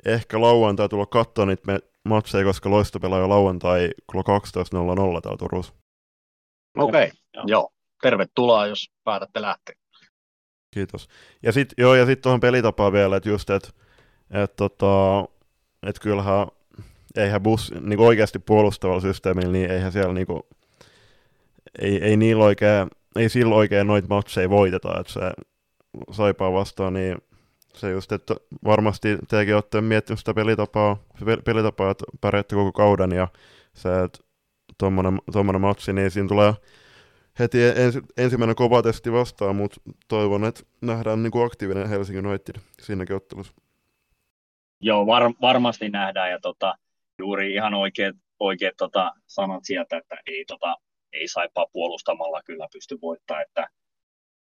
ehkä 0.06 0.40
lauantai 0.40 0.88
tulla 0.88 1.06
katsoa 1.06 1.46
niitä 1.46 1.62
me, 1.66 1.78
matseja, 2.08 2.44
koska 2.44 2.70
Loisto 2.70 3.00
pelaa 3.00 3.18
jo 3.18 3.28
lauantai 3.28 3.90
kello 4.12 4.22
12.00 5.16 5.20
täällä 5.20 5.38
Turussa. 5.38 5.72
Okei, 6.78 7.04
okay. 7.04 7.10
joo. 7.34 7.44
joo. 7.46 7.72
Tervetuloa, 8.02 8.66
jos 8.66 8.90
päätätte 9.04 9.42
lähteä. 9.42 9.74
Kiitos. 10.74 11.08
Ja 11.42 11.52
sitten 11.52 11.74
joo, 11.78 11.94
ja 11.94 12.06
sitten 12.06 12.22
tuohon 12.22 12.40
pelitapaan 12.40 12.92
vielä, 12.92 13.16
että 13.16 13.28
just, 13.28 13.50
että 13.50 13.68
et, 14.30 14.56
tota, 14.56 15.24
et 15.82 15.98
kyllähän 15.98 16.46
eihän 17.16 17.42
bus 17.42 17.72
niin 17.80 18.00
oikeasti 18.00 18.38
puolustavalla 18.38 19.00
systeemillä, 19.00 19.52
niin 19.52 19.70
eihän 19.70 19.92
siellä 19.92 20.14
niinku, 20.14 20.48
ei, 21.78 22.04
ei 22.04 22.16
niillä 22.16 22.44
oikein, 22.44 22.88
ei 23.16 23.28
sillä 23.28 23.54
oikein 23.54 23.86
noita 23.86 24.08
matseja 24.08 24.50
voiteta, 24.50 25.00
että 25.00 25.12
se 25.12 25.20
saipaa 26.10 26.52
vastaan, 26.52 26.92
niin 26.92 27.18
se 27.74 27.90
just, 27.90 28.12
että 28.12 28.34
varmasti 28.64 29.18
tekin 29.28 29.54
olette 29.54 29.80
miettinyt 29.80 30.18
sitä 30.18 30.34
pelitapaa, 30.34 30.96
pelitapaa 31.44 31.90
että 31.90 32.04
pärjäätte 32.20 32.56
koko 32.56 32.72
kauden 32.72 33.12
ja 33.12 33.28
se, 33.72 34.02
että 34.02 34.18
tuommoinen, 34.78 35.60
matsi, 35.60 35.92
niin 35.92 36.10
siinä 36.10 36.28
tulee 36.28 36.52
heti 37.38 37.62
ens, 37.62 37.98
ensimmäinen 38.16 38.56
kova 38.56 38.82
testi 38.82 39.12
vastaan, 39.12 39.56
mutta 39.56 39.80
toivon, 40.08 40.44
että 40.44 40.62
nähdään 40.80 41.22
niin 41.22 41.30
kuin 41.30 41.46
aktiivinen 41.46 41.88
Helsingin 41.88 42.26
United 42.26 42.54
siinäkin 42.82 43.16
ottelussa. 43.16 43.52
Joo, 44.80 45.06
var, 45.06 45.22
varmasti 45.40 45.88
nähdään 45.88 46.30
ja 46.30 46.38
tota, 46.40 46.74
juuri 47.18 47.54
ihan 47.54 47.74
oikeat, 47.74 48.16
oikeat 48.40 48.74
tota, 48.76 49.12
sanat 49.26 49.64
sieltä, 49.64 49.96
että 49.96 50.16
ei, 50.26 50.44
tota, 50.44 50.76
ei 51.12 51.28
saipaa 51.28 51.66
puolustamalla 51.72 52.42
kyllä 52.44 52.66
pysty 52.72 52.98
voittamaan, 53.02 53.42
että 53.42 53.68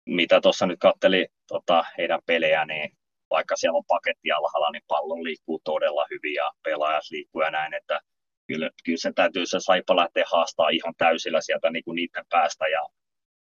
mitä 0.06 0.40
tuossa 0.40 0.66
nyt 0.66 0.80
katteli 0.80 1.26
tota, 1.48 1.84
heidän 1.98 2.20
pelejä, 2.26 2.64
niin 2.64 2.97
vaikka 3.30 3.56
siellä 3.56 3.76
on 3.76 3.84
paketti 3.88 4.30
alhaalla, 4.32 4.70
niin 4.70 4.82
pallo 4.88 5.24
liikkuu 5.24 5.60
todella 5.64 6.06
hyvin 6.10 6.34
ja 6.34 6.50
pelaajat 6.64 7.04
liikkuu 7.10 7.42
ja 7.42 7.50
näin, 7.50 7.74
että 7.74 8.00
kyllä, 8.46 8.70
kyllä 8.84 8.98
se 8.98 9.12
täytyy 9.12 9.46
se 9.46 9.60
Saipa 9.60 9.96
lähteä 9.96 10.24
haastaa 10.32 10.68
ihan 10.68 10.94
täysillä 10.98 11.40
sieltä 11.40 11.70
niin 11.70 11.84
kuin 11.84 11.96
niiden 11.96 12.24
päästä 12.28 12.68
ja 12.68 12.88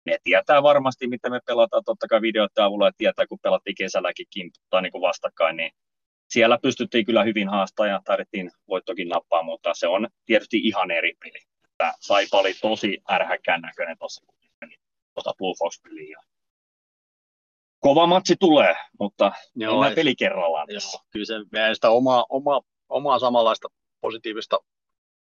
ne 0.06 0.18
tietää 0.24 0.64
varmasti, 0.64 1.08
miten 1.08 1.32
me 1.32 1.40
pelataan 1.46 1.84
totta 1.86 2.08
kai 2.08 2.22
videoiden 2.22 2.64
avulla 2.64 2.88
ja 2.88 2.92
tietää, 2.98 3.28
kun 3.28 3.40
pelattiin 3.44 3.76
kesälläkin 3.76 4.52
tai 4.70 4.82
niin 4.82 4.92
kuin 4.92 5.02
vastakkain, 5.02 5.58
niin 5.58 5.72
siellä 6.30 6.58
pystyttiin 6.62 7.06
kyllä 7.06 7.24
hyvin 7.24 7.50
haastaa 7.50 7.88
ja 7.88 8.02
tarvittiin 8.06 8.52
voittokin 8.68 9.10
nappaa, 9.10 9.44
mutta 9.44 9.74
se 9.74 9.88
on 9.88 10.08
tietysti 10.26 10.58
ihan 10.58 10.92
eri 10.92 11.14
peli. 11.20 11.40
Saipa 12.00 12.38
oli 12.38 12.54
tosi 12.54 13.02
ärhäkkään 13.12 13.62
näköinen 13.62 13.98
tuossa, 13.98 14.26
tuota 15.14 15.34
Blue 15.38 15.54
Fox-peliä 15.60 16.18
kova 17.82 18.08
matsi 18.08 18.36
tulee, 18.40 18.76
mutta 19.00 19.32
Joo, 19.56 19.86
ei 19.86 19.96
peli 19.96 20.16
kerrallaan. 20.16 20.68
Joo, 20.70 21.02
kyllä 21.12 21.26
se 21.26 21.34
sitä 21.74 21.90
omaa, 21.90 22.26
omaa, 22.30 22.62
omaa 22.90 23.20
samanlaista 23.20 23.68
positiivista 24.02 24.58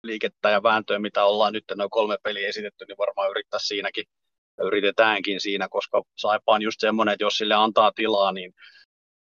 liikettä 0.03 0.49
ja 0.49 0.63
vääntöä, 0.63 0.99
mitä 0.99 1.25
ollaan 1.25 1.53
nyt 1.53 1.63
noin 1.75 1.89
kolme 1.89 2.17
peliä 2.23 2.47
esitetty, 2.47 2.85
niin 2.85 2.97
varmaan 2.97 3.31
yrittää 3.31 3.59
siinäkin 3.63 4.05
ja 4.57 4.63
yritetäänkin 4.65 5.39
siinä, 5.39 5.67
koska 5.69 6.03
Saipa 6.17 6.53
on 6.53 6.61
just 6.61 6.79
semmoinen, 6.79 7.13
että 7.13 7.23
jos 7.23 7.37
sille 7.37 7.55
antaa 7.55 7.91
tilaa, 7.91 8.31
niin 8.31 8.53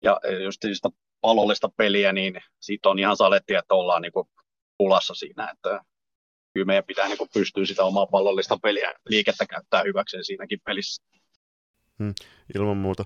ja 0.03 0.19
just 0.43 0.61
sitä 0.61 0.89
palollista 1.21 1.69
peliä, 1.78 2.13
niin 2.13 2.41
siitä 2.59 2.89
on 2.89 2.99
ihan 2.99 3.17
salettia, 3.17 3.59
että 3.59 3.76
ollaan 3.76 4.01
niin 4.01 4.11
kuin 4.11 4.28
pulassa 4.78 5.13
siinä, 5.13 5.51
että 5.53 5.82
kyllä 6.53 6.65
meidän 6.65 6.84
pitää 6.84 7.07
niin 7.07 7.17
pystyä 7.34 7.65
sitä 7.65 7.84
omaa 7.84 8.07
pallollista 8.07 8.57
peliä 8.63 8.93
liikettä 9.09 9.45
käyttää 9.45 9.84
hyväkseen 9.84 10.26
siinäkin 10.26 10.59
pelissä. 10.65 11.03
Hmm, 12.00 12.14
ilman 12.56 12.78
muuta. 12.78 13.04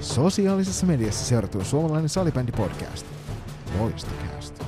Sosiaalisessa 0.00 0.86
mediassa 0.86 1.24
seurattu 1.24 1.64
suomalainen 1.64 2.08
salibändi 2.08 2.52
podcast. 2.52 3.06
Loistokäästä. 3.78 4.64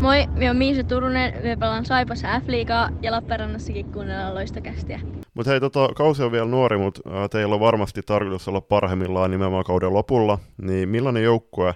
Moi, 0.00 0.26
minä 0.26 0.46
olen 0.46 0.56
Miisa 0.56 0.84
Turunen, 0.84 1.42
minä 1.42 1.56
pelaan 1.56 1.86
Saipassa 1.86 2.40
F-liigaa 2.40 2.90
ja 3.02 3.12
Lappeenrannassakin 3.12 3.92
kuunnellaan 3.92 4.34
loistokästiä. 4.34 5.00
Mutta 5.34 5.50
hei, 5.50 5.60
tota, 5.60 5.88
kausi 5.96 6.22
on 6.22 6.32
vielä 6.32 6.46
nuori, 6.46 6.78
mutta 6.78 7.28
teillä 7.30 7.54
on 7.54 7.60
varmasti 7.60 8.02
tarkoitus 8.02 8.48
olla 8.48 8.60
parhaimmillaan 8.60 9.30
nimenomaan 9.30 9.64
kauden 9.64 9.94
lopulla. 9.94 10.38
Niin 10.62 10.88
millainen 10.88 11.22
joukkue 11.22 11.74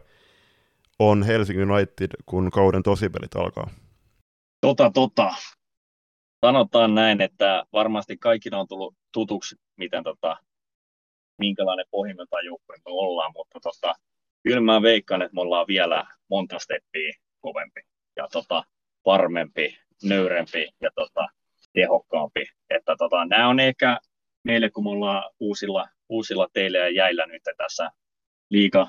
on 0.98 1.22
Helsingin 1.22 1.70
United, 1.70 2.10
kun 2.26 2.50
kauden 2.50 2.82
tosipelit 2.82 3.36
alkaa? 3.36 3.70
Tota, 4.60 4.90
tota 4.90 5.34
sanotaan 6.44 6.94
näin, 6.94 7.20
että 7.20 7.64
varmasti 7.72 8.16
kaikille 8.16 8.56
on 8.56 8.68
tullut 8.68 8.94
tutuksi, 9.12 9.56
miten 9.76 10.04
tota, 10.04 10.36
minkälainen 11.38 11.86
pohjimmiltaan 11.90 12.44
joukkue 12.44 12.76
me 12.76 12.82
ollaan, 12.86 13.32
mutta 13.34 13.60
tota, 13.60 13.94
kyllä 14.42 14.60
mä 14.60 14.82
veikkaan, 14.82 15.22
että 15.22 15.34
me 15.34 15.40
ollaan 15.40 15.66
vielä 15.66 16.06
monta 16.30 16.58
steppiä 16.58 17.12
kovempi 17.40 17.80
ja 18.16 18.28
tota, 18.32 18.64
varmempi, 19.06 19.78
nöyrempi 20.02 20.68
ja 20.80 20.90
tota, 20.94 21.28
tehokkaampi. 21.72 22.46
Että 22.70 22.94
tota, 22.98 23.24
nämä 23.24 23.48
on 23.48 23.60
ehkä 23.60 23.98
meille, 24.42 24.70
kun 24.70 24.84
me 24.84 24.90
ollaan 24.90 25.30
uusilla, 25.40 25.88
uusilla 26.08 26.48
teille 26.52 26.78
ja 26.78 26.90
jäillä 26.90 27.26
nyt 27.26 27.42
tässä 27.56 27.90
liiga, 28.50 28.88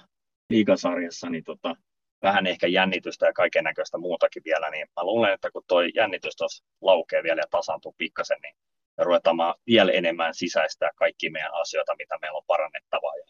liigasarjassa, 0.50 1.30
niin 1.30 1.44
tota, 1.44 1.76
vähän 2.22 2.48
ehkä 2.48 2.68
jännitystä 2.68 3.26
ja 3.26 3.34
kaiken 3.34 3.64
näköistä 3.64 3.98
muutakin 3.98 4.42
vielä, 4.46 4.70
niin 4.70 4.88
mä 4.96 5.04
luulen, 5.04 5.34
että 5.34 5.52
kun 5.52 5.64
toi 5.68 5.92
jännitys 5.96 6.36
tuossa 6.36 6.66
laukee 6.82 7.24
vielä 7.24 7.42
ja 7.42 7.48
tasaantuu 7.52 7.96
pikkasen, 7.98 8.38
niin 8.42 8.56
me 8.98 9.04
ruvetaan 9.04 9.38
vielä 9.68 9.92
enemmän 9.92 10.34
sisäistää 10.34 10.90
kaikki 10.96 11.30
meidän 11.30 11.54
asioita, 11.54 11.96
mitä 11.98 12.18
meillä 12.22 12.38
on 12.38 12.44
parannettavaa. 12.48 13.18
Ja 13.18 13.26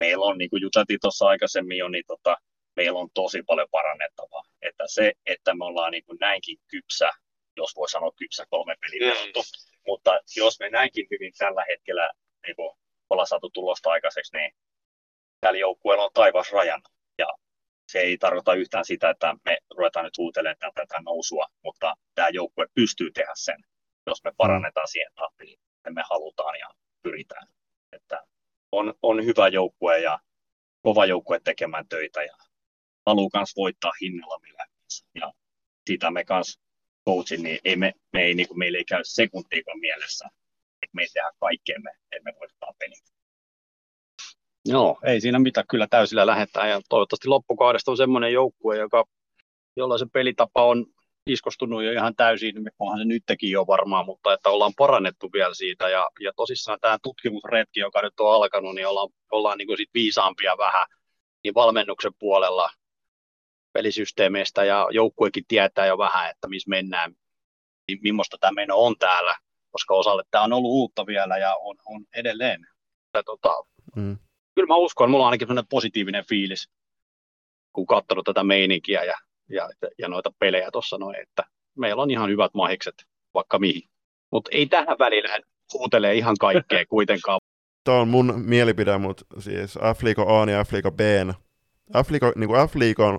meillä 0.00 0.24
on, 0.24 0.38
niin 0.38 0.50
kuin 0.50 0.62
juteltiin 0.62 0.98
tuossa 1.02 1.26
aikaisemmin 1.26 1.78
jo, 1.78 1.88
niin 1.88 2.04
tota, 2.06 2.36
meillä 2.76 2.98
on 2.98 3.08
tosi 3.14 3.42
paljon 3.42 3.68
parannettavaa. 3.70 4.42
Että 4.62 4.84
se, 4.86 5.12
että 5.26 5.54
me 5.54 5.64
ollaan 5.64 5.92
niin 5.92 6.04
kuin 6.04 6.18
näinkin 6.20 6.58
kypsä, 6.70 7.10
jos 7.56 7.76
voi 7.76 7.88
sanoa 7.88 8.12
kypsä 8.16 8.46
kolme 8.50 8.74
peliä, 8.80 9.14
mm. 9.14 9.32
mutta 9.86 10.20
jos 10.36 10.60
me 10.60 10.70
näinkin 10.70 11.06
hyvin 11.10 11.32
tällä 11.38 11.64
hetkellä 11.68 12.10
niin 12.46 12.56
kuin 12.56 12.70
ollaan 13.10 13.26
saatu 13.26 13.50
tulosta 13.50 13.90
aikaiseksi, 13.90 14.36
niin 14.36 14.52
tällä 15.40 15.58
joukkueella 15.58 16.04
on 16.04 16.10
taivas 16.14 16.52
rajan 16.52 16.82
se 17.88 17.98
ei 17.98 18.18
tarkoita 18.18 18.54
yhtään 18.54 18.84
sitä, 18.84 19.10
että 19.10 19.34
me 19.44 19.58
ruvetaan 19.76 20.04
nyt 20.04 20.18
huutelemaan 20.18 20.72
tätä 20.74 21.00
nousua, 21.04 21.46
mutta 21.64 21.94
tämä 22.14 22.28
joukkue 22.28 22.66
pystyy 22.74 23.10
tehdä 23.10 23.32
sen, 23.34 23.64
jos 24.06 24.24
me 24.24 24.32
parannetaan 24.36 24.88
siihen 24.88 25.12
tahtiin, 25.14 25.58
että 25.76 25.90
me 25.90 26.02
halutaan 26.10 26.58
ja 26.58 26.68
pyritään. 27.02 27.48
Että 27.92 28.22
on, 28.72 28.94
on 29.02 29.24
hyvä 29.24 29.48
joukkue 29.48 30.00
ja 30.00 30.18
kova 30.82 31.06
joukkue 31.06 31.40
tekemään 31.44 31.88
töitä 31.88 32.22
ja 32.22 32.36
haluaa 33.06 33.30
myös 33.34 33.56
voittaa 33.56 33.92
hinnalla 34.00 34.38
millä 34.38 34.64
Ja 35.14 35.32
sitä 35.86 36.10
me 36.10 36.24
kanssa 36.24 36.60
coachin, 37.08 37.42
niin 37.42 37.58
ei 37.64 37.76
me, 37.76 37.92
me 38.12 38.22
ei, 38.22 38.34
niin 38.34 38.48
kuin, 38.48 38.58
meillä 38.58 38.78
ei 38.78 38.84
käy 38.84 39.00
sekuntiikaan 39.04 39.78
mielessä, 39.78 40.28
että 40.82 40.94
me 40.94 41.02
ei 41.02 41.08
tehdä 41.12 41.30
kaikkeemme, 41.40 41.90
että 41.90 42.24
me 42.24 42.38
voittaa 42.40 42.72
pelit. 42.78 43.13
Joo, 44.64 44.98
ei 45.04 45.20
siinä 45.20 45.38
mitään, 45.38 45.66
kyllä 45.70 45.86
täysillä 45.86 46.26
lähdetään 46.26 46.70
ja 46.70 46.80
toivottavasti 46.88 47.28
loppukaudesta 47.28 47.90
on 47.90 47.96
semmoinen 47.96 48.32
joukkue, 48.32 48.78
joka, 48.78 49.04
jolla 49.76 49.98
se 49.98 50.06
pelitapa 50.12 50.64
on 50.64 50.86
iskostunut 51.26 51.84
jo 51.84 51.92
ihan 51.92 52.16
täysin, 52.16 52.54
onhan 52.78 52.98
se 52.98 53.04
nytkin 53.04 53.50
jo 53.50 53.66
varmaan, 53.66 54.06
mutta 54.06 54.32
että 54.32 54.50
ollaan 54.50 54.72
parannettu 54.76 55.30
vielä 55.32 55.54
siitä. 55.54 55.88
Ja, 55.88 56.08
ja 56.20 56.32
tosissaan 56.36 56.80
tämä 56.80 56.98
tutkimusretki, 57.02 57.80
joka 57.80 58.02
nyt 58.02 58.20
on 58.20 58.34
alkanut, 58.34 58.74
niin 58.74 58.86
ollaan, 58.86 59.08
ollaan 59.32 59.58
niin 59.58 59.76
sit 59.76 59.90
viisaampia 59.94 60.58
vähän 60.58 60.86
niin 61.44 61.54
valmennuksen 61.54 62.12
puolella 62.18 62.70
pelisysteemeistä. 63.72 64.64
Ja 64.64 64.88
joukkuekin 64.90 65.44
tietää 65.48 65.86
jo 65.86 65.98
vähän, 65.98 66.30
että 66.30 66.48
missä 66.48 66.70
mennään, 66.70 67.14
millaista 68.02 68.36
tämä 68.40 68.52
meno 68.52 68.76
on 68.76 68.94
täällä, 68.98 69.36
koska 69.70 69.94
osalle 69.94 70.22
tämä 70.30 70.44
on 70.44 70.52
ollut 70.52 70.70
uutta 70.70 71.06
vielä 71.06 71.36
ja 71.36 71.56
on, 71.56 71.76
on 71.86 72.04
edelleen. 72.14 72.66
Ja, 73.14 73.22
tota, 73.22 73.64
mm 73.96 74.18
kyllä 74.54 74.66
mä 74.66 74.76
uskon, 74.76 75.10
mulla 75.10 75.24
on 75.24 75.26
ainakin 75.28 75.48
sellainen 75.48 75.68
positiivinen 75.70 76.24
fiilis, 76.28 76.68
kun 77.72 77.86
katsonut 77.86 78.24
tätä 78.24 78.44
meininkiä 78.44 79.04
ja, 79.04 79.14
ja, 79.48 79.68
ja 79.98 80.08
noita 80.08 80.32
pelejä 80.38 80.70
tuossa 80.70 80.98
noin, 80.98 81.16
että 81.20 81.42
meillä 81.78 82.02
on 82.02 82.10
ihan 82.10 82.30
hyvät 82.30 82.54
mahikset 82.54 82.94
vaikka 83.34 83.58
mihin. 83.58 83.82
Mutta 84.32 84.50
ei 84.52 84.66
tähän 84.66 84.96
välillä 84.98 85.38
huutele 85.72 86.14
ihan 86.14 86.36
kaikkea 86.40 86.86
kuitenkaan. 86.94 87.40
Tämä 87.84 88.00
on 88.00 88.08
mun 88.08 88.34
mielipide, 88.46 88.98
mutta 88.98 89.24
siis 89.38 89.74
F-liiga 89.74 90.22
A 90.22 90.50
ja 90.50 90.64
F-liiga 90.64 90.90
B. 90.90 91.00
F-liiga, 92.04 92.32
niin 92.36 92.48
kuin 92.48 92.60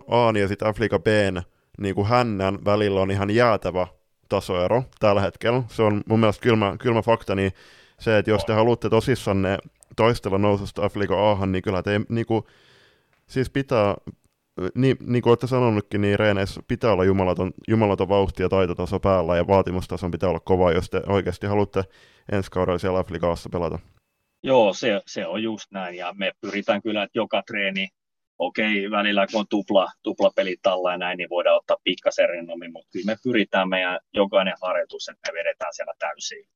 A 0.08 0.40
ja 0.40 0.48
sitten 0.48 0.68
F-liiga 0.68 1.00
B, 1.00 1.08
niin 1.78 1.96
kuin 1.96 2.08
hännän 2.08 2.66
välillä 2.66 3.02
on 3.02 3.12
ihan 3.12 3.30
jäätävä 3.30 3.88
tasoero 4.30 4.84
tällä 5.00 5.22
hetkellä. 5.22 5.64
Se 5.68 5.84
on 5.84 6.02
mun 6.06 6.20
mielestä 6.20 6.42
kylmä, 6.42 6.76
kylmä 6.80 7.02
fakta, 7.02 7.36
niin 7.36 7.52
se, 8.00 8.18
että 8.18 8.32
jos 8.32 8.46
te 8.46 8.54
haluatte 8.54 8.90
tosissanne 8.90 9.58
toistella 9.96 10.38
noususta 10.38 10.82
Ahan, 11.32 11.52
niin 11.52 11.62
kyllä 11.62 11.84
te 11.84 12.02
niinku, 12.10 12.48
siis 13.28 13.50
pitää, 13.50 13.96
niin, 14.76 14.98
niin 15.02 15.22
kuin 15.22 15.32
olette 15.32 15.48
sanonutkin, 15.48 16.02
niin 16.02 16.20
reeneissä 16.20 16.62
pitää 16.68 16.92
olla 16.92 17.04
jumalaton, 17.04 17.54
jumalaton 17.68 18.10
vauhti 18.10 18.44
ja 18.44 18.50
taitotaso 18.50 19.00
päällä 19.00 19.38
ja 19.38 19.48
vaatimustason 19.48 20.12
pitää 20.12 20.30
olla 20.30 20.40
kova, 20.40 20.72
jos 20.72 20.90
te 20.90 21.02
oikeasti 21.08 21.48
haluatte 21.48 21.84
ensi 22.32 22.52
kaudella 22.52 22.80
siellä 22.80 23.00
Afrikaassa 23.00 23.50
pelata. 23.50 23.80
Joo, 24.44 24.74
se, 24.74 25.02
se 25.06 25.28
on 25.28 25.44
just 25.44 25.72
näin 25.72 25.96
ja 25.96 26.14
me 26.14 26.32
pyritään 26.42 26.82
kyllä, 26.82 27.04
että 27.04 27.20
joka 27.20 27.44
treeni, 27.48 27.88
okei, 28.38 28.92
välillä 28.92 29.28
kun 29.32 29.40
on 29.40 29.48
tupla, 29.50 29.88
tupla 30.04 30.32
peli 30.36 30.56
talla 30.62 30.92
ja 30.92 30.98
näin, 30.98 31.18
niin 31.18 31.30
voidaan 31.30 31.58
ottaa 31.58 31.78
pikkasen 31.84 32.30
rennommin, 32.30 32.72
mutta 32.72 32.90
kyllä 32.92 33.06
me 33.06 33.16
pyritään 33.24 33.70
meidän 33.70 34.00
jokainen 34.14 34.54
harjoitus, 34.62 35.10
että 35.10 35.32
me 35.32 35.40
vedetään 35.40 35.74
siellä 35.74 35.94
täysin. 36.00 36.48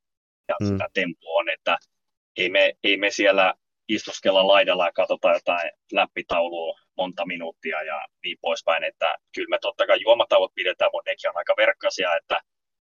Ja 0.47 0.55
mm. 0.61 0.67
sitä 0.67 0.87
tempoa 0.93 1.39
on, 1.39 1.49
että 1.49 1.77
ei 2.37 2.49
me, 2.49 2.73
ei 2.83 2.97
me 2.97 3.09
siellä 3.09 3.53
istuskella 3.87 4.47
laidalla 4.47 4.85
ja 4.85 4.91
katsota 4.91 5.31
jotain 5.31 5.71
läppitaulua 5.91 6.79
monta 6.97 7.25
minuuttia 7.25 7.81
ja 7.83 8.07
niin 8.23 8.37
poispäin, 8.41 8.83
että 8.83 9.15
kyllä 9.35 9.49
me 9.49 9.57
totta 9.61 9.87
kai 9.87 10.01
juomatauot 10.01 10.51
pidetään, 10.55 10.91
mutta 10.93 11.11
nekin 11.11 11.29
on 11.29 11.37
aika 11.37 11.53
verkkaisia, 11.57 12.15
että 12.15 12.41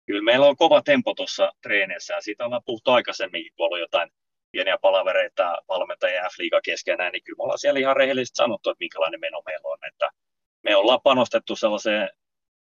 kyllä 0.07 0.22
meillä 0.22 0.47
on 0.47 0.57
kova 0.57 0.82
tempo 0.82 1.14
tuossa 1.14 1.53
treeneissä 1.62 2.14
ja 2.14 2.20
siitä 2.20 2.45
ollaan 2.45 2.62
puhuttu 2.66 2.91
aikaisemminkin, 2.91 3.53
kun 3.57 3.72
on 3.72 3.80
jotain 3.80 4.11
pieniä 4.53 4.78
palavereita 4.78 5.57
valmentajia 5.68 6.22
F-liiga 6.22 6.61
keskenään, 6.64 7.12
niin 7.12 7.22
kyllä 7.24 7.36
me 7.36 7.43
ollaan 7.43 7.59
siellä 7.59 7.80
ihan 7.80 7.97
rehellisesti 7.97 8.36
sanottu, 8.36 8.70
että 8.70 8.82
minkälainen 8.82 9.20
meno 9.20 9.43
meillä 9.47 9.68
on, 9.68 9.78
että 9.88 10.11
me 10.62 10.76
ollaan 10.76 11.01
panostettu 11.05 11.57
sellaiseen 11.57 12.09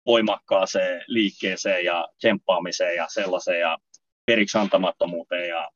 voimakkaaseen 0.07 1.05
liikkeeseen 1.07 1.85
ja 1.85 2.09
tsemppaamiseen 2.19 2.97
ja 2.97 3.07
sellaiseen 3.09 3.61
ja 3.61 3.79
periksi 4.27 4.59
antamattomuuteen 4.59 5.49
ja 5.49 5.71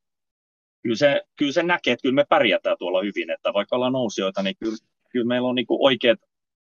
kyllä 0.83 0.95
se, 0.95 1.21
kyllä 1.35 1.51
se 1.51 1.63
näkee, 1.63 1.93
että 1.93 2.01
kyllä 2.01 2.15
me 2.15 2.25
pärjätään 2.29 2.77
tuolla 2.79 3.01
hyvin, 3.01 3.29
että 3.29 3.53
vaikka 3.53 3.75
ollaan 3.75 3.93
nousijoita, 3.93 4.43
niin 4.43 4.55
kyllä, 4.59 4.77
kyllä 5.09 5.25
meillä 5.25 5.47
on 5.47 5.55
niin 5.55 5.65
oikeat, 5.69 6.19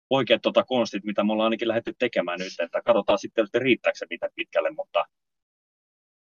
oikeat 0.10 0.42
tota 0.42 0.64
konstit, 0.64 1.04
mitä 1.04 1.24
me 1.24 1.34
ollaan 1.34 1.46
ainakin 1.46 1.68
lähdetty 1.68 1.94
tekemään 2.00 2.40
nyt, 2.40 2.54
että 2.60 2.82
katsotaan 2.82 3.20
sitten, 3.20 3.46
että 3.46 3.60
riittääkö 3.60 3.98
se 3.98 4.06
mitä 4.10 4.30
pitkälle, 4.36 4.72
mutta, 4.72 5.06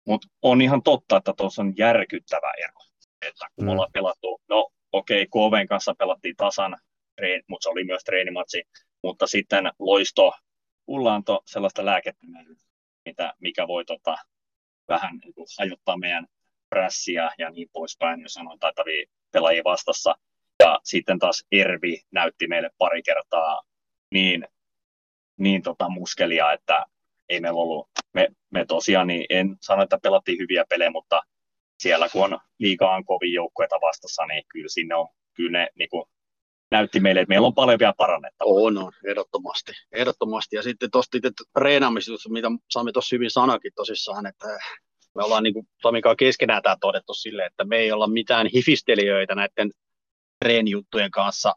mutta 0.06 0.28
on 0.42 0.62
ihan 0.62 0.82
totta, 0.82 1.16
että 1.16 1.32
tuossa 1.36 1.62
on 1.62 1.72
järkyttävä 1.76 2.52
ero, 2.58 2.78
että 3.22 3.46
kun 3.54 3.64
mm. 3.64 3.66
me 3.66 3.72
ollaan 3.72 3.92
pelattu, 3.92 4.40
no 4.48 4.70
okei, 4.92 5.22
okay, 5.22 5.50
KVn 5.50 5.66
kanssa 5.66 5.94
pelattiin 5.98 6.36
tasan, 6.36 6.76
mutta 7.48 7.62
se 7.62 7.68
oli 7.68 7.84
myös 7.84 8.04
treenimatsi, 8.04 8.62
mutta 9.02 9.26
sitten 9.26 9.70
loisto, 9.78 10.32
Ullaanto 10.88 11.42
sellaista 11.46 11.84
lääkettä, 11.84 12.26
mitä, 13.04 13.34
mikä 13.40 13.68
voi 13.68 13.84
tota, 13.84 14.16
vähän 14.88 15.16
niin 15.16 15.34
kuin, 15.34 15.46
hajottaa 15.58 15.96
meidän 15.96 16.26
prässiä 16.74 17.30
ja 17.38 17.50
niin 17.50 17.68
poispäin, 17.72 18.20
jos 18.20 18.36
on 18.36 18.58
taitavia 18.58 19.06
pelaajia 19.32 19.64
vastassa. 19.64 20.14
Ja 20.60 20.80
sitten 20.84 21.18
taas 21.18 21.44
Ervi 21.52 22.02
näytti 22.10 22.46
meille 22.46 22.70
pari 22.78 23.02
kertaa 23.02 23.62
niin, 24.10 24.48
niin 25.38 25.62
tota 25.62 25.88
muskelia, 25.88 26.52
että 26.52 26.84
ei 27.28 27.40
meillä 27.40 27.60
ollut, 27.60 27.88
me, 28.14 28.28
me 28.50 28.64
tosiaan, 28.64 29.06
niin 29.06 29.26
en 29.30 29.56
sano, 29.60 29.82
että 29.82 29.98
pelattiin 30.02 30.38
hyviä 30.38 30.64
pelejä, 30.68 30.90
mutta 30.90 31.22
siellä 31.78 32.08
kun 32.08 32.24
on 32.24 32.38
liikaa 32.58 33.02
kovin 33.02 33.32
joukkueita 33.32 33.76
vastassa, 33.80 34.26
niin 34.26 34.44
kyllä 34.48 34.68
sinne 34.68 34.94
on, 34.94 35.08
kyllä 35.34 35.58
ne 35.58 35.68
niin 35.74 35.88
kuin, 35.88 36.04
näytti 36.70 37.00
meille, 37.00 37.20
että 37.20 37.28
meillä 37.28 37.46
on 37.46 37.54
paljon 37.54 37.78
vielä 37.78 37.94
parannettavaa. 37.96 38.54
On, 38.54 38.78
on, 38.78 38.92
ehdottomasti. 39.04 39.72
ehdottomasti. 39.92 40.56
Ja 40.56 40.62
sitten 40.62 40.90
tuosta 40.90 41.18
treenaamisesta, 41.58 42.32
mitä 42.32 42.48
Sami 42.70 42.92
tuossa 42.92 43.16
hyvin 43.16 43.30
sanoikin 43.30 43.72
tosissaan, 43.74 44.26
että 44.26 44.46
me 45.14 45.24
ollaan 45.24 45.42
niin 45.42 45.54
kuin 45.54 45.68
Tomikaan 45.82 46.16
keskenään 46.16 46.62
tämä 46.62 46.76
todettu 46.80 47.14
sille, 47.14 47.46
että 47.46 47.64
me 47.64 47.76
ei 47.76 47.92
olla 47.92 48.06
mitään 48.06 48.46
hifistelijöitä 48.46 49.34
näiden 49.34 49.70
treenijuttujen 50.44 51.10
kanssa 51.10 51.54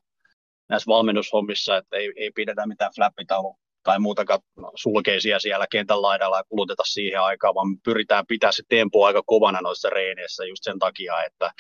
näissä 0.70 0.88
valmennushommissa, 0.88 1.78
että 1.78 1.98
ei, 1.98 2.14
ei 2.16 2.32
pidetä 2.36 2.68
mitään 2.68 2.92
flappitaulu 2.96 3.56
tai 3.84 4.00
muutakaan 4.00 4.40
sulkeisia 4.76 5.40
siellä 5.40 5.68
kentän 5.72 6.02
laidalla 6.02 6.38
ja 6.38 6.44
kuluteta 6.50 6.84
siihen 6.86 7.22
aikaan, 7.22 7.56
vaan 7.56 7.70
me 7.70 7.78
pyritään 7.84 8.26
pitää 8.28 8.52
se 8.52 8.64
tempo 8.70 9.06
aika 9.06 9.24
kovana 9.26 9.62
noissa 9.62 9.90
reeneissä 9.90 10.46
just 10.46 10.64
sen 10.64 10.80
takia, 10.80 11.24
että, 11.24 11.52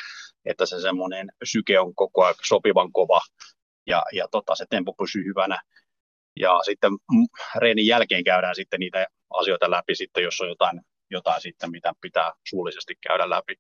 että 0.45 0.65
se 0.65 0.81
semmoinen 0.81 1.29
syke 1.43 1.79
on 1.79 1.95
koko 1.95 2.23
ajan 2.23 2.35
sopivan 2.47 2.91
kova 2.91 3.21
ja, 3.87 4.03
ja 4.13 4.27
tota, 4.31 4.55
se 4.55 4.65
tempo 4.69 4.93
pysyy 4.93 5.25
hyvänä. 5.25 5.61
Ja 6.39 6.59
sitten 6.65 6.91
reenin 7.55 7.87
jälkeen 7.87 8.23
käydään 8.23 8.55
sitten 8.55 8.79
niitä 8.79 9.07
asioita 9.33 9.71
läpi 9.71 9.95
sitten, 9.95 10.23
jos 10.23 10.41
on 10.41 10.47
jotain 10.47 10.81
jotain 11.09 11.41
sitten, 11.41 11.71
mitä 11.71 11.93
pitää 12.01 12.33
suullisesti 12.49 12.93
käydä 13.01 13.29
läpi. 13.29 13.55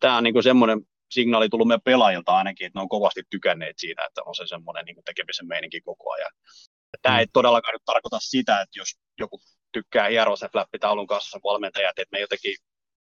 Tämä 0.00 0.16
on 0.16 0.24
niin 0.24 0.34
kuin 0.34 0.42
semmoinen 0.42 0.80
signaali 1.10 1.48
tullut 1.48 1.68
meidän 1.68 1.82
pelaajilta 1.84 2.36
ainakin, 2.36 2.66
että 2.66 2.78
ne 2.78 2.82
on 2.82 2.88
kovasti 2.88 3.22
tykänneet 3.30 3.78
siitä, 3.78 4.04
että 4.04 4.22
on 4.26 4.34
se 4.34 4.46
semmoinen 4.46 4.84
niin 4.84 4.96
kuin 4.96 5.04
tekemisen 5.04 5.48
meininki 5.48 5.80
koko 5.80 6.12
ajan. 6.12 6.32
Ja 6.92 6.98
tämä 7.02 7.20
ei 7.20 7.26
todellakaan 7.32 7.72
nyt 7.72 7.84
tarkoita 7.84 8.18
sitä, 8.20 8.60
että 8.60 8.78
jos 8.78 8.88
joku 9.18 9.40
tykkää 9.72 10.08
hieroa 10.08 10.36
sen 10.36 10.50
flappitaulun 10.52 11.06
kanssa 11.06 11.40
valmentajat, 11.44 11.98
että 11.98 12.12
me 12.12 12.20
jotenkin, 12.20 12.54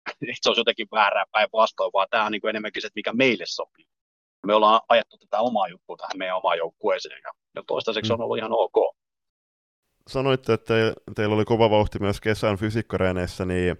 että 0.09 0.43
se 0.43 0.49
olisi 0.49 0.61
jotenkin 0.61 0.89
väärää 0.93 1.24
päinvastoin, 1.33 1.93
vaan 1.93 2.09
tämä 2.11 2.24
on 2.24 2.33
niin 2.33 2.41
kuin 2.41 2.51
enemmänkin 2.51 2.83
se, 2.83 2.87
että 2.87 2.99
mikä 2.99 3.12
meille 3.12 3.45
sopii. 3.47 3.85
Me 4.47 4.55
ollaan 4.55 4.81
ajettu 4.89 5.18
tätä 5.18 5.41
omaa 5.41 5.68
juttua 5.68 5.97
tähän 5.97 6.18
meidän 6.18 6.37
omaan 6.37 6.59
joukkueeseen 6.59 7.20
ja, 7.24 7.33
ja 7.55 7.62
toistaiseksi 7.66 8.12
on 8.12 8.20
ollut 8.20 8.39
ihan 8.39 8.53
ok 8.53 8.99
sanoitte, 10.09 10.53
että 10.53 10.74
teillä 11.16 11.34
oli 11.34 11.44
kova 11.44 11.70
vauhti 11.70 11.98
myös 11.98 12.20
kesän 12.20 12.57
fysiikkareeneissä, 12.57 13.44
niin 13.44 13.76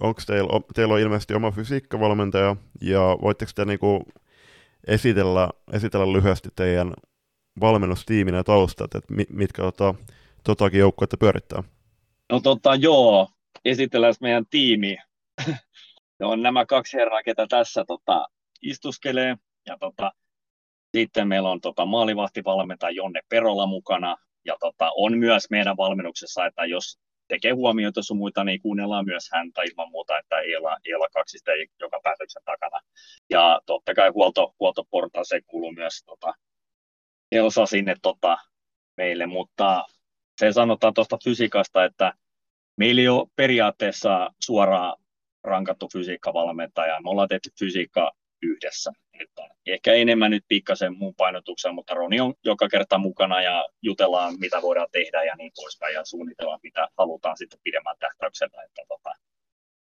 onko 0.00 0.20
teillä, 0.26 0.60
teillä 0.74 0.94
on 0.94 1.00
ilmeisesti 1.00 1.34
oma 1.34 1.50
fysiikkavalmentaja, 1.50 2.56
ja 2.80 3.00
voitteko 3.22 3.52
te 3.54 3.64
niinku 3.64 4.04
esitellä, 4.86 5.48
esitellä 5.72 6.12
lyhyesti 6.12 6.48
teidän 6.56 6.94
valmennustiimin 7.60 8.34
ja 8.34 8.44
taustat, 8.44 8.94
että 8.94 9.14
mitkä 9.30 9.62
tota, 9.62 9.94
totakin 10.44 10.80
joukkuetta 10.80 11.16
pyörittää? 11.16 11.62
No 12.32 12.40
tota, 12.40 12.74
joo, 12.74 13.28
esitellään 13.64 14.14
meidän 14.20 14.46
tiimi. 14.50 14.96
on 16.20 16.42
nämä 16.42 16.66
kaksi 16.66 16.96
herraa, 16.96 17.22
ketä 17.22 17.46
tässä 17.46 17.84
tota, 17.84 18.26
istuskelee, 18.62 19.36
ja 19.66 19.76
tota, 19.80 20.12
sitten 20.96 21.28
meillä 21.28 21.50
on 21.50 21.60
tota, 21.60 21.86
maalivahtivalmentaja 21.86 22.90
Jonne 22.90 23.20
Perola 23.28 23.66
mukana, 23.66 24.16
ja 24.44 24.56
tota, 24.60 24.90
on 24.96 25.18
myös 25.18 25.50
meidän 25.50 25.76
valmennuksessa, 25.76 26.46
että 26.46 26.64
jos 26.64 26.98
tekee 27.28 27.52
huomioita 27.52 28.02
sun 28.02 28.16
muita, 28.16 28.44
niin 28.44 28.62
kuunnellaan 28.62 29.04
myös 29.04 29.28
häntä 29.32 29.62
ilman 29.62 29.90
muuta, 29.90 30.18
että 30.18 30.38
ei 30.38 30.56
olla, 30.56 30.76
ei 30.84 30.94
olla 30.94 31.08
kaksista 31.12 31.50
joka 31.80 32.00
päätöksen 32.02 32.42
takana. 32.44 32.80
Ja 33.30 33.60
totta 33.66 33.94
kai 33.94 34.08
huolto, 34.08 34.54
se 35.22 35.40
kuuluu 35.40 35.72
myös 35.72 36.02
tota, 36.06 36.34
Elsa 37.32 37.66
sinne 37.66 37.94
tota, 38.02 38.38
meille, 38.96 39.26
mutta 39.26 39.84
se 40.40 40.52
sanotaan 40.52 40.94
tuosta 40.94 41.18
fysiikasta, 41.24 41.84
että 41.84 42.12
meillä 42.76 43.00
ei 43.00 43.08
ole 43.08 43.28
periaatteessa 43.36 44.30
suoraan 44.42 44.96
rankattu 45.44 45.88
fysiikkavalmentaja. 45.92 47.00
Me 47.00 47.10
ollaan 47.10 47.28
tehty 47.28 47.50
fysiikka 47.58 48.12
yhdessä. 48.42 48.92
Ehkä 49.66 49.92
enemmän 49.92 50.30
nyt 50.30 50.44
pikkasen 50.48 50.96
muun 50.98 51.14
painotuksen, 51.14 51.74
mutta 51.74 51.94
Roni 51.94 52.20
on 52.20 52.34
joka 52.44 52.68
kerta 52.68 52.98
mukana 52.98 53.42
ja 53.42 53.68
jutellaan, 53.82 54.34
mitä 54.38 54.62
voidaan 54.62 54.88
tehdä 54.92 55.24
ja 55.24 55.36
niin 55.36 55.52
poispäin 55.56 55.94
ja 55.94 56.04
suunnitellaan, 56.04 56.60
mitä 56.62 56.88
halutaan 56.98 57.36
sitten 57.36 57.60
pidemmän 57.62 57.96
tähtäyksellä. 57.98 58.62
Että, 58.62 58.82
tota, 58.88 59.10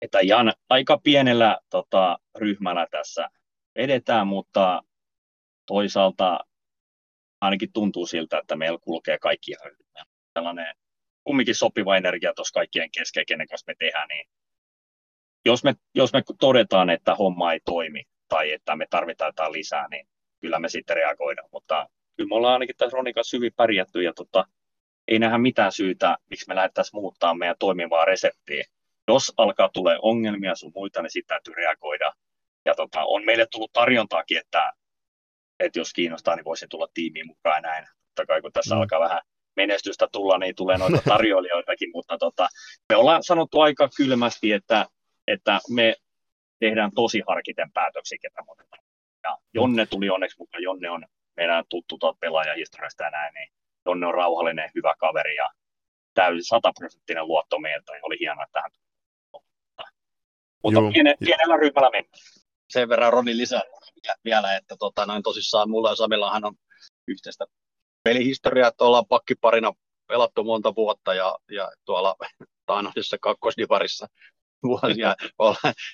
että 0.03 0.19
ihan 0.19 0.53
aika 0.69 0.99
pienellä 0.99 1.59
tota, 1.71 2.19
ryhmällä 2.39 2.87
tässä 2.91 3.31
edetään, 3.77 4.27
mutta 4.27 4.83
toisaalta 5.67 6.41
ainakin 7.41 7.73
tuntuu 7.73 8.07
siltä, 8.07 8.39
että 8.39 8.57
meillä 8.57 8.79
kulkee 8.79 9.19
kaikki 9.19 9.51
ihan 9.51 9.71
hyvin. 9.73 9.85
Tällainen 10.35 10.75
kumminkin 11.25 11.55
sopiva 11.55 11.97
energia 11.97 12.33
tuossa 12.37 12.55
kaikkien 12.55 12.91
kesken, 12.91 13.27
kenen 13.27 13.49
kanssa 13.49 13.65
me 13.67 13.75
tehdään, 13.79 14.09
niin 14.09 14.29
jos 15.45 15.65
me, 15.65 15.75
jos 15.95 16.13
me 16.13 16.23
todetaan, 16.41 16.91
että 16.91 17.15
homma 17.15 17.53
ei 17.53 17.61
toimi, 17.65 18.03
tai 18.29 18.53
että 18.53 18.77
me 18.77 18.87
tarvitaan 18.91 19.29
jotain 19.29 19.53
lisää, 19.53 19.89
niin 19.89 20.09
kyllä 20.41 20.59
me 20.59 20.69
sitten 20.69 20.97
reagoidaan. 20.97 21.49
Mutta 21.53 21.89
kyllä 22.17 22.29
me 22.29 22.35
ollaan 22.35 22.53
ainakin 22.53 22.77
tässä 22.77 22.97
Ronin 22.97 23.15
kanssa 23.15 23.37
hyvin 23.37 23.53
pärjätty 23.57 24.03
ja 24.03 24.13
tota, 24.13 24.45
ei 25.09 25.19
nähdä 25.19 25.39
mitään 25.39 25.73
syytä, 25.73 26.17
miksi 26.31 26.49
me 26.49 26.55
lähdettäisiin 26.55 27.01
muuttaa 27.01 27.35
meidän 27.35 27.57
toimivaa 27.59 28.05
reseptiä. 28.05 28.65
Jos 29.09 29.33
alkaa 29.37 29.69
tulee 29.69 29.99
ongelmia 30.03 30.55
sun 30.55 30.73
muita, 30.75 31.03
niin 31.03 31.11
sitten 31.11 31.35
täytyy 31.35 31.55
reagoida. 31.55 32.13
Ja 32.65 32.75
tota, 32.75 33.05
on 33.05 33.25
meille 33.25 33.47
tullut 33.51 33.73
tarjontaakin, 33.73 34.39
että, 34.39 34.73
että 35.61 35.79
jos 35.79 35.93
kiinnostaa, 35.93 36.37
niin 36.37 36.45
voisi 36.45 36.67
tulla 36.69 36.89
tiimiin 36.95 37.27
mukaan 37.27 37.63
näin. 37.63 37.87
Totta 38.07 38.27
kai 38.27 38.41
kun 38.41 38.53
tässä 38.53 38.75
mm. 38.75 38.81
alkaa 38.81 39.01
vähän 39.01 39.21
menestystä 39.57 40.09
tulla, 40.13 40.39
niin 40.39 40.55
tulee 40.55 40.79
noita 40.79 40.99
tarjoilijoitakin, 41.09 41.91
mutta 41.95 42.19
tota, 42.19 42.49
me 42.89 42.97
ollaan 42.97 43.23
sanottu 43.23 43.61
aika 43.61 43.89
kylmästi, 43.97 44.53
että, 44.53 44.87
että 45.27 45.61
me 45.71 45.95
tehdään 46.59 46.91
tosi 46.95 47.23
harkiten 47.29 47.73
päätöksiä, 47.73 48.19
ketä 48.23 48.43
otetaan. 48.49 48.85
Ja 49.25 49.39
Jonne 49.55 49.87
tuli 49.87 50.11
onneksi 50.11 50.39
mukaan, 50.39 50.63
Jonne 50.63 50.91
on 50.91 51.05
meidän 51.37 51.65
tuttu 51.69 51.99
pelaaja 52.21 52.55
historiasta 52.55 53.05
ja 53.05 53.11
näin, 53.11 53.35
niin 53.35 53.49
Jonne 53.87 54.07
on 54.07 54.15
rauhallinen, 54.15 54.71
hyvä 54.75 54.95
kaveri 54.99 55.35
ja 55.35 55.51
täysin 56.15 56.45
sataprosenttinen 56.45 57.27
luotto 57.29 57.59
meiltä, 57.59 57.93
ja 57.97 58.01
oli 58.03 58.17
hienoa, 58.21 58.45
että 58.45 58.61
hän 58.63 58.71
mutta 60.65 60.81
piene, 60.93 61.15
pienellä 61.25 61.57
ryhmällä 61.57 61.91
mennään. 61.91 62.23
Sen 62.71 62.89
verran 62.89 63.13
Roni 63.13 63.37
lisää 63.37 63.63
vielä, 64.25 64.57
että 64.57 64.77
tota, 64.79 65.07
noin 65.07 65.23
tosissaan 65.23 65.71
mulla 65.71 65.91
ja 65.91 65.97
Samillahan 65.97 66.45
on 66.45 66.55
yhteistä 67.09 67.45
pelihistoriaa, 68.05 68.69
että 68.69 68.85
ollaan 68.85 69.07
pakkiparina 69.07 69.73
pelattu 70.09 70.45
monta 70.45 70.75
vuotta 70.75 71.15
ja, 71.15 71.39
ja 71.51 71.73
tuolla 71.85 72.17
Taanoisessa 72.67 73.17
kakkosdivarissa 73.21 74.07
vuosia 74.65 75.15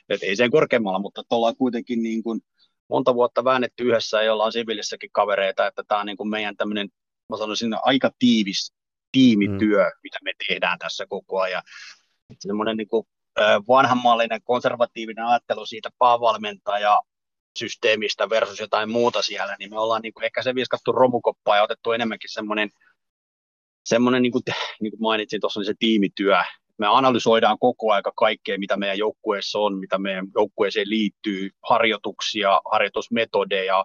että 0.09 0.27
ei 0.27 0.37
sen 0.37 0.51
korkeammalla, 0.51 0.99
mutta 0.99 1.23
ollaan 1.31 1.57
kuitenkin 1.57 2.03
niin 2.03 2.23
kuin 2.23 2.41
monta 2.89 3.15
vuotta 3.15 3.45
väännetty 3.45 3.85
yhdessä 3.85 4.23
ja 4.23 4.33
ollaan 4.33 4.53
sivilissäkin 4.53 5.11
kavereita, 5.13 5.67
että 5.67 5.83
tämä 5.89 6.01
on 6.01 6.07
niin 6.07 6.17
kuin 6.17 6.29
meidän 6.29 6.57
tämmöinen, 6.57 6.89
mä 7.29 7.37
sanoisin, 7.37 7.71
aika 7.83 8.11
tiivis 8.19 8.73
tiimityö, 9.13 9.85
mm. 9.85 9.99
mitä 10.03 10.19
me 10.25 10.33
tehdään 10.49 10.79
tässä 10.79 11.07
koko 11.09 11.41
ajan. 11.41 11.63
Semmoinen 12.41 12.77
niin 12.77 12.89
kuin, 12.89 13.07
vanhanmallinen 13.69 14.43
konservatiivinen 14.45 15.25
ajattelu 15.27 15.67
siitä 15.67 15.91
päävalmentaja 15.99 17.01
systeemistä 17.59 18.31
versus 18.31 18.61
jotain 18.61 18.91
muuta 18.91 19.23
siellä, 19.23 19.57
niin 19.59 19.71
me 19.71 19.79
ollaan 19.79 20.03
niin 20.03 20.15
kuin 20.15 20.25
ehkä 20.25 20.43
se 20.43 20.55
viskattu 20.55 20.93
romukoppaa 20.93 21.57
ja 21.57 21.63
otettu 21.63 21.93
enemmänkin 21.93 22.33
semmoinen, 22.33 22.71
semmoinen 23.85 24.23
niin 24.23 24.33
kuin, 24.33 24.43
niin 24.81 24.91
kuin 24.91 25.03
mainitsin 25.03 25.41
tuossa, 25.41 25.61
niin 25.61 25.67
se 25.67 25.75
tiimityö, 25.79 26.43
me 26.81 26.87
analysoidaan 26.87 27.59
koko 27.59 27.93
aika 27.93 28.13
kaikkea, 28.17 28.59
mitä 28.59 28.77
meidän 28.77 28.99
joukkueessa 28.99 29.59
on, 29.59 29.79
mitä 29.79 29.99
meidän 29.99 30.27
joukkueeseen 30.35 30.91
liittyy, 30.91 31.51
harjoituksia, 31.69 32.61
harjoitusmetodeja, 32.73 33.85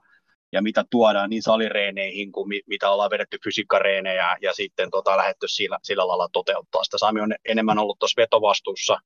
ja 0.52 0.62
mitä 0.62 0.86
tuodaan 0.89 1.30
niin 1.30 1.41
salireeneihin 1.41 2.32
kuin 2.32 2.48
mi, 2.48 2.62
mitä 2.68 2.89
ollaan 2.89 3.10
vedetty 3.10 3.38
fysiikkareenejä 3.43 4.38
ja 4.41 4.54
sitten 4.54 4.91
tota, 4.91 5.18
lähdetty 5.18 5.48
sillä, 5.48 5.80
sillä 5.84 6.08
lailla 6.08 6.30
toteuttaa 6.34 6.84
sitä. 6.84 6.98
Sami 6.98 7.22
on 7.22 7.36
enemmän 7.46 7.80
ollut 7.80 8.00
tuossa 8.00 8.22
vetovastuussa 8.22 8.98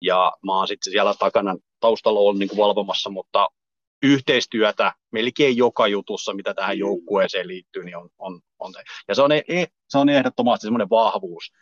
ja 0.00 0.32
mä 0.46 0.56
oon 0.56 0.68
sitten 0.68 0.90
siellä 0.90 1.14
takana 1.18 1.56
taustalla 1.80 2.20
ollut 2.20 2.38
niin 2.38 2.48
kuin 2.48 2.58
valvomassa, 2.58 3.10
mutta 3.10 3.48
yhteistyötä 4.02 4.92
melkein 5.12 5.56
joka 5.56 5.86
jutussa, 5.86 6.34
mitä 6.34 6.54
tähän 6.54 6.78
joukkueeseen 6.78 7.48
liittyy, 7.48 7.84
niin 7.84 7.96
on, 7.96 8.08
on, 8.18 8.40
on 8.58 8.72
ja 9.08 9.14
se 9.14 9.22
on, 9.22 9.32
e, 9.32 9.42
e, 9.48 9.66
se 9.88 9.98
on 9.98 10.08
ehdottomasti 10.08 10.66
semmoinen 10.66 10.90
vahvuus, 10.90 11.52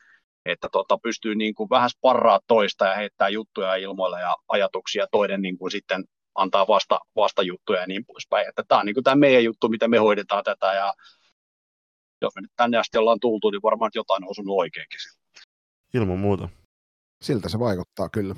että 0.47 0.68
tota, 0.72 0.99
pystyy 0.99 1.34
niin 1.34 1.55
kuin 1.55 1.70
vähän 1.70 1.90
sparraa 1.90 2.40
toista 2.47 2.86
ja 2.86 2.95
heittää 2.95 3.28
juttuja 3.28 3.74
ilmoilla 3.74 4.20
ja 4.20 4.36
ajatuksia, 4.49 5.07
toinen 5.12 5.43
niin 5.43 5.59
kuin 5.59 5.70
sitten 5.70 6.05
antaa 6.34 6.66
vasta, 6.68 6.99
vasta 7.16 7.43
juttuja 7.43 7.80
ja 7.80 7.86
niin 7.86 8.05
poispäin. 8.05 8.49
Että 8.49 8.62
tämä 8.68 8.78
on 8.78 8.86
niin 8.86 8.95
kuin 8.95 9.05
tämä 9.05 9.16
meidän 9.16 9.45
juttu, 9.45 9.68
miten 9.68 9.90
me 9.90 9.99
hoidetaan 9.99 10.45
tätä 10.45 10.72
ja 10.72 10.95
jos 12.22 12.34
me 12.34 12.40
nyt 12.40 12.53
tänne 12.57 12.78
asti 12.78 12.99
ollaan 12.99 13.20
tultu, 13.20 13.51
niin 13.51 13.62
varmaan 13.62 13.90
jotain 13.95 14.24
on 14.24 14.30
osunut 14.30 14.57
oikeinkin. 14.59 14.99
Ilman 15.95 16.18
muuta. 16.18 16.49
Siltä 17.22 17.49
se 17.49 17.59
vaikuttaa 17.59 18.09
kyllä. 18.09 18.34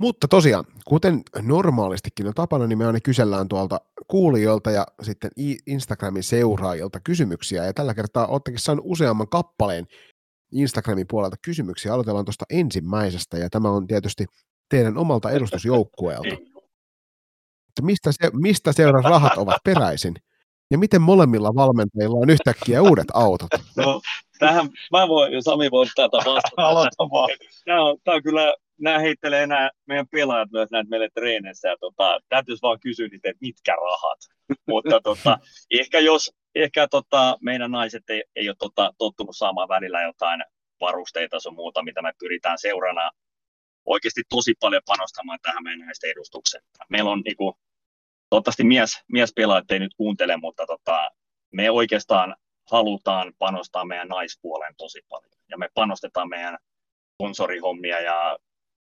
Mutta 0.00 0.28
tosiaan, 0.28 0.64
kuten 0.86 1.22
normaalistikin 1.42 2.26
on 2.26 2.34
tapana, 2.34 2.66
niin 2.66 2.78
me 2.78 2.86
aina 2.86 3.00
kysellään 3.00 3.48
tuolta 3.48 3.80
kuulijoilta 4.08 4.70
ja 4.70 4.86
sitten 5.02 5.30
Instagramin 5.66 6.22
seuraajilta 6.22 7.00
kysymyksiä. 7.00 7.64
Ja 7.64 7.72
tällä 7.72 7.94
kertaa 7.94 8.26
olettekin 8.26 8.60
saanut 8.60 8.84
useamman 8.88 9.28
kappaleen 9.28 9.86
Instagramin 10.52 11.06
puolelta 11.08 11.36
kysymyksiä. 11.42 11.94
Aloitellaan 11.94 12.24
tuosta 12.24 12.44
ensimmäisestä, 12.50 13.38
ja 13.38 13.50
tämä 13.50 13.68
on 13.70 13.86
tietysti 13.86 14.26
teidän 14.68 14.96
omalta 14.96 15.30
edustusjoukkueelta. 15.30 16.36
Mistä, 17.82 18.12
se, 18.12 18.30
mistä 18.32 18.72
seuran 18.72 19.04
rahat 19.04 19.36
ovat 19.36 19.56
peräisin? 19.64 20.14
Ja 20.70 20.78
miten 20.78 21.02
molemmilla 21.02 21.54
valmentajilla 21.54 22.18
on 22.18 22.30
yhtäkkiä 22.30 22.82
uudet 22.82 23.06
autot? 23.14 23.50
No, 23.76 24.00
tähän 24.38 24.68
mä 24.92 25.08
voin, 25.08 25.42
Sami 25.42 25.70
voi 25.70 25.86
tätä 25.94 26.16
vastata. 26.16 26.90
Tämä 27.64 27.82
on, 27.82 27.98
tämä 28.04 28.14
on 28.14 28.22
kyllä 28.22 28.54
nämä 28.80 28.98
heittelee 28.98 29.46
nämä 29.46 29.70
meidän 29.86 30.06
pelaajat 30.12 30.50
myös 30.52 30.70
näitä 30.70 30.90
meille 30.90 31.08
treeneissä, 31.14 31.68
ja 31.68 31.76
tota, 31.80 32.20
täytyisi 32.28 32.62
vaan 32.62 32.80
kysyä 32.80 33.08
niitä, 33.08 33.30
että 33.30 33.38
mitkä 33.40 33.72
rahat. 33.72 34.18
Mutta 34.68 35.00
tota, 35.00 35.38
ehkä 35.70 35.98
jos 35.98 36.30
ehkä 36.54 36.88
tota, 36.88 37.38
meidän 37.40 37.70
naiset 37.70 38.10
ei, 38.10 38.22
ei 38.36 38.48
ole 38.48 38.56
tota, 38.58 38.92
tottunut 38.98 39.36
saamaan 39.36 39.68
välillä 39.68 40.02
jotain 40.02 40.44
varusteita 40.80 41.40
sun 41.40 41.54
muuta, 41.54 41.82
mitä 41.82 42.02
me 42.02 42.12
pyritään 42.18 42.58
seurana 42.58 43.10
oikeasti 43.86 44.22
tosi 44.28 44.54
paljon 44.60 44.82
panostamaan 44.86 45.38
tähän 45.42 45.62
meidän 45.62 45.86
naisten 45.86 46.10
edustukseen. 46.10 46.64
Meillä 46.88 47.10
on 47.10 47.20
niinku, 47.24 47.58
toivottavasti 48.30 48.64
mies, 48.64 49.02
miespelaajat 49.12 49.70
ei 49.70 49.78
nyt 49.78 49.94
kuuntele, 49.96 50.36
mutta 50.36 50.66
tota, 50.66 51.10
me 51.52 51.70
oikeastaan 51.70 52.36
halutaan 52.70 53.32
panostaa 53.38 53.84
meidän 53.84 54.08
naispuoleen 54.08 54.74
tosi 54.76 55.00
paljon. 55.08 55.32
Ja 55.50 55.58
me 55.58 55.68
panostetaan 55.74 56.28
meidän 56.28 56.58
sponsorihommia 57.14 58.00
ja 58.00 58.38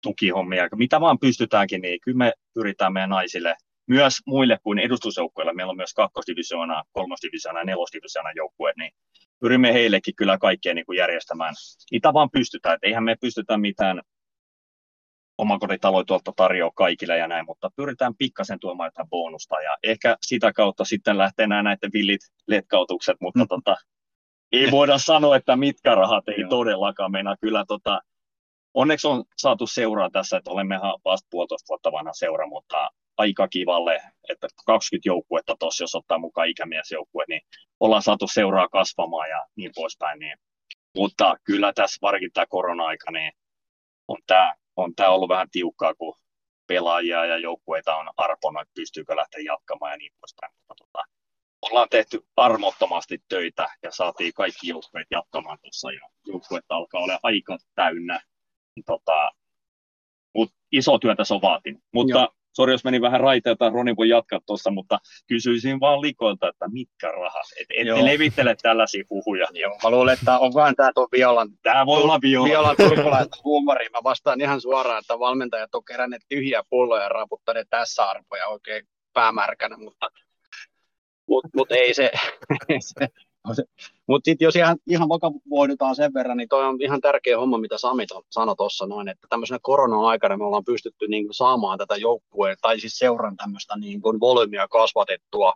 tukihommia, 0.03 0.67
mitä 0.75 1.01
vaan 1.01 1.19
pystytäänkin, 1.19 1.81
niin 1.81 1.99
kyllä 2.01 2.17
me 2.17 2.33
pyritään 2.53 2.93
meidän 2.93 3.09
naisille 3.09 3.55
myös 3.87 4.17
muille 4.25 4.57
kuin 4.63 4.79
edustusjoukkueille. 4.79 5.53
Meillä 5.53 5.69
on 5.69 5.77
myös 5.77 5.93
kakkosdivisioona, 5.93 6.83
kolmosdivisioona 6.91 7.59
ja 7.59 7.65
nelosdivisioona 7.65 8.31
joukkueet, 8.35 8.77
niin 8.77 8.91
pyrimme 9.39 9.73
heillekin 9.73 10.15
kyllä 10.15 10.37
kaikkea 10.37 10.73
niin 10.73 10.85
kuin 10.85 10.97
järjestämään. 10.97 11.53
Mitä 11.91 12.13
vaan 12.13 12.29
pystytään, 12.31 12.75
että 12.75 12.87
eihän 12.87 13.03
me 13.03 13.15
pystytä 13.21 13.57
mitään 13.57 14.01
omakotitaloja 15.37 16.05
tuolta 16.05 16.33
tarjoaa 16.35 16.71
kaikille 16.75 17.17
ja 17.17 17.27
näin, 17.27 17.45
mutta 17.45 17.69
pyritään 17.75 18.15
pikkasen 18.17 18.59
tuomaan 18.59 18.87
jotain 18.87 19.09
bonusta 19.09 19.61
ja 19.61 19.77
ehkä 19.83 20.17
sitä 20.21 20.53
kautta 20.53 20.85
sitten 20.85 21.17
lähtee 21.17 21.47
nämä 21.47 21.63
näiden 21.63 21.89
villit 21.93 22.21
letkautukset, 22.47 23.17
mutta 23.21 23.39
mm. 23.39 23.47
tota, 23.47 23.75
ei 24.51 24.71
voida 24.71 24.97
sanoa, 25.11 25.35
että 25.35 25.55
mitkä 25.55 25.95
rahat 25.95 26.27
ei 26.27 26.43
todellakaan 26.49 27.11
mennä. 27.11 27.35
Kyllä 27.41 27.65
tota, 27.67 28.01
onneksi 28.73 29.07
on 29.07 29.23
saatu 29.37 29.67
seuraa 29.67 30.09
tässä, 30.09 30.37
että 30.37 30.51
olemme 30.51 30.79
vasta 31.05 31.27
puolitoista 31.31 31.67
vuotta 31.69 31.91
vanha 31.91 32.13
seura, 32.13 32.47
mutta 32.47 32.89
aika 33.17 33.47
kivalle, 33.47 34.01
että 34.29 34.47
20 34.65 35.09
joukkuetta 35.09 35.55
tuossa, 35.59 35.83
jos 35.83 35.95
ottaa 35.95 36.17
mukaan 36.17 36.49
ikämiesjoukkue, 36.49 37.23
niin 37.27 37.41
ollaan 37.79 38.01
saatu 38.01 38.27
seuraa 38.27 38.67
kasvamaan 38.67 39.29
ja 39.29 39.45
niin 39.55 39.71
poispäin. 39.75 40.19
Niin. 40.19 40.37
Mutta 40.95 41.35
kyllä 41.43 41.73
tässä 41.73 41.97
varsinkin 42.01 42.31
tämä 42.33 42.45
korona-aika, 42.49 43.11
niin 43.11 43.31
on 44.07 44.17
tämä, 44.27 44.55
on 44.75 44.95
tämä 44.95 45.09
ollut 45.09 45.29
vähän 45.29 45.49
tiukkaa, 45.51 45.95
kun 45.95 46.15
pelaajia 46.67 47.25
ja 47.25 47.37
joukkueita 47.37 47.95
on 47.95 48.09
arponut, 48.17 48.61
että 48.61 48.73
pystyykö 48.75 49.15
lähteä 49.15 49.41
jatkamaan 49.41 49.91
ja 49.91 49.97
niin 49.97 50.11
poispäin. 50.19 50.53
Mutta 50.67 50.83
tota, 50.83 51.03
ollaan 51.61 51.87
tehty 51.91 52.25
armottomasti 52.35 53.23
töitä 53.29 53.67
ja 53.83 53.91
saatiin 53.91 54.33
kaikki 54.33 54.67
joukkueet 54.67 55.07
jatkamaan 55.11 55.57
tuossa 55.61 55.91
ja 55.91 56.09
joukkueet 56.25 56.65
alkaa 56.69 57.01
olla 57.01 57.19
aika 57.23 57.57
täynnä 57.75 58.19
niin 58.75 58.85
tota, 58.85 59.31
mut 60.35 60.51
iso 60.71 60.99
työ 60.99 61.15
tässä 61.15 61.35
on 61.35 61.41
vaatinut. 61.41 61.81
Mutta 61.93 62.29
sori, 62.57 62.73
jos 62.73 62.83
meni 62.83 63.01
vähän 63.01 63.19
raiteilta, 63.19 63.69
Roni 63.69 63.95
voi 63.95 64.09
jatkaa 64.09 64.39
tuossa, 64.45 64.71
mutta 64.71 64.99
kysyisin 65.27 65.79
vaan 65.79 66.01
likoilta, 66.01 66.49
että 66.49 66.67
mitkä 66.71 67.11
rahat, 67.11 67.47
et, 67.59 67.67
ette 67.69 68.05
levittele 68.05 68.55
tällaisia 68.61 69.03
huhuja. 69.09 69.47
Joo, 69.53 69.77
mä 69.83 69.89
luulen, 69.91 70.13
että 70.13 70.39
onkohan 70.39 70.75
tämä 70.75 70.91
tuo 70.95 71.07
Violan, 71.11 71.49
tämä 71.63 71.85
voi 71.85 72.01
olla 72.01 72.19
Violan. 72.21 72.49
Violan 72.49 72.75
turkulaista 72.77 73.37
huumori. 73.43 73.89
Mä 73.89 73.99
vastaan 74.03 74.41
ihan 74.41 74.61
suoraan, 74.61 74.99
että 74.99 75.19
valmentajat 75.19 75.75
on 75.75 75.85
keränneet 75.85 76.21
tyhjiä 76.29 76.61
pulloja 76.69 77.03
ja 77.03 77.09
raaputtaneet 77.09 77.67
tässä 77.69 78.03
arpoja 78.03 78.47
oikein 78.47 78.87
päämärkänä, 79.13 79.77
mutta 79.77 80.09
mutta 81.29 81.49
mut 81.55 81.71
ei 81.71 81.93
se, 81.93 82.11
se 82.79 83.07
mutta 84.07 84.25
sitten 84.25 84.45
jos 84.45 84.55
ihan, 84.55 84.77
ihan 84.87 85.09
vakavoidutaan 85.09 85.95
sen 85.95 86.13
verran, 86.13 86.37
niin 86.37 86.49
toi 86.49 86.65
on 86.65 86.81
ihan 86.81 87.01
tärkeä 87.01 87.39
homma, 87.39 87.57
mitä 87.57 87.77
Sami 87.77 88.05
sanoi 88.29 88.55
tuossa 88.55 88.85
noin, 88.85 89.07
että 89.07 89.27
tämmöisenä 89.29 89.59
korona-aikana 89.61 90.37
me 90.37 90.45
ollaan 90.45 90.65
pystytty 90.65 91.07
niin 91.07 91.25
kuin 91.25 91.33
saamaan 91.33 91.77
tätä 91.77 91.95
joukkueen, 91.95 92.57
tai 92.61 92.79
siis 92.79 92.97
seuran 92.97 93.37
tämmöistä 93.37 93.77
niin 93.77 94.01
kuin 94.01 94.19
volyymia 94.19 94.67
kasvatettua 94.67 95.53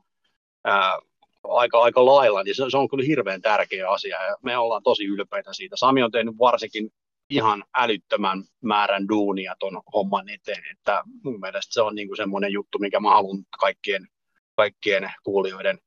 ää, 0.64 1.00
aika, 1.44 1.82
aika 1.82 2.06
lailla, 2.06 2.44
niin 2.44 2.56
se, 2.56 2.64
se 2.70 2.78
on 2.78 2.90
kyllä 2.90 3.04
hirveän 3.06 3.42
tärkeä 3.42 3.90
asia, 3.90 4.26
ja 4.26 4.38
me 4.44 4.58
ollaan 4.58 4.84
tosi 4.84 5.06
ylpeitä 5.06 5.54
siitä. 5.54 5.76
Sami 5.76 6.04
on 6.04 6.12
tehnyt 6.12 6.36
varsinkin 6.40 6.92
ihan 7.30 7.64
älyttömän 7.76 8.44
määrän 8.62 9.08
duunia 9.10 9.56
tuon 9.60 9.82
homman 9.94 10.30
eteen, 10.30 10.64
että 10.72 11.04
mun 11.24 11.40
mielestä 11.40 11.74
se 11.74 11.82
on 11.82 11.96
niin 11.96 12.18
semmoinen 12.18 12.52
juttu, 12.52 12.80
mikä 12.80 13.00
mä 13.00 13.10
haluan 13.10 13.44
kaikkien, 13.60 14.08
kaikkien 14.56 15.12
kuulijoiden 15.24 15.80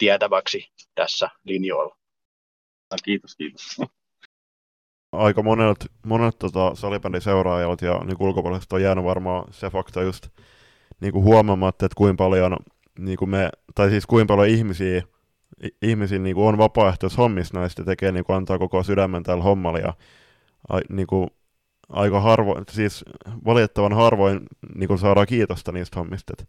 tietäväksi 0.00 0.72
tässä 0.94 1.30
linjoilla. 1.44 1.96
Kiitos, 3.04 3.36
kiitos. 3.36 3.80
Aika 5.12 5.42
monet, 5.42 5.76
monet 6.06 6.38
tota, 6.38 6.74
salibändin 6.74 7.20
seuraajat 7.20 7.82
ja 7.82 7.98
niin 8.04 8.16
ulkopuoliset 8.20 8.72
on 8.72 8.82
jäänyt 8.82 9.04
varmaan 9.04 9.44
se 9.50 9.70
fakta 9.70 10.02
just 10.02 10.28
niin 11.00 11.12
kuin 11.12 11.24
huomaamatta, 11.24 11.86
että 11.86 11.96
kuinka 11.96 12.24
paljon, 12.24 12.56
niin 12.98 13.18
kuin 13.18 13.28
me, 13.28 13.50
tai 13.74 13.90
siis 13.90 14.06
kuinka 14.06 14.34
paljon 14.34 14.48
ihmisiä, 14.48 15.02
ihmisiä 15.82 16.18
niin 16.18 16.34
kuin 16.34 16.46
on 16.46 16.58
vapaaehtoishommissa 16.58 17.60
näistä 17.60 17.84
tekee, 17.84 18.12
niin 18.12 18.24
kuin 18.24 18.36
antaa 18.36 18.58
koko 18.58 18.82
sydämen 18.82 19.22
tällä 19.22 19.44
hommalla 19.44 19.78
ja 19.78 19.94
niin 20.88 21.06
kuin, 21.06 21.30
aika 21.88 22.20
harvoin, 22.20 22.64
siis 22.70 23.04
valitettavan 23.44 23.92
harvoin 23.92 24.40
niin 24.74 24.88
kuin 24.88 24.98
saadaan 24.98 25.26
kiitosta 25.26 25.72
niistä 25.72 25.98
hommista. 25.98 26.32
Et 26.38 26.48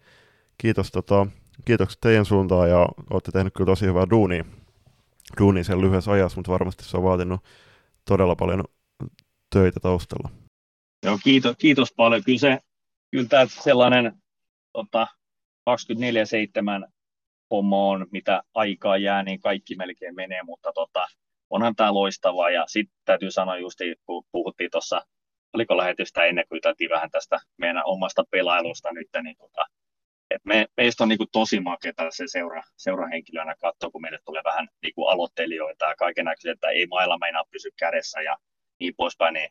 kiitos 0.57 0.91
tota, 0.91 1.27
kiitokset 1.65 2.01
teidän 2.01 2.25
suuntaan 2.25 2.69
ja 2.69 2.87
olette 3.09 3.31
tehnyt 3.31 3.53
kyllä 3.53 3.65
tosi 3.65 3.85
hyvää 3.85 4.05
duunia, 4.09 4.45
duunia 5.39 5.63
sen 5.63 5.81
lyhyessä 5.81 6.11
ajassa, 6.11 6.37
mutta 6.37 6.51
varmasti 6.51 6.83
se 6.83 6.97
on 6.97 7.03
vaatinut 7.03 7.41
todella 8.05 8.35
paljon 8.35 8.63
töitä 9.53 9.79
taustalla. 9.79 10.29
Joo, 11.05 11.17
kiitos, 11.23 11.55
kiitos 11.57 11.93
paljon. 11.93 12.23
Kyllä, 12.23 12.39
se, 12.39 12.59
kyllä 13.11 13.27
tämä 13.27 13.45
sellainen 13.45 14.13
tota, 14.73 15.07
24-7 15.69 16.89
homma 17.51 17.87
on, 17.87 18.07
mitä 18.11 18.43
aikaa 18.53 18.97
jää, 18.97 19.23
niin 19.23 19.41
kaikki 19.41 19.75
melkein 19.75 20.15
menee, 20.15 20.43
mutta 20.43 20.71
tota, 20.73 21.07
onhan 21.49 21.75
tämä 21.75 21.93
loistavaa. 21.93 22.49
Ja 22.49 22.65
sitten 22.67 22.97
täytyy 23.05 23.31
sanoa 23.31 23.57
just, 23.57 23.79
kun 24.05 24.23
puhuttiin 24.31 24.71
tuossa, 24.71 25.01
oliko 25.53 25.77
lähetystä 25.77 26.25
ennen 26.25 26.45
kuin 26.49 26.61
vähän 26.89 27.11
tästä 27.11 27.39
meidän 27.57 27.83
omasta 27.85 28.23
pelailusta 28.31 28.91
nyt, 28.91 29.07
niin 29.23 29.35
tota, 29.37 29.65
et 30.35 30.45
me, 30.45 30.67
meistä 30.77 31.03
on 31.03 31.09
niin 31.09 31.17
kuin 31.17 31.29
tosi 31.31 31.59
makeata 31.59 32.11
se 32.11 32.23
seura, 32.27 32.63
seurahenkilönä 32.77 33.55
katsoa, 33.61 33.89
kun 33.89 34.01
meille 34.01 34.19
tulee 34.25 34.41
vähän 34.45 34.67
niin 34.83 34.93
kuin 34.95 35.09
aloittelijoita 35.09 35.85
ja 35.85 35.95
kaiken 35.95 36.25
että 36.51 36.69
ei 36.69 36.87
mailla 36.87 37.17
meinaa 37.17 37.43
pysy 37.51 37.69
kädessä 37.79 38.21
ja 38.21 38.37
niin 38.79 38.93
poispäin, 38.97 39.33
niin 39.33 39.49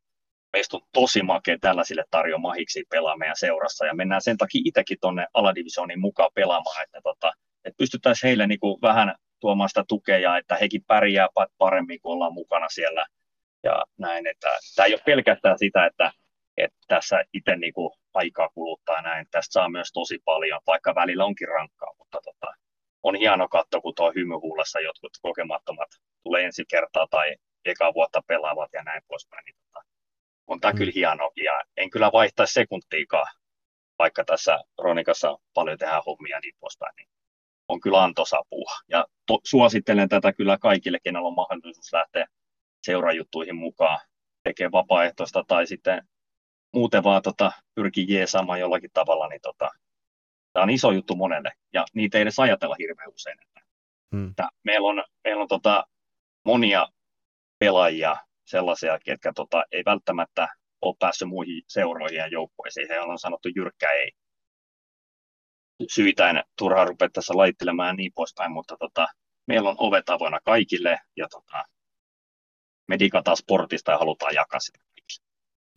meistä 0.52 0.76
on 0.76 0.82
tosi 0.92 1.22
makea 1.22 1.58
tällaisille 1.60 2.04
tarjoa 2.10 2.38
mahiksi 2.38 2.84
pelaa 2.90 3.16
meidän 3.16 3.36
seurassa. 3.36 3.86
Ja 3.86 3.94
mennään 3.94 4.22
sen 4.22 4.36
takia 4.36 4.62
itsekin 4.64 4.98
tuonne 5.00 5.26
aladivisionin 5.34 6.00
mukaan 6.00 6.30
pelaamaan, 6.34 6.82
että, 6.82 7.00
tota, 7.02 7.32
että 7.64 7.78
pystyttäisiin 7.78 8.28
heille 8.28 8.46
niin 8.46 8.60
kuin 8.60 8.78
vähän 8.82 9.14
tuomaan 9.40 9.68
sitä 9.68 9.84
tukea, 9.88 10.36
että 10.36 10.56
hekin 10.56 10.84
pärjää 10.86 11.28
paremmin, 11.58 12.00
kun 12.00 12.12
ollaan 12.12 12.34
mukana 12.34 12.68
siellä 12.68 13.06
ja 13.62 13.84
näin, 13.98 14.26
että 14.26 14.48
tämä 14.76 14.86
ei 14.86 14.94
ole 14.94 15.02
pelkästään 15.06 15.58
sitä, 15.58 15.86
että 15.86 16.12
että 16.62 16.78
tässä 16.88 17.24
itse 17.32 17.56
niin 17.56 17.72
kuin 17.72 17.90
aikaa 18.14 18.48
kuluttaa 18.54 19.02
näin. 19.02 19.26
Tästä 19.30 19.52
saa 19.52 19.68
myös 19.68 19.92
tosi 19.92 20.18
paljon, 20.24 20.60
vaikka 20.66 20.94
välillä 20.94 21.24
onkin 21.24 21.48
rankkaa, 21.48 21.94
mutta 21.98 22.18
tota, 22.24 22.54
on 23.02 23.14
hieno 23.14 23.48
katto, 23.48 23.80
kun 23.80 23.94
tuo 23.94 24.12
hymyhuulessa 24.12 24.80
jotkut 24.80 25.12
kokemattomat 25.22 25.88
tulee 26.22 26.44
ensi 26.44 26.64
kertaa 26.68 27.06
tai 27.10 27.36
eka 27.64 27.94
vuotta 27.94 28.22
pelaavat 28.26 28.70
ja 28.72 28.82
näin 28.82 29.02
poispäin. 29.08 29.44
Niin 29.44 29.56
tota, 29.64 29.84
on 30.46 30.60
tämä 30.60 30.72
mm. 30.72 30.78
kyllä 30.78 30.92
hieno 30.94 31.30
ja 31.36 31.62
en 31.76 31.90
kyllä 31.90 32.10
vaihtaisi 32.12 32.52
sekuntiikaan, 32.52 33.26
vaikka 33.98 34.24
tässä 34.24 34.58
Ronikassa 34.78 35.38
paljon 35.54 35.78
tehdään 35.78 36.02
hommia 36.06 36.36
ja 36.36 36.40
niin 36.40 36.54
poispäin. 36.60 36.92
Niin 36.96 37.08
on 37.68 37.80
kyllä 37.80 38.02
antosapua. 38.02 38.72
Ja 38.88 39.06
to, 39.26 39.38
suosittelen 39.44 40.08
tätä 40.08 40.32
kyllä 40.32 40.58
kaikille, 40.58 40.98
kenellä 41.04 41.28
on 41.28 41.34
mahdollisuus 41.34 41.92
lähteä 41.92 42.26
seurajuttuihin 42.82 43.56
mukaan, 43.56 44.00
tekee 44.44 44.72
vapaaehtoista 44.72 45.44
tai 45.48 45.66
sitten 45.66 46.08
muuten 46.74 47.04
vaan 47.04 47.22
tota, 47.22 47.52
pyrkii 47.74 48.06
jeesaamaan 48.08 48.60
jollakin 48.60 48.90
tavalla, 48.94 49.28
niin 49.28 49.40
tota, 49.40 49.70
tämä 50.52 50.62
on 50.62 50.70
iso 50.70 50.90
juttu 50.90 51.16
monelle, 51.16 51.52
ja 51.72 51.84
niitä 51.94 52.18
ei 52.18 52.22
edes 52.22 52.38
ajatella 52.38 52.76
hirveän 52.78 53.12
usein. 53.14 53.38
Hmm. 54.16 54.30
että 54.30 54.48
meillä 54.64 54.88
on, 54.88 55.04
meillä 55.24 55.42
on 55.42 55.48
tota, 55.48 55.84
monia 56.44 56.88
pelaajia, 57.58 58.16
sellaisia, 58.44 58.98
ketkä 59.04 59.32
tota, 59.34 59.64
ei 59.72 59.82
välttämättä 59.86 60.48
ole 60.80 60.96
päässyt 60.98 61.28
muihin 61.28 61.62
seuroihin 61.68 62.18
ja 62.18 62.26
joukkueisiin. 62.26 62.88
He 62.88 63.00
on 63.00 63.18
sanottu 63.18 63.48
jyrkkä 63.56 63.90
ei. 63.90 64.12
Syitä 65.88 66.30
en 66.30 66.42
turhaan 66.58 66.88
rupea 66.88 67.08
tässä 67.08 67.36
laittelemaan 67.36 67.88
ja 67.88 67.92
niin 67.92 68.12
poispäin, 68.14 68.52
mutta 68.52 68.76
tota, 68.80 69.08
meillä 69.46 69.70
on 69.70 69.76
ovet 69.78 70.10
avoinna 70.10 70.38
kaikille 70.44 70.98
ja 71.16 71.28
tota, 71.28 71.64
me 72.88 72.98
digataan 72.98 73.36
sportista 73.36 73.92
ja 73.92 73.98
halutaan 73.98 74.34
jakaa 74.34 74.60
sitä 74.60 74.78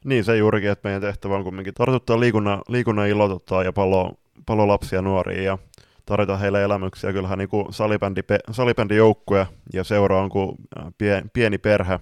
Niin, 0.03 0.23
se 0.23 0.37
juurikin, 0.37 0.69
että 0.69 0.87
meidän 0.87 1.01
tehtävä 1.01 1.35
on 1.35 1.43
kuitenkin 1.43 1.73
tartuttaa 1.73 2.19
liikunnan, 2.19 2.61
liikunnan 2.67 3.07
ilotuttaa 3.07 3.63
ja 3.63 3.73
palo, 3.73 4.13
palo 4.45 4.67
lapsia 4.67 5.01
nuoria 5.01 5.43
ja 5.43 5.57
tarjota 6.05 6.37
heille 6.37 6.63
elämyksiä. 6.63 7.13
Kyllähän 7.13 7.39
niin 7.39 7.49
kuin 7.49 7.73
salibändi, 7.73 8.21
salibändijoukkue 8.51 9.47
ja 9.73 9.83
seura 9.83 10.21
on 10.21 10.29
kuin 10.29 10.55
pien, 10.97 11.29
pieni 11.33 11.57
perhe, 11.57 11.99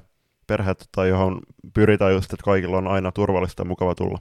perhe 0.48 0.76
tai 0.92 1.10
johon 1.10 1.40
pyritään 1.74 2.14
just, 2.14 2.34
että 2.34 2.44
kaikilla 2.44 2.78
on 2.78 2.88
aina 2.88 3.12
turvallista 3.12 3.62
ja 3.62 3.66
mukava 3.66 3.96
tulla. 3.96 4.18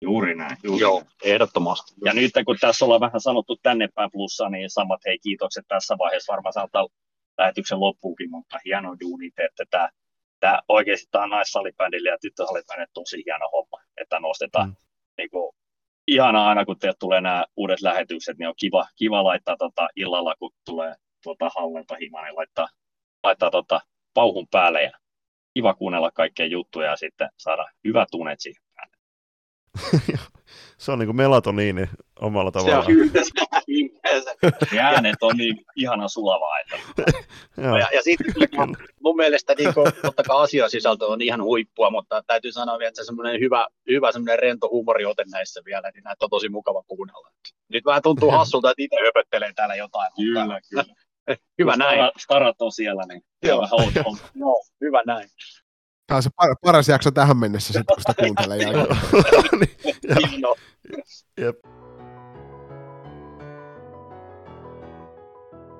Juuri 0.00 0.34
näin. 0.34 0.56
Juuri 0.62 0.80
Joo, 0.80 1.02
ehdottomasti. 1.24 1.94
Ja 2.04 2.12
nyt 2.14 2.32
kun 2.44 2.56
tässä 2.60 2.84
ollaan 2.84 3.00
vähän 3.00 3.20
sanottu 3.20 3.56
tänne 3.62 3.88
päin 3.94 4.10
plussa, 4.10 4.48
niin 4.48 4.70
samat 4.70 5.00
hei 5.06 5.18
kiitokset 5.18 5.64
tässä 5.68 5.98
vaiheessa 5.98 6.32
varmaan 6.32 6.52
saattaa 6.52 6.86
lähetyksen 7.38 7.80
loppuunkin, 7.80 8.30
mutta 8.30 8.58
hieno 8.64 8.96
duuni 9.00 9.26
että 9.26 9.64
tämä, 9.70 9.88
tämä 10.40 10.60
oikeasti 10.68 11.06
tämä 11.10 11.26
naissalibändille 11.26 12.08
ja 12.08 12.18
tyttösalibändille 12.20 12.86
tosi 12.94 13.22
hieno 13.26 13.48
homma, 13.52 13.82
että 14.00 14.20
nostetaan 14.20 14.68
mm. 14.68 14.76
niin 15.18 15.30
kuin, 15.30 15.56
ihanaa 16.06 16.48
aina, 16.48 16.64
kun 16.64 16.78
teille 16.78 16.96
tulee 16.98 17.20
nämä 17.20 17.44
uudet 17.56 17.80
lähetykset, 17.80 18.38
niin 18.38 18.48
on 18.48 18.54
kiva, 18.56 18.86
kiva 18.96 19.24
laittaa 19.24 19.56
tota, 19.56 19.88
illalla, 19.96 20.34
kun 20.38 20.50
tulee 20.64 20.94
tuota, 21.22 21.50
hallelta 21.56 21.96
himaan, 22.00 22.24
niin 22.24 22.36
laittaa, 22.36 22.68
laittaa 23.24 23.50
tota, 23.50 23.80
pauhun 24.14 24.46
päälle 24.50 24.82
ja 24.82 24.92
kiva 25.54 25.74
kuunnella 25.74 26.10
kaikkea 26.10 26.46
juttuja 26.46 26.90
ja 26.90 26.96
sitten 26.96 27.28
saada 27.36 27.66
hyvät 27.84 28.08
tunet 28.10 28.40
siihen 28.40 28.66
se 30.78 30.92
on 30.92 30.98
niin 30.98 31.06
kuin 31.06 31.16
melatoniini 31.16 31.86
omalla 32.20 32.50
tavallaan. 32.50 32.84
Se 32.84 32.92
on 32.92 34.80
äänet 34.80 35.22
on 35.22 35.36
niin 35.36 35.64
ihana 35.76 36.08
sulavaa. 36.08 36.58
Että... 36.58 36.76
ja, 37.56 37.88
ja 37.94 38.02
sitten 38.02 38.34
mun 39.00 39.16
mielestä 39.16 39.54
niin 39.58 39.74
kuin, 39.74 39.92
totta 40.02 40.22
kai 40.22 40.42
asiasisältö 40.42 41.06
on 41.06 41.22
ihan 41.22 41.42
huippua, 41.42 41.90
mutta 41.90 42.22
täytyy 42.26 42.52
sanoa 42.52 42.78
vielä, 42.78 42.88
että 42.88 43.02
se 43.02 43.06
semmoinen 43.06 43.40
hyvä, 43.40 43.66
hyvä 43.90 44.12
semmoinen 44.12 44.38
rento 44.38 44.68
huumoriote 44.68 45.24
näissä 45.32 45.60
vielä, 45.64 45.90
niin 45.94 46.04
näitä 46.04 46.24
on 46.24 46.30
tosi 46.30 46.48
mukava 46.48 46.82
kuunnella. 46.82 47.30
Nyt 47.68 47.84
vähän 47.84 48.02
tuntuu 48.02 48.30
hassulta, 48.38 48.70
että 48.70 48.82
itse 48.82 48.96
höpöttelee 49.06 49.52
täällä 49.56 49.74
jotain. 49.74 50.12
Kyllä, 50.16 50.44
mutta... 50.44 50.60
kyllä. 50.70 50.84
hyvä 51.58 51.72
Kun 51.72 51.78
näin. 51.78 52.10
Starat 52.18 52.62
on 52.62 52.72
siellä, 52.72 53.02
niin 53.08 53.22
Joo. 53.42 53.60
vähän 53.60 54.06
Joo, 54.34 54.64
hyvä 54.80 55.02
näin. 55.06 55.28
Tämä 56.06 56.16
on 56.16 56.22
se 56.22 56.30
par- 56.42 56.56
paras 56.62 56.88
jakso 56.88 57.10
tähän 57.10 57.36
mennessä, 57.36 57.72
sit, 57.72 57.86
kun 57.86 58.00
sitä 58.00 58.14
kuuntelee 58.22 58.58
jälkeen. 58.58 58.98
niin, 60.30 60.40
no. 60.40 60.54
Jep. 61.40 61.56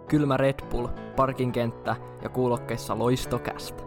Kylmä 0.08 0.36
Red 0.36 0.66
Bull, 0.70 0.88
parkinkenttä 1.16 1.96
ja 2.22 2.28
kuulokkeissa 2.28 2.98
loistokästä. 2.98 3.82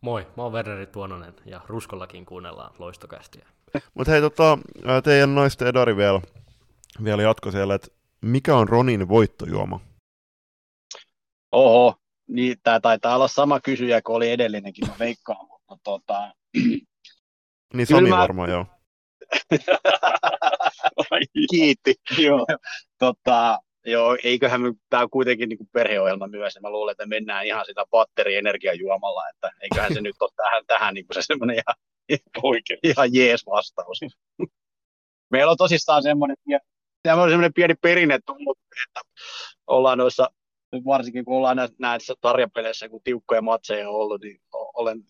Moi, 0.00 0.26
mä 0.36 0.42
oon 0.42 0.52
Werneri 0.52 0.86
Tuononen 0.86 1.34
ja 1.44 1.60
Ruskollakin 1.66 2.26
kuunnellaan 2.26 2.74
loistokästiä. 2.78 3.46
Mutta 3.94 4.12
hei, 4.12 4.20
tota, 4.20 4.58
teidän 5.04 5.34
naisten 5.34 5.68
Edari 5.68 5.96
vielä, 5.96 6.20
vielä 7.04 7.22
jatko 7.22 7.50
siellä, 7.50 7.74
että 7.74 7.88
mikä 8.20 8.56
on 8.56 8.68
Ronin 8.68 9.08
voittojuoma? 9.08 9.80
Oho, 11.52 11.94
niin, 12.28 12.56
tämä 12.62 12.80
taitaa 12.80 13.14
olla 13.16 13.28
sama 13.28 13.60
kysyjä 13.60 14.02
kuin 14.02 14.16
oli 14.16 14.30
edellinenkin, 14.30 14.88
mä 14.88 14.94
veikkaan, 14.98 15.46
mutta 15.48 15.76
tota... 15.84 16.34
Niin 17.74 17.86
Sami 17.86 18.10
mä... 18.10 18.18
varmaan, 18.18 18.50
joo. 18.50 18.66
Kiitti. 21.50 21.94
joo. 22.18 22.46
tota, 22.98 23.58
joo, 23.86 24.16
eiköhän 24.24 24.60
tämä 24.90 25.02
on 25.02 25.10
kuitenkin 25.10 25.48
niin 25.48 25.58
kuin 25.58 25.68
perheohjelma 25.72 26.26
myös, 26.26 26.54
ja 26.54 26.60
mä 26.60 26.70
luulen, 26.70 26.92
että 26.92 27.06
mennään 27.06 27.46
ihan 27.46 27.66
sitä 27.66 27.84
batterienergiajuomalla, 27.90 29.28
että 29.28 29.50
eiköhän 29.62 29.94
se 29.94 30.00
nyt 30.00 30.16
ole 30.20 30.30
tähän, 30.36 30.66
tähän 30.66 30.94
niin 30.94 31.06
kuin 31.06 31.14
se 31.14 31.22
semmoinen 31.22 31.56
ihan, 31.56 31.76
Oikein. 32.42 32.78
ihan 32.82 33.14
jees 33.14 33.46
vastaus. 33.46 34.00
Meillä 35.30 35.50
on 35.50 35.56
tosissaan 35.56 36.02
semmoinen, 36.02 36.36
semmoinen 37.04 37.54
pieni 37.54 37.74
perinne 37.74 38.18
tullut, 38.26 38.58
että 38.86 39.00
ollaan 39.66 39.98
noissa 39.98 40.30
varsinkin 40.86 41.24
kun 41.24 41.36
ollaan 41.36 41.56
näissä 41.78 42.14
tarjapeleissä, 42.20 42.88
kun 42.88 43.00
tiukkoja 43.04 43.42
matseja 43.42 43.88
on 43.88 43.94
ollut, 43.94 44.20
niin 44.20 44.40
olen 44.52 45.02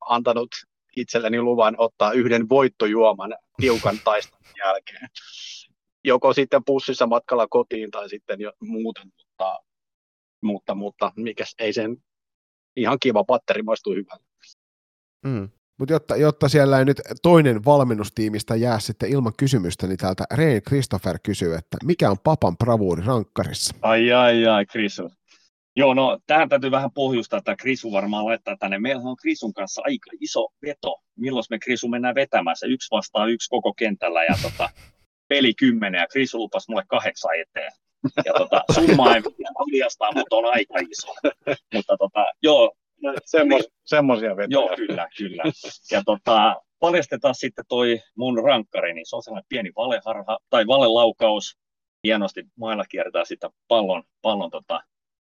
antanut 0.00 0.48
itselleni 0.96 1.40
luvan 1.40 1.74
ottaa 1.78 2.12
yhden 2.12 2.48
voittojuoman 2.48 3.34
tiukan 3.60 3.98
taistelun 4.04 4.44
jälkeen. 4.58 5.08
Joko 6.04 6.32
sitten 6.32 6.64
pussissa 6.64 7.06
matkalla 7.06 7.46
kotiin 7.50 7.90
tai 7.90 8.08
sitten 8.08 8.40
jo 8.40 8.52
muuten, 8.60 9.06
mutta, 9.06 9.58
mutta, 10.42 10.74
mutta 10.74 11.12
mikäs 11.16 11.54
ei 11.58 11.72
sen 11.72 11.96
ihan 12.76 12.98
kiva 13.00 13.24
patteri 13.24 13.62
maistuu 13.62 13.94
hyvältä. 13.94 14.24
Mm. 15.24 15.48
Mutta 15.78 15.92
jotta, 15.92 16.16
jotta 16.16 16.48
siellä 16.48 16.78
ei 16.78 16.84
nyt 16.84 17.00
toinen 17.22 17.64
valmennustiimistä 17.64 18.56
jää 18.56 18.80
sitten 18.80 19.10
ilman 19.10 19.32
kysymystä, 19.36 19.86
niin 19.86 19.98
täältä 19.98 20.24
Rein 20.34 20.62
Christopher 20.62 21.18
kysyy, 21.22 21.54
että 21.54 21.76
mikä 21.84 22.10
on 22.10 22.16
papan 22.24 22.56
bravuuri 22.56 23.02
rankkarissa? 23.06 23.74
Ai 23.82 24.12
ai 24.12 24.46
ai, 24.46 24.66
Krisu. 24.66 25.10
Joo, 25.76 25.94
no 25.94 26.18
tähän 26.26 26.48
täytyy 26.48 26.70
vähän 26.70 26.90
pohjustaa, 26.90 27.38
että 27.38 27.56
Krisu 27.56 27.92
varmaan 27.92 28.24
laittaa 28.24 28.56
tänne. 28.56 28.78
Meillä 28.78 29.02
on 29.10 29.16
Krisun 29.16 29.52
kanssa 29.52 29.82
aika 29.84 30.10
iso 30.20 30.48
veto. 30.62 30.96
Milloin 31.16 31.44
me 31.50 31.58
Krisu 31.58 31.88
mennään 31.88 32.14
vetämään 32.14 32.56
se 32.56 32.66
yksi 32.66 32.88
vastaan 32.90 33.30
yksi 33.30 33.50
koko 33.50 33.74
kentällä 33.74 34.24
ja 34.24 34.34
tota, 34.42 34.70
peli 35.28 35.54
kymmenen 35.54 35.98
ja 35.98 36.06
Krisu 36.06 36.38
lupasi 36.38 36.70
mulle 36.70 36.84
kahdeksan 36.88 37.40
eteen. 37.40 37.72
Ja 38.24 38.32
tota, 38.38 38.64
summa 38.74 39.16
ei 39.16 39.22
paljastaa, 39.58 40.12
mutta 40.12 40.36
on 40.36 40.44
aika 40.44 40.74
iso. 40.90 41.14
Mutta 41.74 41.96
tota, 41.96 42.26
joo, 42.42 42.72
Semmos, 43.24 43.68
semmoisia 43.84 44.36
vetoja. 44.36 44.48
Joo, 44.50 44.76
kyllä, 44.76 45.08
kyllä. 45.16 45.42
Ja 45.90 46.02
tota, 46.06 46.56
paljastetaan 46.78 47.34
sitten 47.34 47.64
toi 47.68 48.00
mun 48.16 48.44
rankkari, 48.44 48.94
niin 48.94 49.06
se 49.06 49.16
on 49.16 49.22
sellainen 49.22 49.46
pieni 49.48 49.70
valeharha, 49.76 50.38
tai 50.50 50.66
valelaukaus. 50.66 51.58
Hienosti 52.04 52.44
mailla 52.58 52.84
kiertää 52.84 53.24
sitä 53.24 53.50
pallon, 53.68 54.02
pallon 54.22 54.50
tota, 54.50 54.80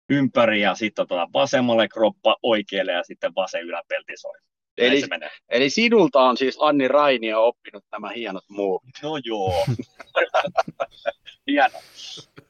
ympäri 0.09 0.61
ja 0.61 0.75
sitten 0.75 1.07
tota, 1.07 1.27
vasemmalle 1.33 1.87
kroppa 1.87 2.35
oikealle 2.43 2.91
ja 2.91 3.03
sitten 3.03 3.35
vasen 3.35 3.61
yläpelti 3.61 4.13
soi. 4.17 4.37
Eli, 4.77 5.01
eli 5.49 5.69
sinulta 5.69 6.21
on 6.21 6.37
siis 6.37 6.57
Anni 6.61 6.87
Rainio 6.87 7.43
oppinut 7.43 7.85
nämä 7.91 8.09
hienot 8.09 8.43
muovit. 8.49 8.95
No 9.03 9.19
joo. 9.25 9.53
Hieno. 11.47 11.79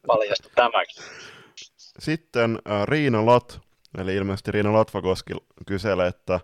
Paljastu 0.07 0.49
tämäkin. 0.55 1.03
Sitten 1.99 2.59
äh, 2.69 2.87
Riina 2.87 3.25
Lat 3.25 3.63
Eli 3.97 4.15
ilmeisesti 4.15 4.51
Riina 4.51 4.73
Latvakoski 4.73 5.33
kyselee, 5.67 6.07
että 6.07 6.39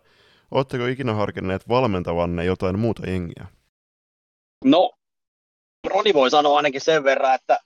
oletteko 0.52 0.86
ikinä 0.86 1.14
harkinneet 1.14 1.70
valmentavanne 1.70 2.46
jotain 2.46 2.80
muuta 2.80 3.10
jengiä? 3.10 3.48
No, 4.66 4.92
Roni 5.88 6.14
voi 6.14 6.30
sanoa 6.30 6.58
ainakin 6.58 6.82
sen 6.82 7.04
verran, 7.04 7.36
että 7.36 7.60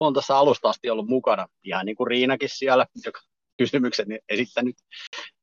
on 0.00 0.14
tässä 0.14 0.38
alusta 0.38 0.68
asti 0.68 0.90
ollut 0.90 1.08
mukana, 1.08 1.46
ihan 1.64 1.86
niin 1.86 1.96
kuin 1.96 2.06
Riinakin 2.06 2.48
siellä, 2.52 2.86
joka 3.04 3.20
kysymyksen 3.58 4.06
esittänyt, 4.28 4.76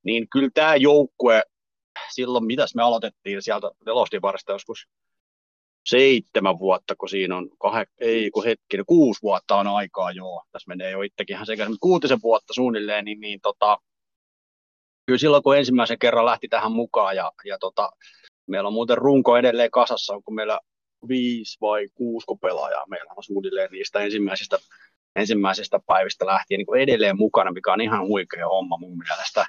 niin 0.04 0.30
kyllä 0.30 0.50
tämä 0.54 0.76
joukkue, 0.76 1.44
silloin 2.14 2.46
mitäs 2.46 2.76
me 2.76 2.84
aloitettiin 2.84 3.42
sieltä 3.42 3.72
Velostivarista 3.86 4.52
joskus 4.52 4.88
seitsemän 5.86 6.60
vuotta, 6.60 6.96
kun 6.96 7.10
siinä 7.10 7.38
on, 7.38 7.50
kah- 7.50 7.94
ei 8.00 8.32
kun 8.32 8.44
hetkinen, 8.44 8.86
kuusi 8.86 9.22
vuotta 9.22 9.56
on 9.56 9.68
aikaa, 9.68 10.12
joo, 10.12 10.44
tässä 10.52 10.68
menee 10.68 10.92
jo 10.92 11.02
itsekin 11.02 11.34
ihan 11.34 11.46
sekä 11.46 11.68
kuutisen 11.80 12.22
vuotta 12.24 12.54
suunnilleen, 12.54 13.06
niin, 13.06 13.20
niin 13.20 13.42
tota, 13.42 13.78
kyllä 15.06 15.20
silloin 15.20 15.44
kun 15.44 15.58
ensimmäisen 15.58 16.00
kerran 16.00 16.26
lähti 16.26 16.48
tähän 16.48 16.72
mukaan 16.72 17.16
ja, 17.16 17.32
ja 17.46 17.58
tota, 17.60 17.92
meillä 18.48 18.68
on 18.68 18.74
muuten 18.74 18.98
runko 18.98 19.38
edelleen 19.38 19.72
kasassa, 19.72 20.22
kun 20.26 20.36
meillä 20.36 20.60
viisi 21.08 21.58
vai 21.62 21.88
kuusi 21.94 22.26
pelaajaa 22.42 22.88
meillä 22.88 23.14
on 23.18 23.24
suunnilleen 23.24 23.72
niistä 23.72 24.00
ensimmäisistä, 24.00 24.58
ensimmäisistä 25.16 25.80
päivistä 25.88 26.26
lähtien 26.26 26.58
niin 26.58 26.84
edelleen 26.84 27.18
mukana, 27.18 27.52
mikä 27.52 27.74
on 27.74 27.82
ihan 27.82 28.08
huikea 28.08 28.48
homma 28.48 28.78
mun 28.78 28.98
mielestä. 28.98 29.46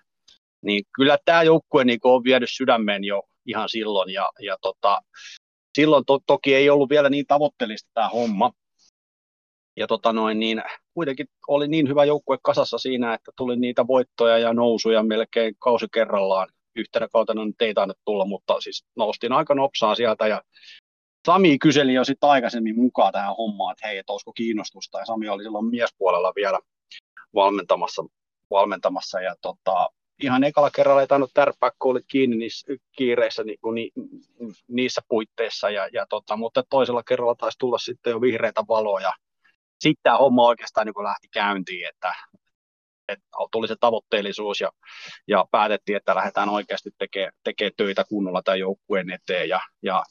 Niin 0.65 0.85
kyllä 0.97 1.19
tämä 1.25 1.43
joukkue 1.43 1.85
niin 1.85 1.99
on 2.03 2.25
vienyt 2.25 2.51
sydämeen 2.53 3.05
jo 3.05 3.23
ihan 3.47 3.69
silloin 3.69 4.11
ja, 4.13 4.29
ja 4.41 4.57
tota, 4.63 5.01
silloin 5.79 6.05
to, 6.07 6.19
toki 6.27 6.55
ei 6.55 6.71
ollut 6.71 6.91
vielä 6.91 7.11
niin 7.11 7.27
tavoitteellista 7.27 7.91
tämä 7.95 8.09
homma. 8.09 8.53
Ja 9.77 9.87
tota 9.87 10.13
noin, 10.13 10.39
niin 10.39 10.63
kuitenkin 10.95 11.27
oli 11.49 11.69
niin 11.69 11.89
hyvä 11.89 12.05
joukkue 12.05 12.39
kasassa 12.43 12.79
siinä, 12.79 13.15
että 13.15 13.33
tuli 13.37 13.57
niitä 13.57 13.87
voittoja 13.87 14.39
ja 14.39 14.55
nousuja 14.55 15.03
melkein 15.03 15.55
kausi 15.59 15.87
kerrallaan. 15.95 16.49
Yhtenä 16.77 17.09
kautena 17.13 17.45
nyt 17.45 17.63
ei 17.63 17.75
tainnut 17.75 17.99
tulla, 18.05 18.25
mutta 18.25 18.61
siis 18.61 18.85
noustiin 18.97 19.33
aika 19.33 19.55
nopsaa 19.55 19.95
sieltä 19.95 20.27
ja 20.27 20.43
Sami 21.27 21.59
kyseli 21.59 21.95
jo 21.95 22.05
sitten 22.05 22.31
aikaisemmin 22.31 22.79
mukaan 22.79 23.13
tähän 23.13 23.37
hommaan, 23.37 23.73
että 23.73 23.89
hei, 23.89 23.99
että 23.99 24.13
olisiko 24.13 24.33
kiinnostusta, 24.33 24.99
ja 24.99 25.05
Sami 25.05 25.29
oli 25.29 25.43
silloin 25.43 25.67
miespuolella 25.67 26.33
vielä 26.37 26.59
valmentamassa, 27.35 28.03
valmentamassa 28.51 29.21
ja 29.21 29.35
tota, 29.43 29.89
ihan 30.23 30.45
ekalla 30.45 30.71
kerralla 30.71 31.01
ei 31.01 31.07
tainnut 31.07 31.31
tärppää, 31.35 31.71
kun 31.79 31.91
olit 31.91 32.05
kiinni 32.09 32.37
niissä 32.37 32.73
kiireissä 32.97 33.45
niin 33.45 33.59
kuin 33.61 33.75
ni, 33.75 33.91
niissä 34.69 35.01
puitteissa, 35.09 35.71
ja, 35.71 35.89
ja 35.93 36.07
tota, 36.09 36.37
mutta 36.37 36.63
toisella 36.71 37.03
kerralla 37.03 37.35
taisi 37.35 37.59
tulla 37.59 37.79
sitten 37.79 38.11
jo 38.11 38.21
vihreitä 38.21 38.63
valoja. 38.69 39.13
Sitten 39.81 40.03
tämä 40.03 40.17
homma 40.17 40.43
oikeastaan 40.43 40.87
niin 40.87 41.05
lähti 41.05 41.29
käyntiin, 41.33 41.89
että, 41.89 42.15
että 43.09 43.27
tuli 43.53 43.69
se 43.69 43.77
tavoitteellisuus 43.81 44.61
ja, 44.61 44.71
ja 45.29 45.45
päätettiin, 45.51 45.97
että 45.97 46.15
lähdetään 46.15 46.49
oikeasti 46.49 46.91
tekemään 46.99 47.33
tekee 47.45 47.71
töitä 47.77 48.05
kunnolla 48.09 48.43
tämän 48.43 48.59
joukkueen 48.61 49.11
eteen. 49.11 49.49
Ja, 49.49 49.61
ja 49.83 50.03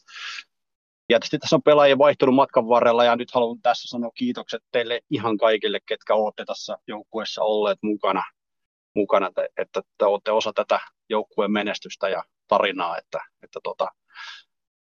tietysti 1.19 1.39
tässä 1.39 1.55
on 1.55 1.63
pelaajia 1.63 1.97
vaihtunut 1.97 2.35
matkan 2.35 2.67
varrella 2.67 3.03
ja 3.03 3.15
nyt 3.15 3.31
haluan 3.31 3.61
tässä 3.61 3.87
sanoa 3.87 4.11
kiitokset 4.15 4.63
teille 4.71 5.01
ihan 5.09 5.37
kaikille, 5.37 5.79
ketkä 5.85 6.15
olette 6.15 6.45
tässä 6.45 6.77
joukkueessa 6.87 7.43
olleet 7.43 7.79
mukana 7.81 8.23
mukana, 8.95 9.27
että, 9.27 9.47
että 9.57 9.81
te 9.97 10.05
olette 10.05 10.31
osa 10.31 10.53
tätä 10.53 10.79
joukkueen 11.09 11.51
menestystä 11.51 12.09
ja 12.09 12.23
tarinaa, 12.47 12.97
että, 12.97 13.19
että 13.43 13.59
tota, 13.63 13.87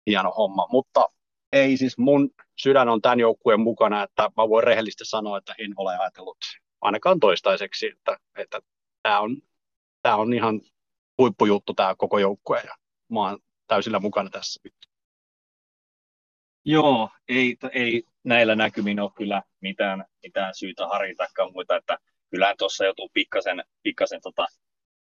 hieno 0.07 0.31
homma. 0.31 0.67
Mutta 0.71 1.05
ei 1.53 1.77
siis 1.77 1.99
mun 1.99 2.31
sydän 2.59 2.89
on 2.89 3.03
tämän 3.03 3.21
joukkueen 3.21 3.61
mukana, 3.61 4.03
että 4.03 4.23
mä 4.23 4.49
voin 4.49 4.64
rehellisesti 4.64 5.05
sanoa, 5.05 5.39
että 5.39 5.55
en 5.59 5.75
ole 5.77 5.99
ajatellut 5.99 6.39
ainakaan 6.81 7.21
toistaiseksi, 7.21 7.87
että, 7.87 8.17
että 8.37 8.61
tämä 9.03 9.21
on, 9.21 9.37
tämä 10.03 10.17
on 10.17 10.35
ihan 10.35 10.61
huippujuttu 11.19 11.75
tämä 11.75 11.95
koko 11.99 12.19
joukkue 12.19 12.62
ja 12.64 12.75
mä 13.12 13.21
oon 13.21 13.39
täysillä 13.67 13.99
mukana 13.99 14.31
tässä. 14.31 14.61
Joo, 16.69 17.11
ei, 17.29 17.57
ei 17.73 18.03
näillä 18.25 18.57
näkymin 18.57 19.01
ole 19.01 19.11
kyllä 19.17 19.43
mitään, 19.61 20.05
mitään 20.23 20.55
syytä 20.55 20.87
harjoitakaan 20.87 21.53
muita, 21.53 21.77
että 21.77 21.99
kyllähän 22.31 22.57
tuossa 22.59 22.85
joutuu 22.85 23.11
pikkasen, 23.12 23.64
pikkasen 23.83 24.21
tota, 24.21 24.47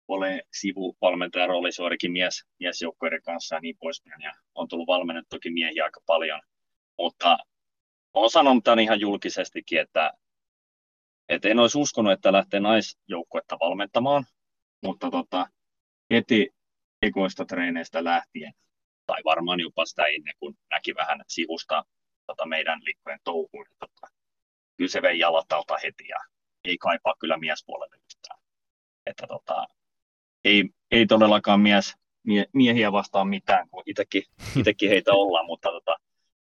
ole 0.08 0.42
sivuvalmentajan 0.52 1.48
roolissa 1.48 1.82
joidenkin 1.82 2.12
mies, 2.12 2.44
miesjoukkoiden 2.60 3.22
kanssa 3.22 3.54
ja 3.54 3.60
niin 3.60 3.76
poispäin. 3.80 4.22
Ja 4.22 4.32
on 4.54 4.68
tullut 4.68 4.86
valmennettukin 4.86 5.52
miehiä 5.52 5.84
aika 5.84 6.00
paljon. 6.06 6.40
Mutta 6.98 7.38
olen 8.14 8.30
sanonut 8.30 8.64
tämän 8.64 8.78
ihan 8.78 9.00
julkisestikin, 9.00 9.80
että, 9.80 10.12
että 11.28 11.48
en 11.48 11.58
olisi 11.58 11.78
uskonut, 11.78 12.12
että 12.12 12.32
lähtee 12.32 12.60
naisjoukkuetta 12.60 13.56
valmentamaan, 13.60 14.24
mutta 14.82 15.10
tota, 15.10 15.46
heti 16.10 16.50
ekoista 17.02 17.44
treeneistä 17.44 18.04
lähtien, 18.04 18.52
tai 19.06 19.20
varmaan 19.24 19.60
jopa 19.60 19.86
sitä 19.86 20.04
ennen 20.04 20.34
kuin 20.38 20.54
näki 20.70 20.94
vähän 20.94 21.20
sivusta 21.28 21.84
tota 22.26 22.46
meidän 22.46 22.80
liikkojen 22.84 23.20
touhuun, 23.24 23.66
niin 23.68 23.76
tota, 23.78 24.06
kyllä 24.76 24.90
se 24.90 25.02
vei 25.02 25.18
jalat 25.18 25.52
alta 25.52 25.76
heti 25.82 26.08
ja 26.08 26.18
ei 26.64 26.78
kaipaa 26.78 27.14
kyllä 27.20 27.36
miespuolelle 27.36 27.96
yhtään. 27.96 28.40
Että 29.06 29.26
tota, 29.26 29.66
ei, 30.44 30.70
ei 30.90 31.06
todellakaan 31.06 31.60
mies, 31.60 31.94
mie, 32.22 32.46
miehiä 32.52 32.92
vastaan 32.92 33.28
mitään, 33.28 33.68
kun 33.68 33.82
itsekin, 33.86 34.22
itsekin 34.58 34.88
heitä 34.88 35.12
ollaan, 35.12 35.46
mutta 35.46 35.68
tota, 35.68 35.96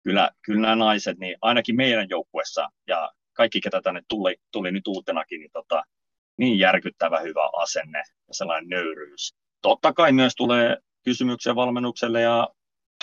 kyllä, 0.03 0.31
kyllä 0.43 0.61
nämä 0.61 0.77
naiset, 0.77 1.19
niin 1.19 1.37
ainakin 1.41 1.77
meidän 1.77 2.07
joukkuessa 2.11 2.69
ja 2.87 3.11
kaikki, 3.33 3.61
ketä 3.61 3.81
tänne 3.83 4.03
tuli, 4.09 4.37
tuli 4.53 4.73
nyt 4.73 4.87
uutenakin, 4.87 5.41
niin, 5.41 5.51
tota, 5.53 5.83
niin 6.39 6.59
järkyttävä 6.59 7.21
hyvä 7.21 7.49
asenne 7.53 7.99
ja 7.99 8.35
sellainen 8.35 8.69
nöyryys. 8.69 9.35
Totta 9.63 9.93
kai 9.93 10.13
myös 10.13 10.35
tulee 10.37 10.77
kysymyksiä 11.07 11.55
valmennukselle 11.55 12.21
ja 12.21 12.49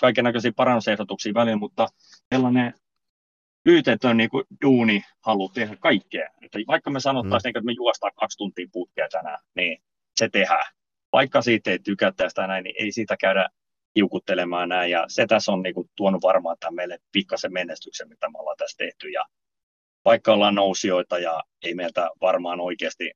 kaiken 0.01 0.23
näköisiä 0.23 0.51
parannusehdotuksia 0.55 1.33
väliin, 1.33 1.59
mutta 1.59 1.87
sellainen 2.33 2.73
pyytetön 3.63 4.17
niin 4.17 4.29
kuin 4.29 4.43
duuni 4.61 5.03
halu 5.25 5.49
tehdä 5.49 5.75
kaikkea. 5.75 6.29
Että 6.41 6.59
vaikka 6.67 6.91
me 6.91 6.99
sanottaisiin, 6.99 7.53
mm. 7.53 7.57
että 7.57 7.65
me 7.65 7.71
juostaan 7.71 8.11
kaksi 8.15 8.37
tuntia 8.37 8.67
putkea 8.71 9.07
tänään, 9.11 9.39
niin 9.55 9.83
se 10.15 10.29
tehdään. 10.29 10.65
Vaikka 11.13 11.41
siitä 11.41 11.71
ei 11.71 11.79
tykätä 11.79 12.29
sitä 12.29 12.47
näin, 12.47 12.63
niin 12.63 12.75
ei 12.79 12.91
siitä 12.91 13.15
käydä 13.17 13.49
hiukuttelemaan 13.95 14.69
näin. 14.69 14.91
Ja 14.91 15.05
se 15.07 15.25
tässä 15.25 15.51
on 15.51 15.61
niin 15.61 15.75
kuin, 15.75 15.89
tuonut 15.95 16.23
varmaan 16.23 16.57
tämän 16.59 16.75
meille 16.75 16.97
pikkasen 17.11 17.53
menestyksen, 17.53 18.09
mitä 18.09 18.29
me 18.29 18.39
ollaan 18.39 18.57
tässä 18.57 18.77
tehty. 18.77 19.09
Ja 19.09 19.25
vaikka 20.05 20.33
ollaan 20.33 20.55
nousijoita 20.55 21.19
ja 21.19 21.43
ei 21.63 21.75
meiltä 21.75 22.09
varmaan 22.21 22.59
oikeasti, 22.59 23.11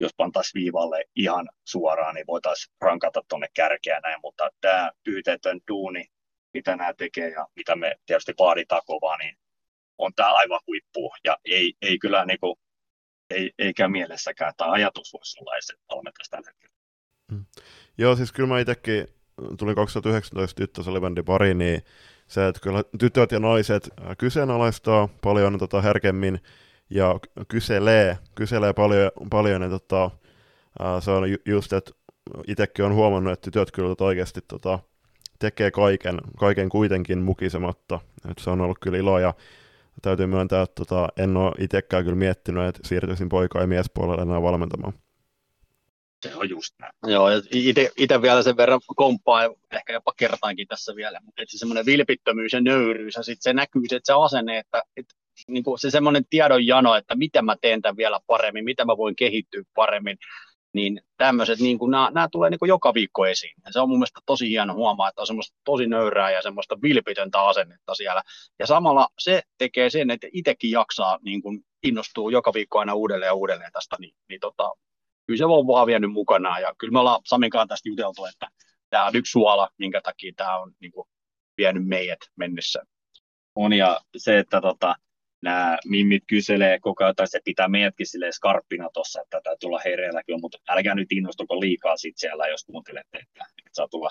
jos 0.00 0.14
pantaisiin 0.16 0.62
viivalle 0.62 1.04
ihan 1.16 1.48
suoraan, 1.64 2.14
niin 2.14 2.26
voitaisiin 2.26 2.74
rankata 2.80 3.22
tuonne 3.28 3.48
kärkeä 3.54 4.00
näin, 4.00 4.20
mutta 4.22 4.50
tämä 4.60 4.90
pyyteetön 5.04 5.60
duuni, 5.68 6.04
mitä 6.54 6.76
nämä 6.76 6.94
tekee 6.94 7.28
ja 7.28 7.46
mitä 7.56 7.76
me 7.76 7.96
tietysti 8.06 8.32
vaaditaan 8.38 8.82
kovaa, 8.86 9.16
niin 9.16 9.38
on 9.98 10.12
tämä 10.16 10.32
aivan 10.32 10.60
huippu. 10.66 11.12
Ja 11.24 11.36
ei, 11.44 11.74
ei 11.82 11.98
kyllä 11.98 12.24
niin 12.24 12.40
kuin, 12.40 12.56
ei, 13.30 13.50
eikä 13.58 13.88
mielessäkään 13.88 14.52
tämä 14.56 14.72
ajatus 14.72 15.12
voisi 15.12 15.40
olla 15.40 15.54
edes 15.54 15.72
valmentaisi 15.94 16.30
tällä 16.30 16.48
hetkellä. 16.48 16.74
Mm. 17.32 17.44
Joo, 17.98 18.16
siis 18.16 18.32
kyllä 18.32 18.48
mä 18.48 18.60
itsekin 18.60 19.06
tulin 19.58 19.74
2019 19.74 20.56
tyttösalibändin 20.56 21.24
pari, 21.24 21.54
niin 21.54 21.82
se, 22.28 22.48
että 22.48 22.60
kyllä 22.60 22.84
tytöt 22.98 23.32
ja 23.32 23.40
naiset 23.40 23.90
kyseenalaistaa 24.18 25.08
paljon 25.22 25.58
tota, 25.58 25.82
herkemmin 25.82 26.40
ja 26.90 27.20
kyselee, 27.48 28.18
kyselee 28.34 28.72
paljon, 28.72 29.10
paljon 29.30 29.62
ja 29.62 29.68
tota, 29.68 30.10
se 31.00 31.10
on 31.10 31.24
just, 31.46 31.72
että 31.72 31.90
itsekin 32.46 32.84
on 32.84 32.94
huomannut, 32.94 33.32
että 33.32 33.44
tytöt 33.44 33.70
kyllä 33.70 33.88
tota 33.88 34.04
oikeasti 34.04 34.40
tota, 34.48 34.78
tekee 35.38 35.70
kaiken, 35.70 36.18
kaiken 36.38 36.68
kuitenkin 36.68 37.18
mukisematta. 37.18 38.00
että 38.30 38.44
se 38.44 38.50
on 38.50 38.60
ollut 38.60 38.78
kyllä 38.80 38.98
ilo 38.98 39.18
ja 39.18 39.34
täytyy 40.02 40.26
myöntää, 40.26 40.62
että 40.62 40.74
tota, 40.74 41.08
en 41.16 41.36
ole 41.36 41.52
itsekään 41.58 42.04
kyllä 42.04 42.16
miettinyt, 42.16 42.68
että 42.68 42.88
siirtyisin 42.88 43.28
poika- 43.28 43.60
ja 43.60 43.66
miespuolelle 43.66 44.22
enää 44.22 44.42
valmentamaan. 44.42 44.92
Se 46.22 46.34
on 46.34 46.50
just 46.50 46.74
näin. 46.80 46.92
Joo, 47.06 47.30
ja 47.30 47.42
itse 47.96 48.22
vielä 48.22 48.42
sen 48.42 48.56
verran 48.56 48.80
komppaa, 48.96 49.42
ehkä 49.72 49.92
jopa 49.92 50.12
kertaankin 50.16 50.68
tässä 50.68 50.96
vielä, 50.96 51.20
mutta 51.24 51.42
se 51.46 51.58
semmoinen 51.58 51.86
vilpittömyys 51.86 52.52
ja 52.52 52.60
nöyryys, 52.60 53.16
ja 53.16 53.22
sitten 53.22 53.42
se 53.42 53.52
näkyy, 53.52 53.82
että 53.84 54.00
se 54.04 54.12
asenne, 54.12 54.58
että, 54.58 54.82
että 54.96 55.14
niin 55.48 55.64
kuin 55.64 55.78
se 55.78 55.90
semmoinen 55.90 56.24
tiedonjano, 56.30 56.94
että 56.94 57.14
miten 57.14 57.44
mä 57.44 57.56
teen 57.60 57.82
tämän 57.82 57.96
vielä 57.96 58.20
paremmin, 58.26 58.64
miten 58.64 58.86
mä 58.86 58.96
voin 58.96 59.16
kehittyä 59.16 59.62
paremmin, 59.74 60.18
niin 60.74 61.00
tämmöiset, 61.16 61.58
niin 61.58 61.78
kuin, 61.78 61.90
nämä, 61.90 62.10
nämä 62.14 62.28
tulee 62.32 62.50
niin 62.50 62.58
kuin 62.58 62.68
joka 62.68 62.94
viikko 62.94 63.26
esiin. 63.26 63.54
Ja 63.66 63.72
se 63.72 63.80
on 63.80 63.88
mun 63.88 63.98
mielestä 63.98 64.20
tosi 64.26 64.48
hieno 64.48 64.74
huomaa, 64.74 65.08
että 65.08 65.20
on 65.20 65.26
semmoista 65.26 65.56
tosi 65.64 65.86
nöyrää 65.86 66.30
ja 66.30 66.42
semmoista 66.42 66.82
vilpitöntä 66.82 67.42
asennetta 67.42 67.94
siellä. 67.94 68.22
Ja 68.58 68.66
samalla 68.66 69.08
se 69.18 69.42
tekee 69.58 69.90
sen, 69.90 70.10
että 70.10 70.26
itsekin 70.32 70.70
jaksaa 70.70 71.18
niin 71.22 71.42
kuin 71.42 71.60
innostuu 71.82 72.30
joka 72.30 72.52
viikko 72.54 72.78
aina 72.78 72.94
uudelleen 72.94 73.28
ja 73.28 73.34
uudelleen 73.34 73.72
tästä, 73.72 73.96
niin, 74.00 74.14
niin 74.28 74.40
tota, 74.40 74.72
kyllä 75.26 75.38
se 75.38 75.44
on 75.44 75.66
vaan 75.66 75.86
vienyt 75.86 76.12
mukanaan. 76.12 76.62
Ja 76.62 76.74
kyllä 76.78 76.92
me 76.92 76.98
ollaan 77.00 77.20
Saminkaan 77.24 77.68
tästä 77.68 77.88
juteltu, 77.88 78.24
että 78.24 78.48
tämä 78.90 79.06
on 79.06 79.16
yksi 79.16 79.30
suola, 79.30 79.68
minkä 79.78 80.00
takia 80.00 80.32
tämä 80.36 80.58
on 80.58 80.72
niin 80.80 80.92
kuin, 80.92 81.08
vienyt 81.58 81.86
meidät 81.86 82.18
mennessä. 82.36 82.82
On 83.54 83.72
ja 83.72 84.00
se, 84.16 84.38
että 84.38 84.60
tota, 84.60 84.96
nämä 85.42 85.78
mimmit 85.86 86.22
kyselee 86.26 86.78
koko 86.80 87.04
ajan, 87.04 87.14
tai 87.16 87.28
se 87.28 87.40
pitää 87.44 87.68
meidätkin 87.68 88.06
silleen 88.06 88.32
skarppina 88.32 88.88
tuossa, 88.94 89.22
että 89.22 89.40
täytyy 89.44 89.58
tulla 89.60 89.80
hereillä 89.84 90.22
kyllä, 90.26 90.38
mutta 90.42 90.58
älkää 90.68 90.94
nyt 90.94 91.12
innostuko 91.12 91.60
liikaa 91.60 91.96
sit 91.96 92.14
siellä, 92.16 92.46
jos 92.46 92.64
kuuntelette, 92.64 93.18
että, 93.18 93.44
että 93.58 93.70
saa 93.72 93.88
tulla 93.88 94.10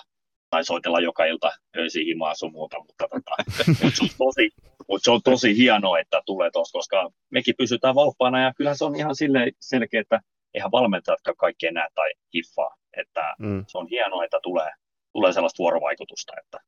tai 0.50 0.64
soitella 0.64 1.00
joka 1.00 1.24
ilta 1.24 1.50
öisiin 1.76 2.06
himaa 2.06 2.34
sun 2.34 2.52
muuta, 2.52 2.76
mutta, 2.78 3.08
tota, 3.08 3.30
mutta, 3.82 3.96
se 3.96 4.02
on 4.02 4.08
tosi, 4.18 4.50
mutta 4.88 5.04
se 5.04 5.10
on 5.10 5.20
tosi 5.24 5.56
hienoa, 5.56 5.98
että 5.98 6.22
tulee 6.26 6.50
tuossa, 6.50 6.78
koska 6.78 7.10
mekin 7.30 7.54
pysytään 7.58 7.94
valppaana 7.94 8.42
ja 8.42 8.52
kyllähän 8.56 8.78
se 8.78 8.84
on 8.84 8.96
ihan 8.96 9.16
sille 9.16 9.50
selkeä, 9.60 10.00
että 10.00 10.20
eihän 10.54 10.70
valmentajatkaan 10.72 11.36
kaikki 11.36 11.66
enää 11.66 11.88
tai 11.94 12.10
hiffaa, 12.34 12.76
että 12.96 13.34
mm. 13.38 13.64
se 13.68 13.78
on 13.78 13.86
hienoa, 13.86 14.24
että 14.24 14.38
tulee, 14.42 14.70
tulee 15.12 15.32
sellaista 15.32 15.62
vuorovaikutusta, 15.62 16.32
että 16.44 16.58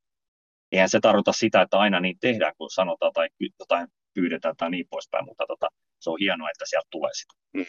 eihän 0.72 0.88
se 0.88 1.00
tarkoita 1.00 1.32
sitä, 1.32 1.62
että 1.62 1.78
aina 1.78 2.00
niin 2.00 2.16
tehdään, 2.20 2.52
kun 2.58 2.70
sanotaan 2.70 3.12
tai 3.12 3.28
jotain 3.60 3.88
pyydetään 4.20 4.56
tai 4.56 4.70
niin 4.70 4.86
poispäin, 4.90 5.24
mutta 5.24 5.44
tota, 5.48 5.68
se 6.00 6.10
on 6.10 6.16
hienoa, 6.20 6.50
että 6.50 6.64
sieltä 6.68 6.88
tulee 6.90 7.10
sitä. 7.14 7.34
Mm. 7.52 7.66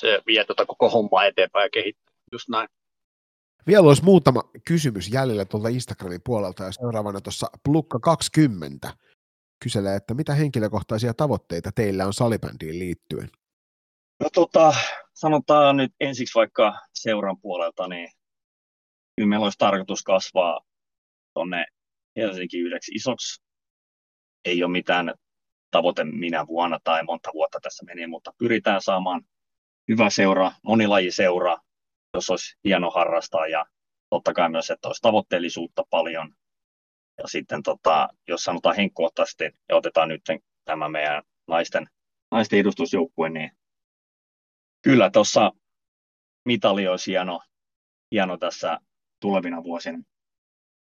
Se 0.00 0.22
vie 0.26 0.44
tota 0.44 0.66
koko 0.66 0.90
hommaa 0.90 1.24
eteenpäin 1.24 1.64
ja 1.64 1.70
kehittyy, 1.70 2.14
just 2.32 2.48
näin. 2.48 2.68
Vielä 3.66 3.86
olisi 3.86 4.04
muutama 4.04 4.42
kysymys 4.66 5.08
jäljellä 5.12 5.44
tuolta 5.44 5.68
Instagramin 5.68 6.20
puolelta 6.24 6.64
ja 6.64 6.72
seuraavana 6.72 7.20
tuossa 7.20 7.46
Plukka 7.64 7.98
20 8.00 8.94
kyselee, 9.62 9.96
että 9.96 10.14
mitä 10.14 10.34
henkilökohtaisia 10.34 11.14
tavoitteita 11.14 11.72
teillä 11.72 12.06
on 12.06 12.14
salibändiin 12.14 12.78
liittyen? 12.78 13.30
No 14.20 14.28
tota, 14.34 14.74
sanotaan 15.14 15.76
nyt 15.76 15.92
ensiksi 16.00 16.34
vaikka 16.34 16.78
seuran 16.94 17.40
puolelta, 17.40 17.88
niin 17.88 18.08
kyllä 19.16 19.28
meillä 19.28 19.44
olisi 19.44 19.58
tarkoitus 19.58 20.02
kasvaa 20.02 20.60
tuonne 21.34 21.66
Helsinki 22.16 22.58
yhdeksi 22.58 22.92
isoksi. 22.92 23.42
Ei 24.44 24.62
ole 24.62 24.72
mitään 24.72 25.14
tavoite 25.70 26.04
minä 26.04 26.46
vuonna 26.46 26.78
tai 26.84 27.02
monta 27.02 27.30
vuotta 27.34 27.58
tässä 27.62 27.84
meni, 27.84 28.06
mutta 28.06 28.32
pyritään 28.38 28.82
saamaan 28.82 29.22
hyvä 29.88 30.10
seura, 30.10 30.52
monilajiseura, 30.62 31.56
jos 32.14 32.30
olisi 32.30 32.56
hieno 32.64 32.90
harrastaa 32.90 33.46
ja 33.46 33.66
totta 34.10 34.32
kai 34.32 34.48
myös, 34.48 34.70
että 34.70 34.88
olisi 34.88 35.02
tavoitteellisuutta 35.02 35.84
paljon. 35.90 36.34
Ja 37.18 37.28
sitten 37.28 37.62
tota, 37.62 38.08
jos 38.28 38.44
sanotaan 38.44 38.76
henkkohtaisesti 38.76 39.44
ja 39.68 39.76
otetaan 39.76 40.08
nyt 40.08 40.22
tämä 40.64 40.88
meidän 40.88 41.22
naisten, 41.46 41.86
naisten 42.30 42.58
edustusjoukkue, 42.58 43.28
niin 43.28 43.50
kyllä 44.82 45.10
tuossa 45.10 45.52
mitali 46.44 46.88
olisi 46.88 47.10
hieno, 47.10 47.40
hieno 48.12 48.36
tässä 48.38 48.78
tulevina 49.20 49.62
vuosina 49.62 49.98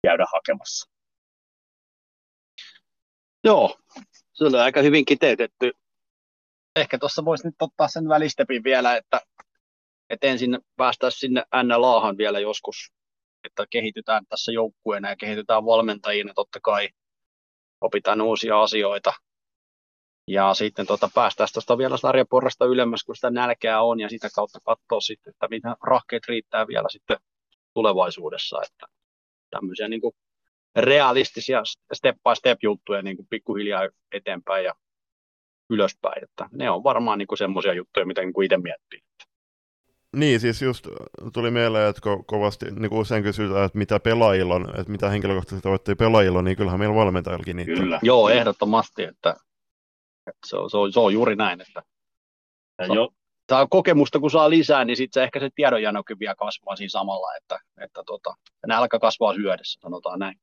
käydä 0.02 0.24
hakemassa. 0.32 0.90
Joo, 3.44 3.78
se 4.38 4.44
oli 4.44 4.58
aika 4.58 4.82
hyvin 4.82 5.04
kiteytetty. 5.04 5.72
Ehkä 6.76 6.98
tuossa 6.98 7.24
voisi 7.24 7.46
nyt 7.46 7.54
ottaa 7.60 7.88
sen 7.88 8.08
välistepin 8.08 8.64
vielä, 8.64 8.96
että, 8.96 9.20
että 10.10 10.26
ensin 10.26 10.58
päästään 10.76 11.12
sinne 11.12 11.44
NLAhan 11.62 12.16
vielä 12.18 12.38
joskus, 12.38 12.92
että 13.44 13.66
kehitytään 13.70 14.26
tässä 14.28 14.52
joukkueena 14.52 15.08
ja 15.10 15.16
kehitytään 15.16 15.64
valmentajina 15.64 16.32
totta 16.34 16.58
kai, 16.62 16.88
opitaan 17.80 18.20
uusia 18.20 18.62
asioita. 18.62 19.12
Ja 20.28 20.54
sitten 20.54 20.86
tuota, 20.86 21.10
päästään 21.14 21.48
tuosta 21.52 21.78
vielä 21.78 21.96
sarjaporrasta 21.96 22.64
ylemmäs, 22.64 23.04
kun 23.04 23.16
sitä 23.16 23.30
nälkää 23.30 23.82
on, 23.82 24.00
ja 24.00 24.08
sitä 24.08 24.28
kautta 24.34 24.58
katsoa 24.64 25.00
sitten, 25.00 25.30
että 25.30 25.48
mitä 25.50 25.76
rahkeet 25.82 26.22
riittää 26.28 26.66
vielä 26.66 26.88
sitten 26.90 27.16
tulevaisuudessa. 27.74 28.62
Että 28.62 28.86
tämmöisiä 29.50 29.88
niin 29.88 30.00
kuin 30.00 30.14
realistisia 30.80 31.62
step 31.92 32.16
by 32.16 32.34
step 32.34 32.58
juttuja 32.62 33.02
niin 33.02 33.16
kuin 33.16 33.26
pikkuhiljaa 33.30 33.88
eteenpäin 34.12 34.64
ja 34.64 34.74
ylöspäin. 35.70 36.24
Että 36.24 36.48
ne 36.52 36.70
on 36.70 36.84
varmaan 36.84 37.18
niin 37.18 37.38
semmoisia 37.38 37.72
juttuja, 37.72 38.06
mitä 38.06 38.20
niin 38.20 38.32
kuin 38.32 38.44
itse 38.44 38.56
miettii. 38.56 39.00
Niin, 40.16 40.40
siis 40.40 40.62
just 40.62 40.88
tuli 41.32 41.50
mieleen, 41.50 41.88
että 41.88 42.00
ko- 42.10 42.24
kovasti 42.26 42.66
niin 42.70 42.90
kuin 42.90 43.00
usein 43.00 43.22
kysytään, 43.22 43.64
että 43.64 43.78
mitä 43.78 44.00
pelaajilla 44.00 44.54
on, 44.54 44.80
että 44.80 44.92
mitä 44.92 45.08
henkilökohtaisesti 45.08 45.62
tavoitteita 45.62 46.04
pelaajilla 46.04 46.38
on, 46.38 46.44
niin 46.44 46.56
kyllähän 46.56 46.80
meillä 46.80 46.94
valmentajillakin 46.94 47.56
niitä. 47.56 47.72
Kyllä. 47.72 48.00
Joo, 48.02 48.28
ehdottomasti, 48.28 49.02
että, 49.02 49.36
että 50.26 50.46
se, 50.46 50.56
on, 50.56 50.70
se, 50.70 50.76
on, 50.76 50.92
se 50.92 51.00
on 51.00 51.12
juuri 51.12 51.36
näin, 51.36 51.60
että 51.60 51.82
ja 52.78 52.94
jo. 52.94 53.08
saa 53.50 53.66
kokemusta 53.66 54.20
kun 54.20 54.30
saa 54.30 54.50
lisää, 54.50 54.84
niin 54.84 54.96
sitten 54.96 55.20
se 55.20 55.24
ehkä 55.24 55.40
se 55.40 55.48
tiedonjanokin 55.54 56.18
vielä 56.18 56.34
kasvaa 56.34 56.76
siinä 56.76 56.88
samalla, 56.88 57.36
että, 57.36 57.58
että 57.80 58.02
tota, 58.06 58.34
nälkä 58.66 58.98
kasvaa 58.98 59.32
hyödessä, 59.32 59.80
sanotaan 59.82 60.18
näin. 60.18 60.40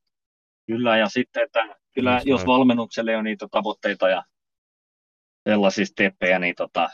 Kyllä, 0.68 0.98
ja 0.98 1.10
sitten, 1.10 1.44
että 1.44 1.76
kyllä 1.94 2.14
Just 2.14 2.28
jos 2.28 2.46
valmennukselle 2.46 3.18
on 3.18 3.24
niitä 3.24 3.48
tavoitteita 3.52 4.10
ja 4.10 4.24
sellaisia 5.50 5.86
steppejä, 5.86 6.40
niin 6.40 6.56
tota, 6.56 6.90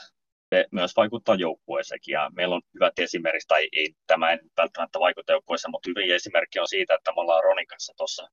se 0.56 0.66
myös 0.72 0.96
vaikuttaa 0.96 1.36
joukkueeseenkin. 1.36 2.14
Ja 2.14 2.32
meillä 2.36 2.56
on 2.56 2.62
hyvät 2.74 3.00
esimerkit, 3.00 3.48
tai 3.48 3.68
ei 3.72 3.96
tämä 4.08 4.32
ei 4.32 4.38
välttämättä 4.58 5.00
vaikuta 5.00 5.32
joukkueeseen, 5.32 5.72
mutta 5.72 5.90
hyvin 5.90 6.16
esimerkki 6.16 6.60
on 6.60 6.68
siitä, 6.68 6.94
että 6.96 7.12
me 7.12 7.22
ollaan 7.22 7.44
Ronin 7.44 7.68
kanssa 7.68 7.94
tuossa 7.98 8.28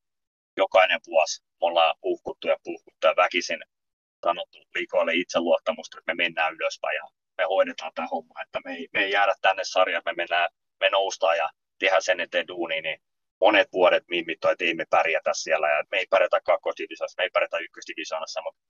jokainen 0.57 1.01
vuosi, 1.07 1.43
me 1.43 1.66
ollaan 1.66 1.95
puhkuttu 2.01 2.49
ja 2.49 2.57
puhkuttu 2.64 3.07
ja 3.07 3.14
väkisin 3.16 3.59
sanottu 4.24 4.59
liikoille 4.74 5.14
itseluottamusta, 5.14 5.99
että 5.99 6.14
me 6.14 6.24
mennään 6.24 6.55
ylöspäin 6.55 6.97
ja 6.97 7.03
me 7.39 7.45
hoidetaan 7.45 7.93
tämä 7.95 8.09
homma, 8.09 8.43
että 8.43 8.61
me 8.64 8.74
ei, 8.74 8.89
me 8.93 9.01
ei 9.01 9.11
jäädä 9.11 9.34
tänne 9.41 9.62
sarjaan, 9.64 10.03
me 10.07 10.12
mennään, 10.12 10.49
me 10.80 10.91
noustaan 10.91 11.36
ja 11.36 11.51
tehdään 11.78 12.03
sen 12.03 12.20
eteen 12.20 12.49
duuni, 12.49 12.80
niin 12.80 13.01
monet 13.41 13.68
vuodet 13.72 14.05
mimitoi, 14.09 14.53
että 14.53 14.64
ei 14.64 14.74
me 14.74 14.84
pärjätä 14.91 15.30
siellä 15.34 15.68
ja 15.68 15.84
me 15.91 15.99
ei 15.99 16.07
pärjätä 16.11 16.41
kakkosdivisioonassa, 16.45 17.20
me 17.20 17.24
ei 17.24 17.30
pärjätä 17.30 17.59
ykkösdivisioonassa, 17.59 18.43
mutta 18.43 18.61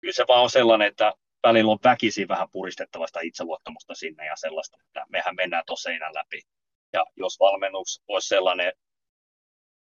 kyllä 0.00 0.12
se 0.12 0.24
vaan 0.28 0.42
on 0.42 0.50
sellainen, 0.50 0.88
että 0.88 1.12
välillä 1.42 1.72
on 1.72 1.78
väkisin 1.84 2.28
vähän 2.28 2.48
puristettavasta 2.52 3.20
itseluottamusta 3.20 3.94
sinne 3.94 4.26
ja 4.26 4.36
sellaista, 4.36 4.78
että 4.86 5.06
mehän 5.08 5.36
mennään 5.36 5.62
tuossa 5.66 5.88
seinän 5.88 6.14
läpi. 6.14 6.40
Ja 6.92 7.04
jos 7.16 7.40
valmennus 7.40 8.02
olisi 8.08 8.28
sellainen 8.28 8.72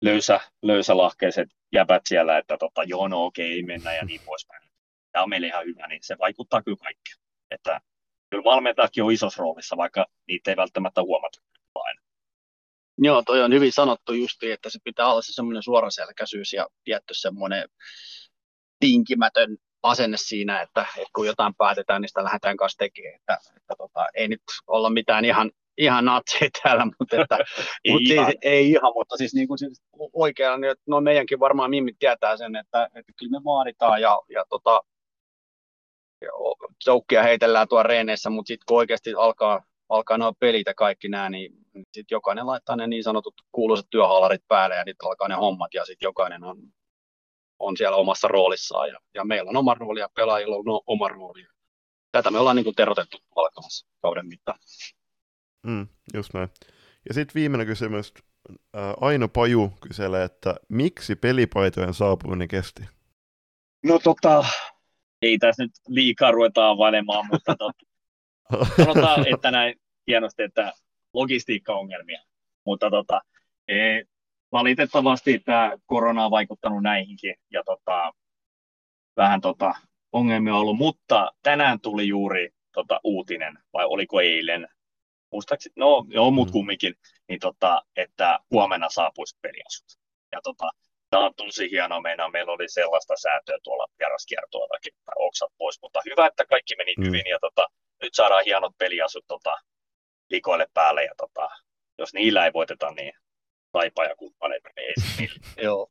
löysä, 0.02 0.40
löysälahkeiset 0.62 1.50
jäbät 1.74 2.02
siellä, 2.08 2.38
että 2.38 2.58
tota, 2.58 2.84
joo, 2.84 3.08
no 3.08 3.26
okei, 3.26 3.52
ei 3.52 3.64
mennä 3.64 3.96
ja 3.96 4.06
niin 4.06 4.22
poispäin. 4.26 4.70
Tämä 5.12 5.24
on 5.24 5.30
meille 5.30 5.48
ihan 5.48 5.66
hyvä, 5.66 5.88
niin 5.88 6.04
se 6.04 6.18
vaikuttaa 6.18 6.62
kyllä 6.62 6.78
kaikkea. 6.78 7.16
Että 7.52 7.82
kyllä 8.30 8.44
valmentajatkin 8.44 9.04
on 9.04 9.12
isossa 9.12 9.42
roolissa, 9.42 9.78
vaikka 9.78 10.06
niitä 10.28 10.52
ei 10.52 10.58
välttämättä 10.58 11.02
huomata. 11.02 11.40
Joo, 13.02 13.24
toi 13.26 13.42
on 13.44 13.54
hyvin 13.54 13.72
sanottu 13.72 14.14
justi, 14.14 14.52
että 14.52 14.70
se 14.70 14.80
pitää 14.84 15.12
olla 15.12 15.22
se 15.22 15.34
semmoinen 15.34 15.64
suoraselkäisyys 15.64 16.54
ja 16.54 16.68
tietty 16.84 17.14
semmoinen 17.14 17.70
tinkimätön 18.80 19.58
asenne 19.84 20.18
siinä, 20.18 20.62
että, 20.62 20.82
että 20.98 21.10
kun 21.16 21.28
jotain 21.28 21.56
päätetään, 21.56 22.02
niin 22.02 22.10
sitä 22.10 22.24
lähdetään 22.24 22.58
kanssa 22.58 22.78
tekemään. 22.78 23.16
Että, 23.16 23.38
että 23.58 23.74
tota, 23.78 24.08
ei 24.14 24.28
nyt 24.28 24.42
olla 24.68 24.90
mitään 24.90 25.26
ihan, 25.26 25.52
ihan 25.78 26.06
natseja 26.06 26.50
täällä, 26.64 26.86
mutta, 26.86 27.22
että, 27.22 27.38
ei, 27.86 27.92
mutta 27.94 28.14
ihan. 28.14 28.26
Siis, 28.26 28.38
ei 28.42 28.72
ihan, 28.72 28.92
mutta 28.96 29.18
siis, 29.18 29.34
niin 29.34 29.48
kuin 29.48 29.58
siis 29.58 29.82
oikealla, 30.14 30.58
niin, 30.58 30.76
no 30.88 31.02
meidänkin 31.02 31.40
varmaan 31.40 31.70
Mimmi 31.70 31.94
tietää 32.00 32.38
sen, 32.38 32.56
että, 32.56 32.86
että 32.96 33.12
kyllä 33.20 33.40
me 33.40 33.44
vaaditaan 33.44 34.02
ja, 34.02 34.20
ja 34.30 34.46
tota, 34.50 34.82
joukkia 36.86 37.24
heitellään 37.24 37.68
tuolla 37.68 37.84
reeneissä, 37.84 38.30
mutta 38.30 38.48
sitten 38.48 38.66
kun 38.68 38.78
oikeasti 38.78 39.14
alkaa, 39.14 39.64
alkaa 39.90 40.18
nuo 40.18 40.34
pelit 40.34 40.68
ja 40.68 40.74
kaikki 40.74 41.10
nämä, 41.10 41.30
niin 41.30 41.54
sitten 41.74 42.16
jokainen 42.16 42.48
laittaa 42.48 42.76
ne 42.76 42.88
niin 42.88 43.04
sanotut 43.04 43.34
kuuluisat 43.52 43.90
työhaalarit 43.90 44.48
päälle 44.48 44.76
ja 44.76 44.84
nyt 44.86 44.98
alkaa 45.04 45.28
ne 45.28 45.36
hommat 45.36 45.74
ja 45.74 45.86
sitten 45.86 46.08
jokainen 46.08 46.44
on 46.44 46.58
on 47.60 47.78
siellä 47.78 47.98
omassa 47.98 48.28
roolissaan 48.28 48.90
ja, 48.90 49.00
ja 49.14 49.26
meillä 49.26 49.50
on 49.50 49.58
oma 49.58 49.74
rooli 49.74 50.00
ja 50.00 50.10
pelaajilla 50.16 50.56
on 50.56 50.82
oma 50.88 51.08
rooli. 51.08 51.46
Tätä 52.12 52.32
me 52.32 52.40
ollaan 52.40 52.56
niin 52.56 52.64
kuin 52.64 52.76
terotettu 52.76 53.18
alkamassa 53.36 53.88
kauden 54.02 54.28
mittaan. 54.28 54.60
Mm, 55.68 55.88
just 56.14 56.34
näin. 56.34 56.50
Ja 57.08 57.14
sitten 57.14 57.36
viimeinen 57.36 57.68
kysymys. 57.68 58.14
Aino 59.02 59.28
Paju 59.28 59.74
kyselee, 59.82 60.24
että 60.24 60.56
miksi 60.70 61.16
pelipaitojen 61.16 61.94
saapuminen 61.94 62.48
kesti? 62.48 62.84
No 63.84 64.00
tota, 64.00 64.46
ei 65.22 65.38
tässä 65.38 65.64
nyt 65.64 65.72
liikaa 65.88 66.32
ruveta 66.32 66.70
availemaan, 66.70 67.26
mutta 67.32 67.56
tota, 67.56 67.89
sanotaan, 68.78 69.34
että 69.34 69.52
näin 69.52 69.76
hienosti, 70.08 70.44
että 70.44 70.74
logistiikkaongelmia. 71.14 72.22
Mutta 72.66 72.90
tota, 72.90 73.22
e, 73.68 74.02
valitettavasti 74.52 75.40
tämä 75.40 75.72
korona 75.86 76.26
on 76.26 76.32
vaikuttanut 76.32 76.84
näihinkin 76.84 77.36
ja 77.52 77.64
tota, 77.66 78.14
vähän 79.18 79.42
tota, 79.42 79.74
ongelmia 80.12 80.56
ollut, 80.56 80.78
mutta 80.78 81.32
tänään 81.44 81.80
tuli 81.82 82.08
juuri 82.08 82.50
tota, 82.74 83.00
uutinen, 83.04 83.60
vai 83.74 83.86
oliko 83.86 84.22
eilen, 84.22 84.68
muistaakseni, 85.32 85.74
no 85.76 86.06
joo, 86.10 86.32
mut 86.32 86.48
mm. 86.48 86.52
kumminkin, 86.52 86.94
niin 87.30 87.40
tota, 87.40 87.82
että 87.96 88.40
huomenna 88.52 88.90
saapuisi 88.90 89.38
peliasut. 89.42 89.88
Ja 90.32 90.40
tota, 90.44 90.72
tämä 91.10 91.26
on 91.26 91.34
tosi 91.36 91.72
hienoa, 91.72 92.02
meidän, 92.02 92.32
meillä 92.32 92.52
oli 92.52 92.70
sellaista 92.70 93.14
säätöä 93.18 93.58
tuolla 93.64 93.88
vieraskiertoillakin, 94.00 94.94
että 94.98 95.12
oksat 95.16 95.52
pois, 95.58 95.80
mutta 95.82 96.02
hyvä, 96.10 96.28
että 96.28 96.46
kaikki 96.46 96.76
meni 96.76 96.94
mm. 96.98 97.06
hyvin, 97.06 97.28
ja 97.30 97.40
tota, 97.42 97.68
nyt 98.02 98.14
saadaan 98.14 98.46
hienot 98.46 98.78
peliasut 98.78 99.26
tota, 99.28 99.56
likoille 100.30 100.68
päälle, 100.74 101.04
ja 101.04 101.14
tota, 101.18 101.50
jos 101.98 102.14
niillä 102.14 102.46
ei 102.46 102.54
voiteta, 102.54 102.92
niin 102.92 103.14
Taipa 103.72 104.04
ja 104.04 104.16
kumppaneita. 104.16 104.70
Niin 104.76 105.30
Joo. 105.66 105.88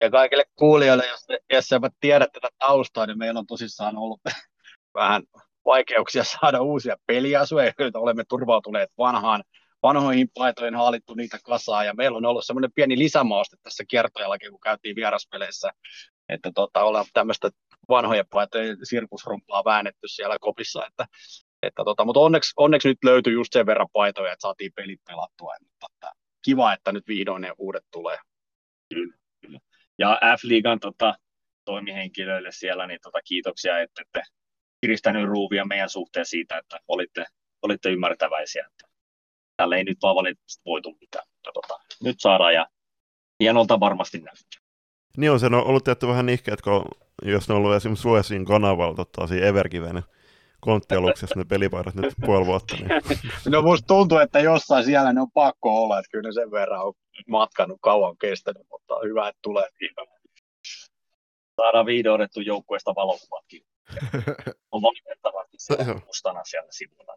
Ja 0.00 0.10
kaikille 0.10 0.44
kuulijoille, 0.54 1.06
jos, 1.06 1.26
jos 1.52 1.72
eivät 1.72 1.92
tiedä 2.00 2.26
tätä 2.32 2.48
taustaa, 2.58 3.06
niin 3.06 3.18
meillä 3.18 3.38
on 3.38 3.46
tosissaan 3.46 3.96
ollut 3.96 4.20
vähän 4.94 5.22
vaikeuksia 5.64 6.24
saada 6.24 6.60
uusia 6.60 6.96
peliasuja, 7.06 7.72
joita 7.78 7.98
olemme 7.98 8.24
turvautuneet 8.28 8.90
vanhaan, 8.98 9.44
vanhoihin 9.82 10.28
paitoihin, 10.34 10.74
haalittu 10.74 11.14
niitä 11.14 11.38
kasaan, 11.44 11.86
ja 11.86 11.94
meillä 11.94 12.16
on 12.16 12.26
ollut 12.26 12.46
semmoinen 12.46 12.72
pieni 12.74 12.98
lisämauste 12.98 13.56
tässä 13.62 13.84
kiertojallakin, 13.88 14.50
kun 14.50 14.60
käytiin 14.60 14.96
vieraspeleissä, 14.96 15.70
että 16.28 16.50
tota, 16.54 16.82
ollaan 16.82 17.04
tämmöistä 17.12 17.50
vanhojen 17.88 18.24
paitojen 18.30 18.76
sirkusrumpaa 18.82 19.64
väännetty 19.64 20.08
siellä 20.08 20.36
kopissa, 20.40 20.86
että, 20.86 21.06
että 21.62 21.82
tota, 21.84 22.04
mutta 22.04 22.20
onneksi, 22.20 22.52
onneksi 22.56 22.88
nyt 22.88 23.04
löytyi 23.04 23.32
just 23.32 23.52
sen 23.52 23.66
verran 23.66 23.88
paitoja, 23.92 24.32
että 24.32 24.42
saatiin 24.42 24.72
pelit 24.76 25.00
pelattua, 25.06 25.54
mutta 25.60 25.86
että, 25.94 26.12
kiva, 26.44 26.72
että 26.72 26.92
nyt 26.92 27.08
vihdoin 27.08 27.42
ne 27.42 27.52
uudet 27.58 27.84
tulee. 27.90 28.18
Kyllä, 28.94 29.14
kyllä. 29.40 29.58
Ja 29.98 30.20
F-liigan 30.38 30.80
tota, 30.80 31.14
toimihenkilöille 31.64 32.52
siellä, 32.52 32.86
niin 32.86 33.00
tota, 33.02 33.18
kiitoksia, 33.24 33.80
että 33.80 34.02
ette 34.02 34.22
kiristänyt 34.80 35.28
ruuvia 35.28 35.64
meidän 35.64 35.88
suhteen 35.88 36.26
siitä, 36.26 36.58
että 36.58 36.78
olitte, 36.88 37.24
olitte 37.62 37.90
ymmärtäväisiä. 37.90 38.66
Että 38.66 38.92
tällä 39.56 39.76
ei 39.76 39.84
nyt 39.84 39.98
vaan 40.02 40.16
valitettavasti 40.16 40.62
voitu 40.66 40.96
mitään. 41.00 41.24
Mutta 41.34 41.50
tota, 41.54 41.80
nyt 42.02 42.16
saadaan 42.18 42.54
ja 42.54 42.66
hienolta 43.40 43.80
varmasti 43.80 44.18
näyttää. 44.18 44.61
Niin 45.16 45.30
on 45.30 45.40
se 45.40 45.46
on 45.46 45.54
ollut 45.54 45.84
tietty 45.84 46.06
vähän 46.06 46.26
nihkeet, 46.26 46.62
kun 46.62 46.84
jos 47.22 47.48
ne 47.48 47.54
on 47.54 47.60
ollut 47.60 47.74
esimerkiksi 47.74 48.02
Suesin 48.02 48.44
kanavalla 48.44 48.94
tota, 48.94 49.26
siinä 49.26 49.46
Evergiven 49.46 50.02
konttialuksessa 50.60 51.38
ne 51.38 51.44
pelipaidat 51.44 51.94
nyt 51.94 52.14
puoli 52.26 52.46
vuotta. 52.46 52.76
Niin. 52.76 52.88
No 53.52 53.62
musta 53.62 53.86
tuntuu, 53.86 54.18
että 54.18 54.40
jossain 54.40 54.84
siellä 54.84 55.12
ne 55.12 55.20
on 55.20 55.30
pakko 55.34 55.82
olla, 55.82 55.98
että 55.98 56.10
kyllä 56.10 56.28
ne 56.28 56.32
sen 56.32 56.50
verran 56.50 56.86
on 56.86 56.92
matkanut 57.28 57.78
kauan 57.80 58.16
kestänyt, 58.16 58.62
mutta 58.70 58.94
hyvä, 59.04 59.28
että 59.28 59.38
tulee. 59.42 59.68
Saadaan 61.56 61.86
vihdoin 61.86 62.20
otettu 62.20 62.40
joukkueesta 62.40 62.94
valokuvatkin. 62.94 63.62
On 64.72 64.82
valitettavasti 64.82 65.56
se 65.58 65.76
mustana 66.06 66.44
siellä 66.44 66.72
sivulla. 66.72 67.14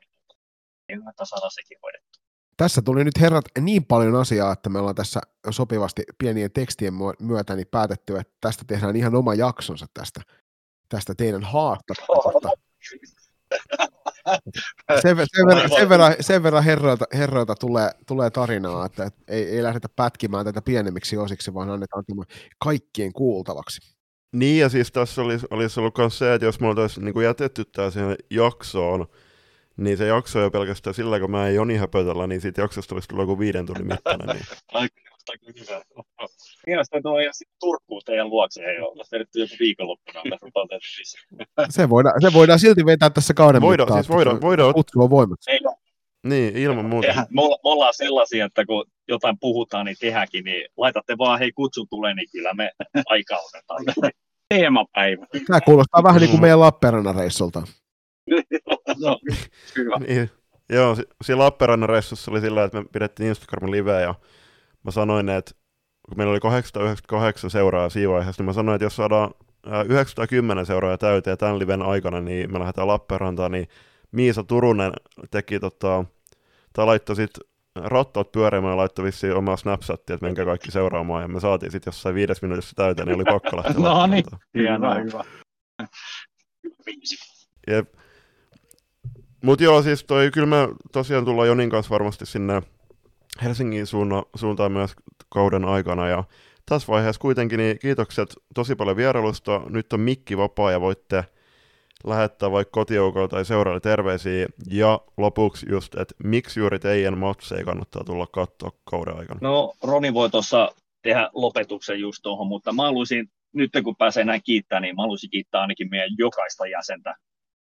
Niin 0.88 1.10
että 1.10 1.26
saadaan 1.26 1.52
sekin 1.52 1.78
hoidettu. 1.84 2.20
Tässä 2.58 2.82
tuli 2.82 3.04
nyt 3.04 3.20
herrat 3.22 3.46
niin 3.60 3.86
paljon 3.86 4.16
asiaa, 4.16 4.52
että 4.52 4.70
me 4.70 4.80
ollaan 4.80 4.96
tässä 4.96 5.22
sopivasti 5.50 6.04
pienien 6.18 6.52
tekstien 6.52 6.94
myötä 7.20 7.56
niin 7.56 7.68
päätetty, 7.72 8.18
että 8.18 8.34
tästä 8.42 8.64
tehdään 8.68 8.96
ihan 8.96 9.16
oma 9.16 9.34
jaksonsa 9.34 9.86
tästä, 9.94 10.22
tästä 10.90 11.16
teidän 11.16 11.44
haastattelusta. 11.44 12.50
Sen, 15.02 15.18
sen, 15.36 15.46
verran, 15.48 15.70
sen, 15.70 15.90
verran, 15.90 16.16
sen 16.20 16.44
verran 16.44 16.64
herroilta, 16.64 17.06
herroilta 17.14 17.56
tulee, 17.56 17.92
tulee 18.08 18.30
tarinaa, 18.30 18.86
että 18.86 19.12
ei, 19.28 19.44
ei 19.44 19.64
lähdetä 19.64 19.90
pätkimään 19.96 20.46
tätä 20.46 20.62
pienemmiksi 20.62 21.18
osiksi, 21.18 21.54
vaan 21.54 21.70
annetaan 21.70 22.06
tämä 22.06 22.24
kaikkien 22.60 23.14
kuultavaksi. 23.14 23.96
Niin, 24.34 24.60
ja 24.60 24.70
siis 24.70 24.92
tässä 24.92 25.22
olisi, 25.22 25.48
olisi 25.50 25.80
ollut 25.80 25.98
myös 25.98 26.18
se, 26.18 26.34
että 26.34 26.46
jos 26.46 26.60
me 26.60 26.68
oltaisiin 26.68 27.06
niin 27.06 27.24
jätetty 27.24 27.66
tämä 27.66 27.90
siihen 27.90 28.16
jaksoon, 28.30 29.08
niin 29.78 29.98
se 29.98 30.08
jakso 30.08 30.40
jo 30.40 30.52
pelkästään 30.52 30.94
sillä, 30.94 31.20
kun 31.20 31.32
mä 31.32 31.48
en 31.48 31.56
Joni 31.56 31.78
höpötellä, 31.78 32.28
niin 32.28 32.42
siitä 32.42 32.62
jaksosta 32.62 32.96
olisi 32.96 33.08
tullut 33.08 33.24
joku 33.24 33.40
viiden 33.40 33.66
tunnin 33.66 33.88
mittainen. 33.88 34.28
Niin. 34.28 34.90
Mielestäni 36.68 37.02
tuo 37.02 37.20
ihan 37.20 37.34
Turkuun 37.60 38.02
teidän 38.06 38.30
luokse, 38.30 38.64
ei 38.64 38.80
ole 38.80 39.06
vedetty 39.12 39.40
joku 39.40 39.56
viikonloppuna. 39.60 40.22
se, 41.70 41.90
voidaan, 41.90 42.22
se 42.22 42.34
voidaan 42.34 42.60
silti 42.60 42.86
vetää 42.86 43.10
tässä 43.10 43.34
kauden 43.34 43.62
voidaan, 43.62 43.88
mittaan. 43.88 44.04
Siis 44.04 44.16
voidaan, 44.16 44.42
voidaan. 44.42 44.74
Kutsu 44.74 45.02
on 45.02 45.10
voimat. 45.10 45.40
Ei, 45.48 45.60
niin, 46.26 46.58
ilman 46.58 46.86
muuta. 46.86 47.08
Tehdään, 47.08 47.28
me, 47.30 47.42
olla, 47.42 47.56
me 47.64 47.70
ollaan 47.70 47.94
sellaisia, 47.94 48.46
että 48.46 48.66
kun 48.66 48.86
jotain 49.08 49.40
puhutaan, 49.40 49.86
niin 49.86 49.98
tehdäkin, 50.00 50.44
niin 50.44 50.68
laitatte 50.78 51.18
vaan, 51.18 51.40
hei 51.40 51.52
kutsu 51.52 51.86
tulee, 51.86 52.14
niin 52.14 52.28
kyllä 52.32 52.54
me 52.54 52.72
aika 53.06 53.38
otetaan. 53.38 53.84
Teemapäivä. 54.50 55.26
Tämä 55.48 55.62
kuulostaa 55.62 56.04
vähän 56.04 56.22
niin 56.22 56.32
kuin 56.32 56.42
meidän 56.42 56.60
Lappeenrannan 56.60 57.16
reissulta. 57.16 57.64
no, 59.00 59.20
hyvä. 59.78 59.98
niin, 60.08 60.30
joo, 60.70 60.96
siinä 61.24 61.40
Lappeenrannan 61.40 61.90
reissussa 61.90 62.32
oli 62.32 62.42
sillä, 62.42 62.64
että 62.64 62.82
me 62.82 62.86
pidettiin 62.94 63.30
Instagramin 63.30 63.72
liveä 63.72 64.02
ja 64.02 64.16
mä 64.84 64.92
sanoin, 64.92 65.30
että 65.30 65.52
kun 66.06 66.18
meillä 66.18 66.32
oli 66.32 66.40
898 66.40 67.50
seuraajaa 67.50 67.90
siinä 67.90 68.12
vaiheessa, 68.12 68.42
niin 68.42 68.46
mä 68.46 68.54
sanoin, 68.54 68.76
että 68.76 68.86
jos 68.86 68.96
saadaan 68.96 69.34
910 69.86 70.66
seuraajaa 70.66 70.98
täyteen 70.98 71.38
tämän 71.38 71.60
liven 71.60 71.82
aikana, 71.82 72.22
niin 72.22 72.54
me 72.54 72.60
lähdetään 72.60 72.88
Lappeenrantaan, 72.88 73.52
niin 73.52 73.68
Miisa 74.12 74.44
Turunen 74.44 74.92
teki 75.32 75.60
tota, 75.60 76.06
tai 76.74 76.86
laittoi 76.86 77.16
sitten 77.16 77.44
rattot 77.76 78.32
pyörimään 78.32 78.72
ja 78.72 78.78
laittoi 78.78 79.06
vissiin 79.06 79.36
omaa 79.36 79.58
Snapchatia, 79.58 80.14
että 80.14 80.26
menkää 80.26 80.46
kaikki 80.46 80.72
seuraamaan, 80.72 81.22
ja 81.22 81.28
me 81.28 81.40
saatiin 81.40 81.72
sitten 81.72 81.92
jossain 81.92 82.16
viides 82.16 82.42
minuutissa 82.42 82.76
täyteen, 82.76 83.08
niin 83.08 83.16
oli 83.16 83.24
pakko 83.24 83.58
lähteä 83.58 83.74
No 83.84 84.08
niin, 84.08 84.26
hienoa, 84.54 84.96
hyvä. 84.96 85.24
Jep. 87.68 87.94
Mut 89.46 89.62
joo, 89.62 89.82
siis 89.82 90.04
toi, 90.04 90.32
kyllä 90.32 90.48
me 90.48 90.76
tosiaan 90.92 91.26
tullaan 91.26 91.48
Jonin 91.48 91.70
kanssa 91.70 91.90
varmasti 91.90 92.26
sinne 92.26 92.62
Helsingin 93.44 93.88
suunna, 93.88 94.24
suuntaan 94.36 94.72
myös 94.72 94.96
kauden 95.30 95.66
aikana, 95.66 96.08
ja 96.08 96.24
tässä 96.66 96.88
vaiheessa 96.88 97.22
kuitenkin 97.22 97.58
niin 97.58 97.80
kiitokset 97.80 98.36
tosi 98.56 98.76
paljon 98.76 98.98
vierailusta. 98.98 99.62
Nyt 99.70 99.94
on 99.94 100.00
mikki 100.00 100.38
vapaa 100.38 100.72
ja 100.72 100.82
voitte 100.82 101.24
lähettää 102.06 102.52
vaikka 102.52 102.72
kotijoukolla 102.72 103.28
tai 103.28 103.46
seuraajalle 103.46 103.80
terveisiä. 103.80 104.48
Ja 104.72 105.00
lopuksi 105.18 105.66
just, 105.70 105.96
että 105.96 106.16
miksi 106.24 106.60
juuri 106.60 106.80
teidän 106.80 107.18
matseja 107.18 107.66
kannattaa 107.66 108.04
tulla 108.04 108.28
katsoa 108.28 108.72
kauden 108.84 109.18
aikana? 109.18 109.40
No 109.42 109.74
Roni 109.84 110.14
voi 110.14 110.30
tuossa 110.30 110.72
tehdä 111.02 111.30
lopetuksen 111.34 112.00
just 112.00 112.20
tuohon, 112.24 112.48
mutta 112.48 112.74
mä 112.74 112.84
haluaisin, 112.84 113.30
nyt 113.54 113.72
kun 113.84 113.96
pääsee 113.96 114.24
näin 114.24 114.42
kiittää, 114.44 114.80
niin 114.80 114.96
mä 114.96 115.02
haluaisin 115.02 115.30
kiittää 115.30 115.62
ainakin 115.62 115.90
meidän 115.90 116.10
jokaista 116.18 116.68
jäsentä 116.68 117.16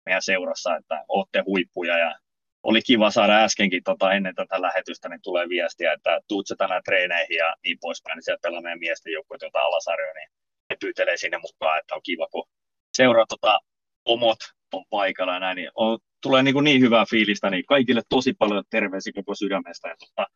meidän 0.09 0.23
seurassa, 0.23 0.77
että 0.77 1.05
olette 1.09 1.43
huippuja 1.47 1.99
ja 1.99 2.19
oli 2.63 2.83
kiva 2.83 3.11
saada 3.11 3.45
äskenkin 3.45 3.83
tota, 3.85 4.13
ennen 4.13 4.35
tätä 4.35 4.63
lähetystä, 4.63 5.09
niin 5.09 5.23
tulee 5.23 5.49
viestiä, 5.49 5.93
että 5.93 6.21
tuut 6.29 6.47
sä 6.47 6.55
tänään 6.59 6.83
treeneihin 6.85 7.37
ja 7.37 7.55
niin 7.65 7.79
poispäin, 7.81 8.17
niin 8.17 8.25
sieltä 8.25 8.41
pelaa 8.43 8.61
meidän 8.61 8.79
miesten 8.79 9.13
joukkueet, 9.13 9.43
jota 9.43 9.61
alasarjoja, 9.61 10.15
niin 10.15 10.31
ne 10.71 10.77
pyytelee 10.81 11.17
sinne 11.17 11.39
mukaan, 11.39 11.79
että 11.79 11.95
on 11.95 12.01
kiva, 12.05 12.27
kun 12.33 12.45
seuraa 12.97 13.25
tota, 13.29 13.59
omot 14.05 14.39
on 14.73 14.85
paikalla 14.91 15.35
ja 15.35 15.41
näin, 15.41 15.57
niin 15.57 15.71
on, 15.75 15.99
tulee 16.23 16.43
niin, 16.43 16.65
niin 16.65 16.81
hyvää 16.81 17.05
fiilistä, 17.11 17.51
niin 17.51 17.65
kaikille 17.67 18.03
tosi 18.09 18.33
paljon 18.39 18.65
terveisiä 18.71 19.13
koko 19.15 19.35
sydämestä. 19.35 19.89
Ja 19.89 19.97
tota, 19.99 20.27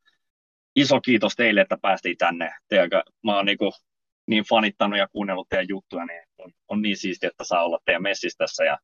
iso 0.77 1.01
kiitos 1.01 1.37
teille, 1.37 1.61
että 1.61 1.79
päästiin 1.83 2.17
tänne. 2.17 2.51
Teidän, 2.69 3.03
mä 3.25 3.37
oon 3.37 3.47
niin, 3.47 3.59
kuin, 3.59 3.73
niin 4.27 4.45
fanittanut 4.49 4.99
ja 4.99 5.09
kuunnellut 5.13 5.49
teidän 5.49 5.69
juttuja, 5.69 6.05
niin 6.05 6.23
on, 6.39 6.53
on 6.69 6.83
niin 6.83 6.97
siistiä, 6.97 7.29
että 7.29 7.45
saa 7.45 7.65
olla 7.65 7.79
teidän 7.85 8.03
messissä 8.03 8.39
tässä 8.39 8.65
ja 8.65 8.79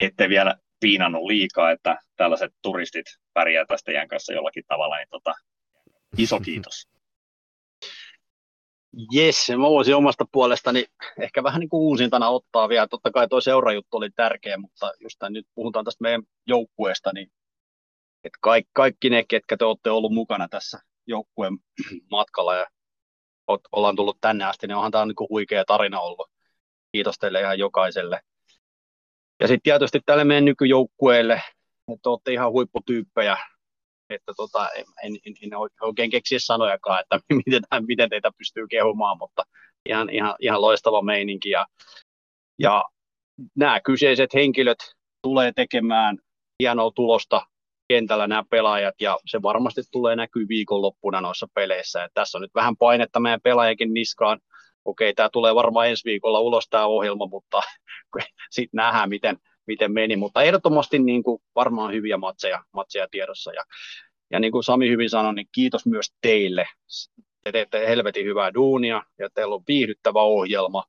ette 0.00 0.28
vielä 0.28 0.54
piinannut 0.80 1.24
liikaa, 1.24 1.70
että 1.70 1.98
tällaiset 2.16 2.52
turistit 2.62 3.06
pärjää 3.32 3.64
tästä 3.68 3.84
teidän 3.86 4.08
kanssa 4.08 4.32
jollakin 4.32 4.64
tavalla, 4.68 4.96
niin 4.96 5.08
tota, 5.10 5.34
iso 6.18 6.40
kiitos. 6.44 6.88
Jes, 9.12 9.50
mä 9.50 9.70
voisin 9.70 9.94
omasta 9.96 10.24
puolestani 10.32 10.84
ehkä 11.20 11.42
vähän 11.42 11.60
niin 11.60 11.68
kuin 11.68 11.80
uusintana 11.80 12.28
ottaa 12.28 12.68
vielä. 12.68 12.88
Totta 12.88 13.10
kai 13.10 13.28
tuo 13.28 13.40
seurajuttu 13.40 13.96
oli 13.96 14.10
tärkeä, 14.10 14.56
mutta 14.56 14.92
just 15.00 15.16
tämän, 15.18 15.32
nyt 15.32 15.46
puhutaan 15.54 15.84
tästä 15.84 16.02
meidän 16.02 16.22
joukkueesta, 16.46 17.12
niin 17.12 17.32
että 18.24 18.38
kaikki, 18.40 18.70
kaikki 18.74 19.10
ne, 19.10 19.24
ketkä 19.28 19.56
te 19.56 19.64
olette 19.64 19.90
ollut 19.90 20.12
mukana 20.12 20.48
tässä 20.48 20.78
joukkueen 21.06 21.58
matkalla 22.10 22.54
ja 22.54 22.66
ollaan 23.72 23.96
tullut 23.96 24.18
tänne 24.20 24.44
asti, 24.44 24.66
niin 24.66 24.76
onhan 24.76 24.92
tämä 24.92 25.06
niin 25.06 25.16
kuin 25.16 25.30
huikea 25.30 25.64
tarina 25.64 26.00
ollut. 26.00 26.30
Kiitos 26.92 27.18
teille 27.18 27.40
ihan 27.40 27.58
jokaiselle. 27.58 28.20
Ja 29.40 29.48
sitten 29.48 29.62
tietysti 29.62 30.00
tälle 30.06 30.24
meidän 30.24 30.44
nykyjoukkueelle, 30.44 31.42
että 31.92 32.10
olette 32.10 32.32
ihan 32.32 32.52
huipputyyppejä, 32.52 33.36
että 34.10 34.32
tota, 34.36 34.68
en, 34.70 34.84
en, 35.04 35.34
en, 35.42 35.50
oikein 35.80 36.10
keksiä 36.10 36.38
sanojakaan, 36.40 37.00
että 37.00 37.20
miten, 37.46 37.62
miten 37.86 38.10
teitä 38.10 38.30
pystyy 38.38 38.66
kehumaan, 38.68 39.18
mutta 39.18 39.42
ihan, 39.88 40.10
ihan, 40.10 40.34
ihan 40.40 40.60
loistava 40.60 41.02
meininki. 41.02 41.50
Ja, 41.50 41.66
ja 42.58 42.84
nämä 43.56 43.80
kyseiset 43.80 44.34
henkilöt 44.34 44.78
tulee 45.22 45.52
tekemään 45.56 46.18
hienoa 46.62 46.90
tulosta 46.94 47.42
kentällä 47.88 48.26
nämä 48.26 48.44
pelaajat, 48.50 48.94
ja 49.00 49.18
se 49.26 49.42
varmasti 49.42 49.82
tulee 49.92 50.16
näkyy 50.16 50.48
viikonloppuna 50.48 51.20
noissa 51.20 51.46
peleissä. 51.54 52.04
Et 52.04 52.10
tässä 52.14 52.38
on 52.38 52.42
nyt 52.42 52.54
vähän 52.54 52.76
painetta 52.76 53.20
meidän 53.20 53.40
pelaajakin 53.42 53.94
niskaan. 53.94 54.38
Okei, 54.84 55.14
tämä 55.14 55.28
tulee 55.32 55.54
varmaan 55.54 55.88
ensi 55.88 56.04
viikolla 56.04 56.40
ulos 56.40 56.68
tämä 56.70 56.86
ohjelma, 56.86 57.26
mutta 57.26 57.60
sitten 58.50 58.78
nähdään, 58.78 59.08
miten, 59.08 59.38
miten 59.66 59.92
meni, 59.92 60.16
mutta 60.16 60.42
ehdottomasti 60.42 60.98
niin 60.98 61.22
kuin 61.22 61.42
varmaan 61.54 61.92
hyviä 61.92 62.16
matseja, 62.16 62.64
matseja 62.72 63.08
tiedossa. 63.10 63.52
Ja, 63.52 63.62
ja 64.30 64.40
niin 64.40 64.52
kuin 64.52 64.64
Sami 64.64 64.88
hyvin 64.88 65.10
sanoi, 65.10 65.34
niin 65.34 65.48
kiitos 65.52 65.86
myös 65.86 66.12
teille. 66.20 66.68
Te 67.44 67.52
teette 67.52 67.88
helvetin 67.88 68.26
hyvää 68.26 68.54
duunia 68.54 69.02
ja 69.18 69.28
teillä 69.34 69.54
on 69.54 69.62
viihdyttävä 69.68 70.22
ohjelma. 70.22 70.84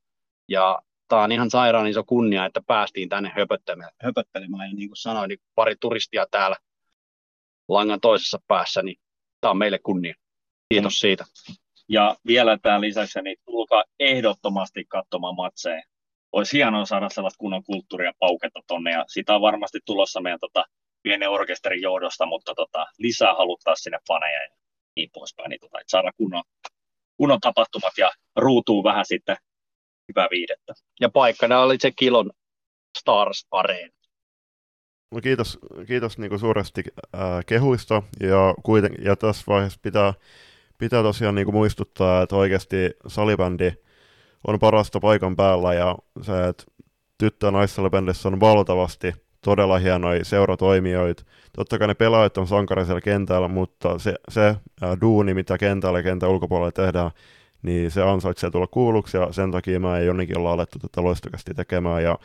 Ja 0.47 0.81
tämä 1.07 1.23
on 1.23 1.31
ihan 1.31 1.49
sairaan 1.49 1.87
iso 1.87 2.03
kunnia, 2.03 2.45
että 2.45 2.61
päästiin 2.67 3.09
tänne 3.09 3.31
höpöttelemään. 3.35 3.91
höpöttelemään. 4.03 4.69
Ja 4.69 4.75
niin 4.75 4.89
kuin 4.89 4.97
sanoin, 4.97 5.29
niin 5.29 5.39
pari 5.55 5.75
turistia 5.79 6.25
täällä 6.31 6.55
langan 7.67 7.99
toisessa 7.99 8.39
päässä, 8.47 8.81
niin 8.81 8.97
tämä 9.41 9.51
on 9.51 9.57
meille 9.57 9.79
kunnia. 9.79 10.15
Kiitos 10.69 10.99
siitä. 10.99 11.25
Ja 11.89 12.15
vielä 12.27 12.57
tämän 12.57 12.81
lisäksi, 12.81 13.21
niin 13.21 13.37
tulkaa 13.45 13.83
ehdottomasti 13.99 14.85
katsomaan 14.85 15.35
matseja 15.35 15.81
olisi 16.31 16.57
hienoa 16.57 16.85
saada 16.85 17.09
sellaista 17.09 17.37
kunnon 17.37 17.63
kulttuuria 17.63 18.11
pauketta 18.19 18.59
tonne, 18.67 18.91
ja 18.91 19.05
sitä 19.07 19.35
on 19.35 19.41
varmasti 19.41 19.79
tulossa 19.85 20.21
meidän 20.21 20.39
tota, 20.39 20.65
pienen 21.03 21.29
orkesterin 21.29 21.81
johdosta, 21.81 22.25
mutta 22.25 22.53
tota, 22.55 22.85
lisää 22.97 23.33
haluttaa 23.33 23.75
sinne 23.75 23.99
faneja 24.07 24.43
ja 24.43 24.49
niin 24.95 25.09
poispäin, 25.13 25.49
niin 25.49 25.59
tota, 25.59 25.79
että 25.79 25.91
saada 25.91 26.11
kunnon, 26.17 26.43
kunnon 27.17 27.39
tapahtumat 27.39 27.93
ja 27.97 28.11
ruutuu 28.35 28.83
vähän 28.83 29.05
sitten 29.05 29.37
hyvää 30.09 30.27
viidettä. 30.31 30.73
Ja 31.01 31.09
paikkana 31.09 31.59
oli 31.59 31.75
se 31.79 31.91
Kilon 31.91 32.31
Stars 32.99 33.47
Arena. 33.51 33.89
No 35.11 35.21
kiitos, 35.21 35.59
kiitos 35.87 36.17
niin 36.17 36.39
suuresti 36.39 36.83
äh, 37.15 37.21
kehuista 37.45 38.03
ja, 38.19 38.53
kuiten, 38.63 38.95
ja 39.03 39.15
tässä 39.15 39.43
vaiheessa 39.47 39.79
pitää, 39.81 40.13
pitää 40.77 41.03
tosiaan 41.03 41.35
niin 41.35 41.53
muistuttaa, 41.53 42.21
että 42.21 42.35
oikeasti 42.35 42.91
salibändi 43.07 43.71
on 44.47 44.59
parasta 44.59 44.99
paikan 44.99 45.35
päällä 45.35 45.73
ja 45.73 45.95
se, 46.21 46.47
että 46.47 46.63
tyttö- 47.17 47.47
ja 47.47 47.51
naissalibändissä 47.51 48.29
on 48.29 48.39
valtavasti 48.39 49.13
todella 49.41 49.77
hienoja 49.77 50.25
seuratoimijoita. 50.25 51.23
Totta 51.55 51.77
kai 51.77 51.87
ne 51.87 51.93
pelaajat 51.93 52.37
on 52.37 52.47
sankarisella 52.47 53.01
kentällä, 53.01 53.47
mutta 53.47 53.99
se, 53.99 54.15
se 54.29 54.55
duuni, 55.01 55.33
mitä 55.33 55.57
kentällä 55.57 55.99
ja 55.99 56.03
kentän 56.03 56.29
ulkopuolella 56.29 56.71
tehdään, 56.71 57.11
niin 57.61 57.91
se 57.91 58.01
ansaitsee 58.01 58.51
tulla 58.51 58.67
kuulluksi 58.67 59.17
ja 59.17 59.31
sen 59.31 59.51
takia 59.51 59.79
mä 59.79 59.97
ei 59.97 60.05
jonnekin 60.05 60.37
olla 60.37 60.51
alettu 60.51 60.79
tätä 60.79 61.03
loistokasti 61.03 61.53
tekemään 61.53 62.03
ja 62.03 62.19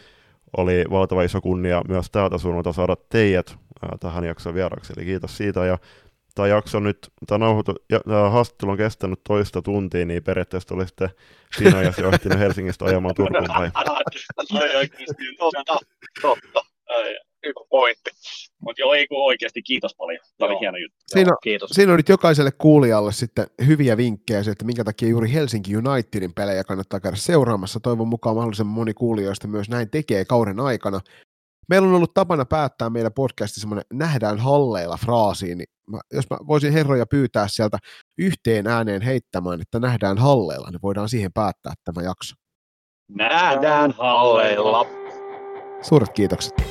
oli 0.56 0.84
valtava 0.90 1.22
iso 1.22 1.40
kunnia 1.40 1.82
myös 1.88 2.10
täältä 2.10 2.38
suunnalta 2.38 2.72
saada 2.72 2.96
teidät 3.08 3.56
tähän 4.00 4.24
jakson 4.24 4.54
vieraksi, 4.54 4.92
eli 4.96 5.04
kiitos 5.04 5.36
siitä 5.36 5.66
ja 5.66 5.78
tämä 6.40 6.48
jakso 6.48 6.80
nyt, 6.80 6.98
tämä, 7.26 7.38
nauhoitu, 7.38 7.74
ja, 7.90 8.00
tämä 8.00 8.30
haastattelu 8.30 8.70
on 8.70 8.76
kestänyt 8.76 9.20
toista 9.28 9.62
tuntia, 9.62 10.06
niin 10.06 10.22
periaatteessa 10.22 10.74
oli 10.74 10.86
sitten 10.86 11.10
siinä 11.56 11.78
ajassa 11.78 12.02
johtinut 12.02 12.38
Helsingistä 12.38 12.84
ajamaan 12.84 13.14
Turkuun 13.14 13.48
päin. 13.58 13.72
totta, 15.38 15.76
totta. 16.22 16.60
Hyvä 17.46 17.60
pointti. 17.70 18.10
Mutta 18.60 18.82
joo, 18.82 18.94
ei 18.94 19.06
kun 19.06 19.24
oikeasti 19.24 19.62
kiitos 19.62 19.94
paljon. 19.94 20.18
Tämä 20.38 20.46
oli 20.46 20.54
Joo. 20.54 20.60
hieno 20.60 20.78
juttu. 20.78 20.96
Siinä, 21.06 21.32
Kiitos. 21.42 21.70
siinä 21.70 21.92
on 21.92 21.96
nyt 21.96 22.08
jokaiselle 22.08 22.50
kuulijalle 22.52 23.12
sitten 23.12 23.46
hyviä 23.66 23.96
vinkkejä 23.96 24.40
että 24.52 24.64
minkä 24.64 24.84
takia 24.84 25.08
juuri 25.08 25.32
Helsinki 25.32 25.76
Unitedin 25.76 26.34
pelejä 26.34 26.64
kannattaa 26.64 27.00
käydä 27.00 27.16
seuraamassa. 27.16 27.80
Toivon 27.80 28.08
mukaan 28.08 28.36
mahdollisimman 28.36 28.74
moni 28.74 28.94
kuulijoista 28.94 29.48
myös 29.48 29.68
näin 29.68 29.90
tekee 29.90 30.24
kauden 30.24 30.60
aikana. 30.60 31.00
Meillä 31.70 31.88
on 31.88 31.94
ollut 31.94 32.14
tapana 32.14 32.44
päättää 32.44 32.90
meidän 32.90 33.12
podcastissa 33.12 33.60
semmoinen 33.60 33.84
nähdään 33.92 34.38
halleilla 34.38 34.96
fraasiin, 34.96 35.58
niin 35.58 35.66
mä, 35.90 36.00
jos 36.12 36.30
mä 36.30 36.36
voisin 36.46 36.72
herroja 36.72 37.06
pyytää 37.06 37.48
sieltä 37.48 37.78
yhteen 38.18 38.66
ääneen 38.66 39.02
heittämään, 39.02 39.60
että 39.60 39.80
nähdään 39.80 40.18
halleilla, 40.18 40.70
niin 40.70 40.82
voidaan 40.82 41.08
siihen 41.08 41.32
päättää 41.32 41.72
tämä 41.84 42.02
jakso. 42.02 42.34
Nähdään 43.08 43.94
halleilla. 43.98 44.86
Suuret 45.82 46.12
kiitokset. 46.12 46.69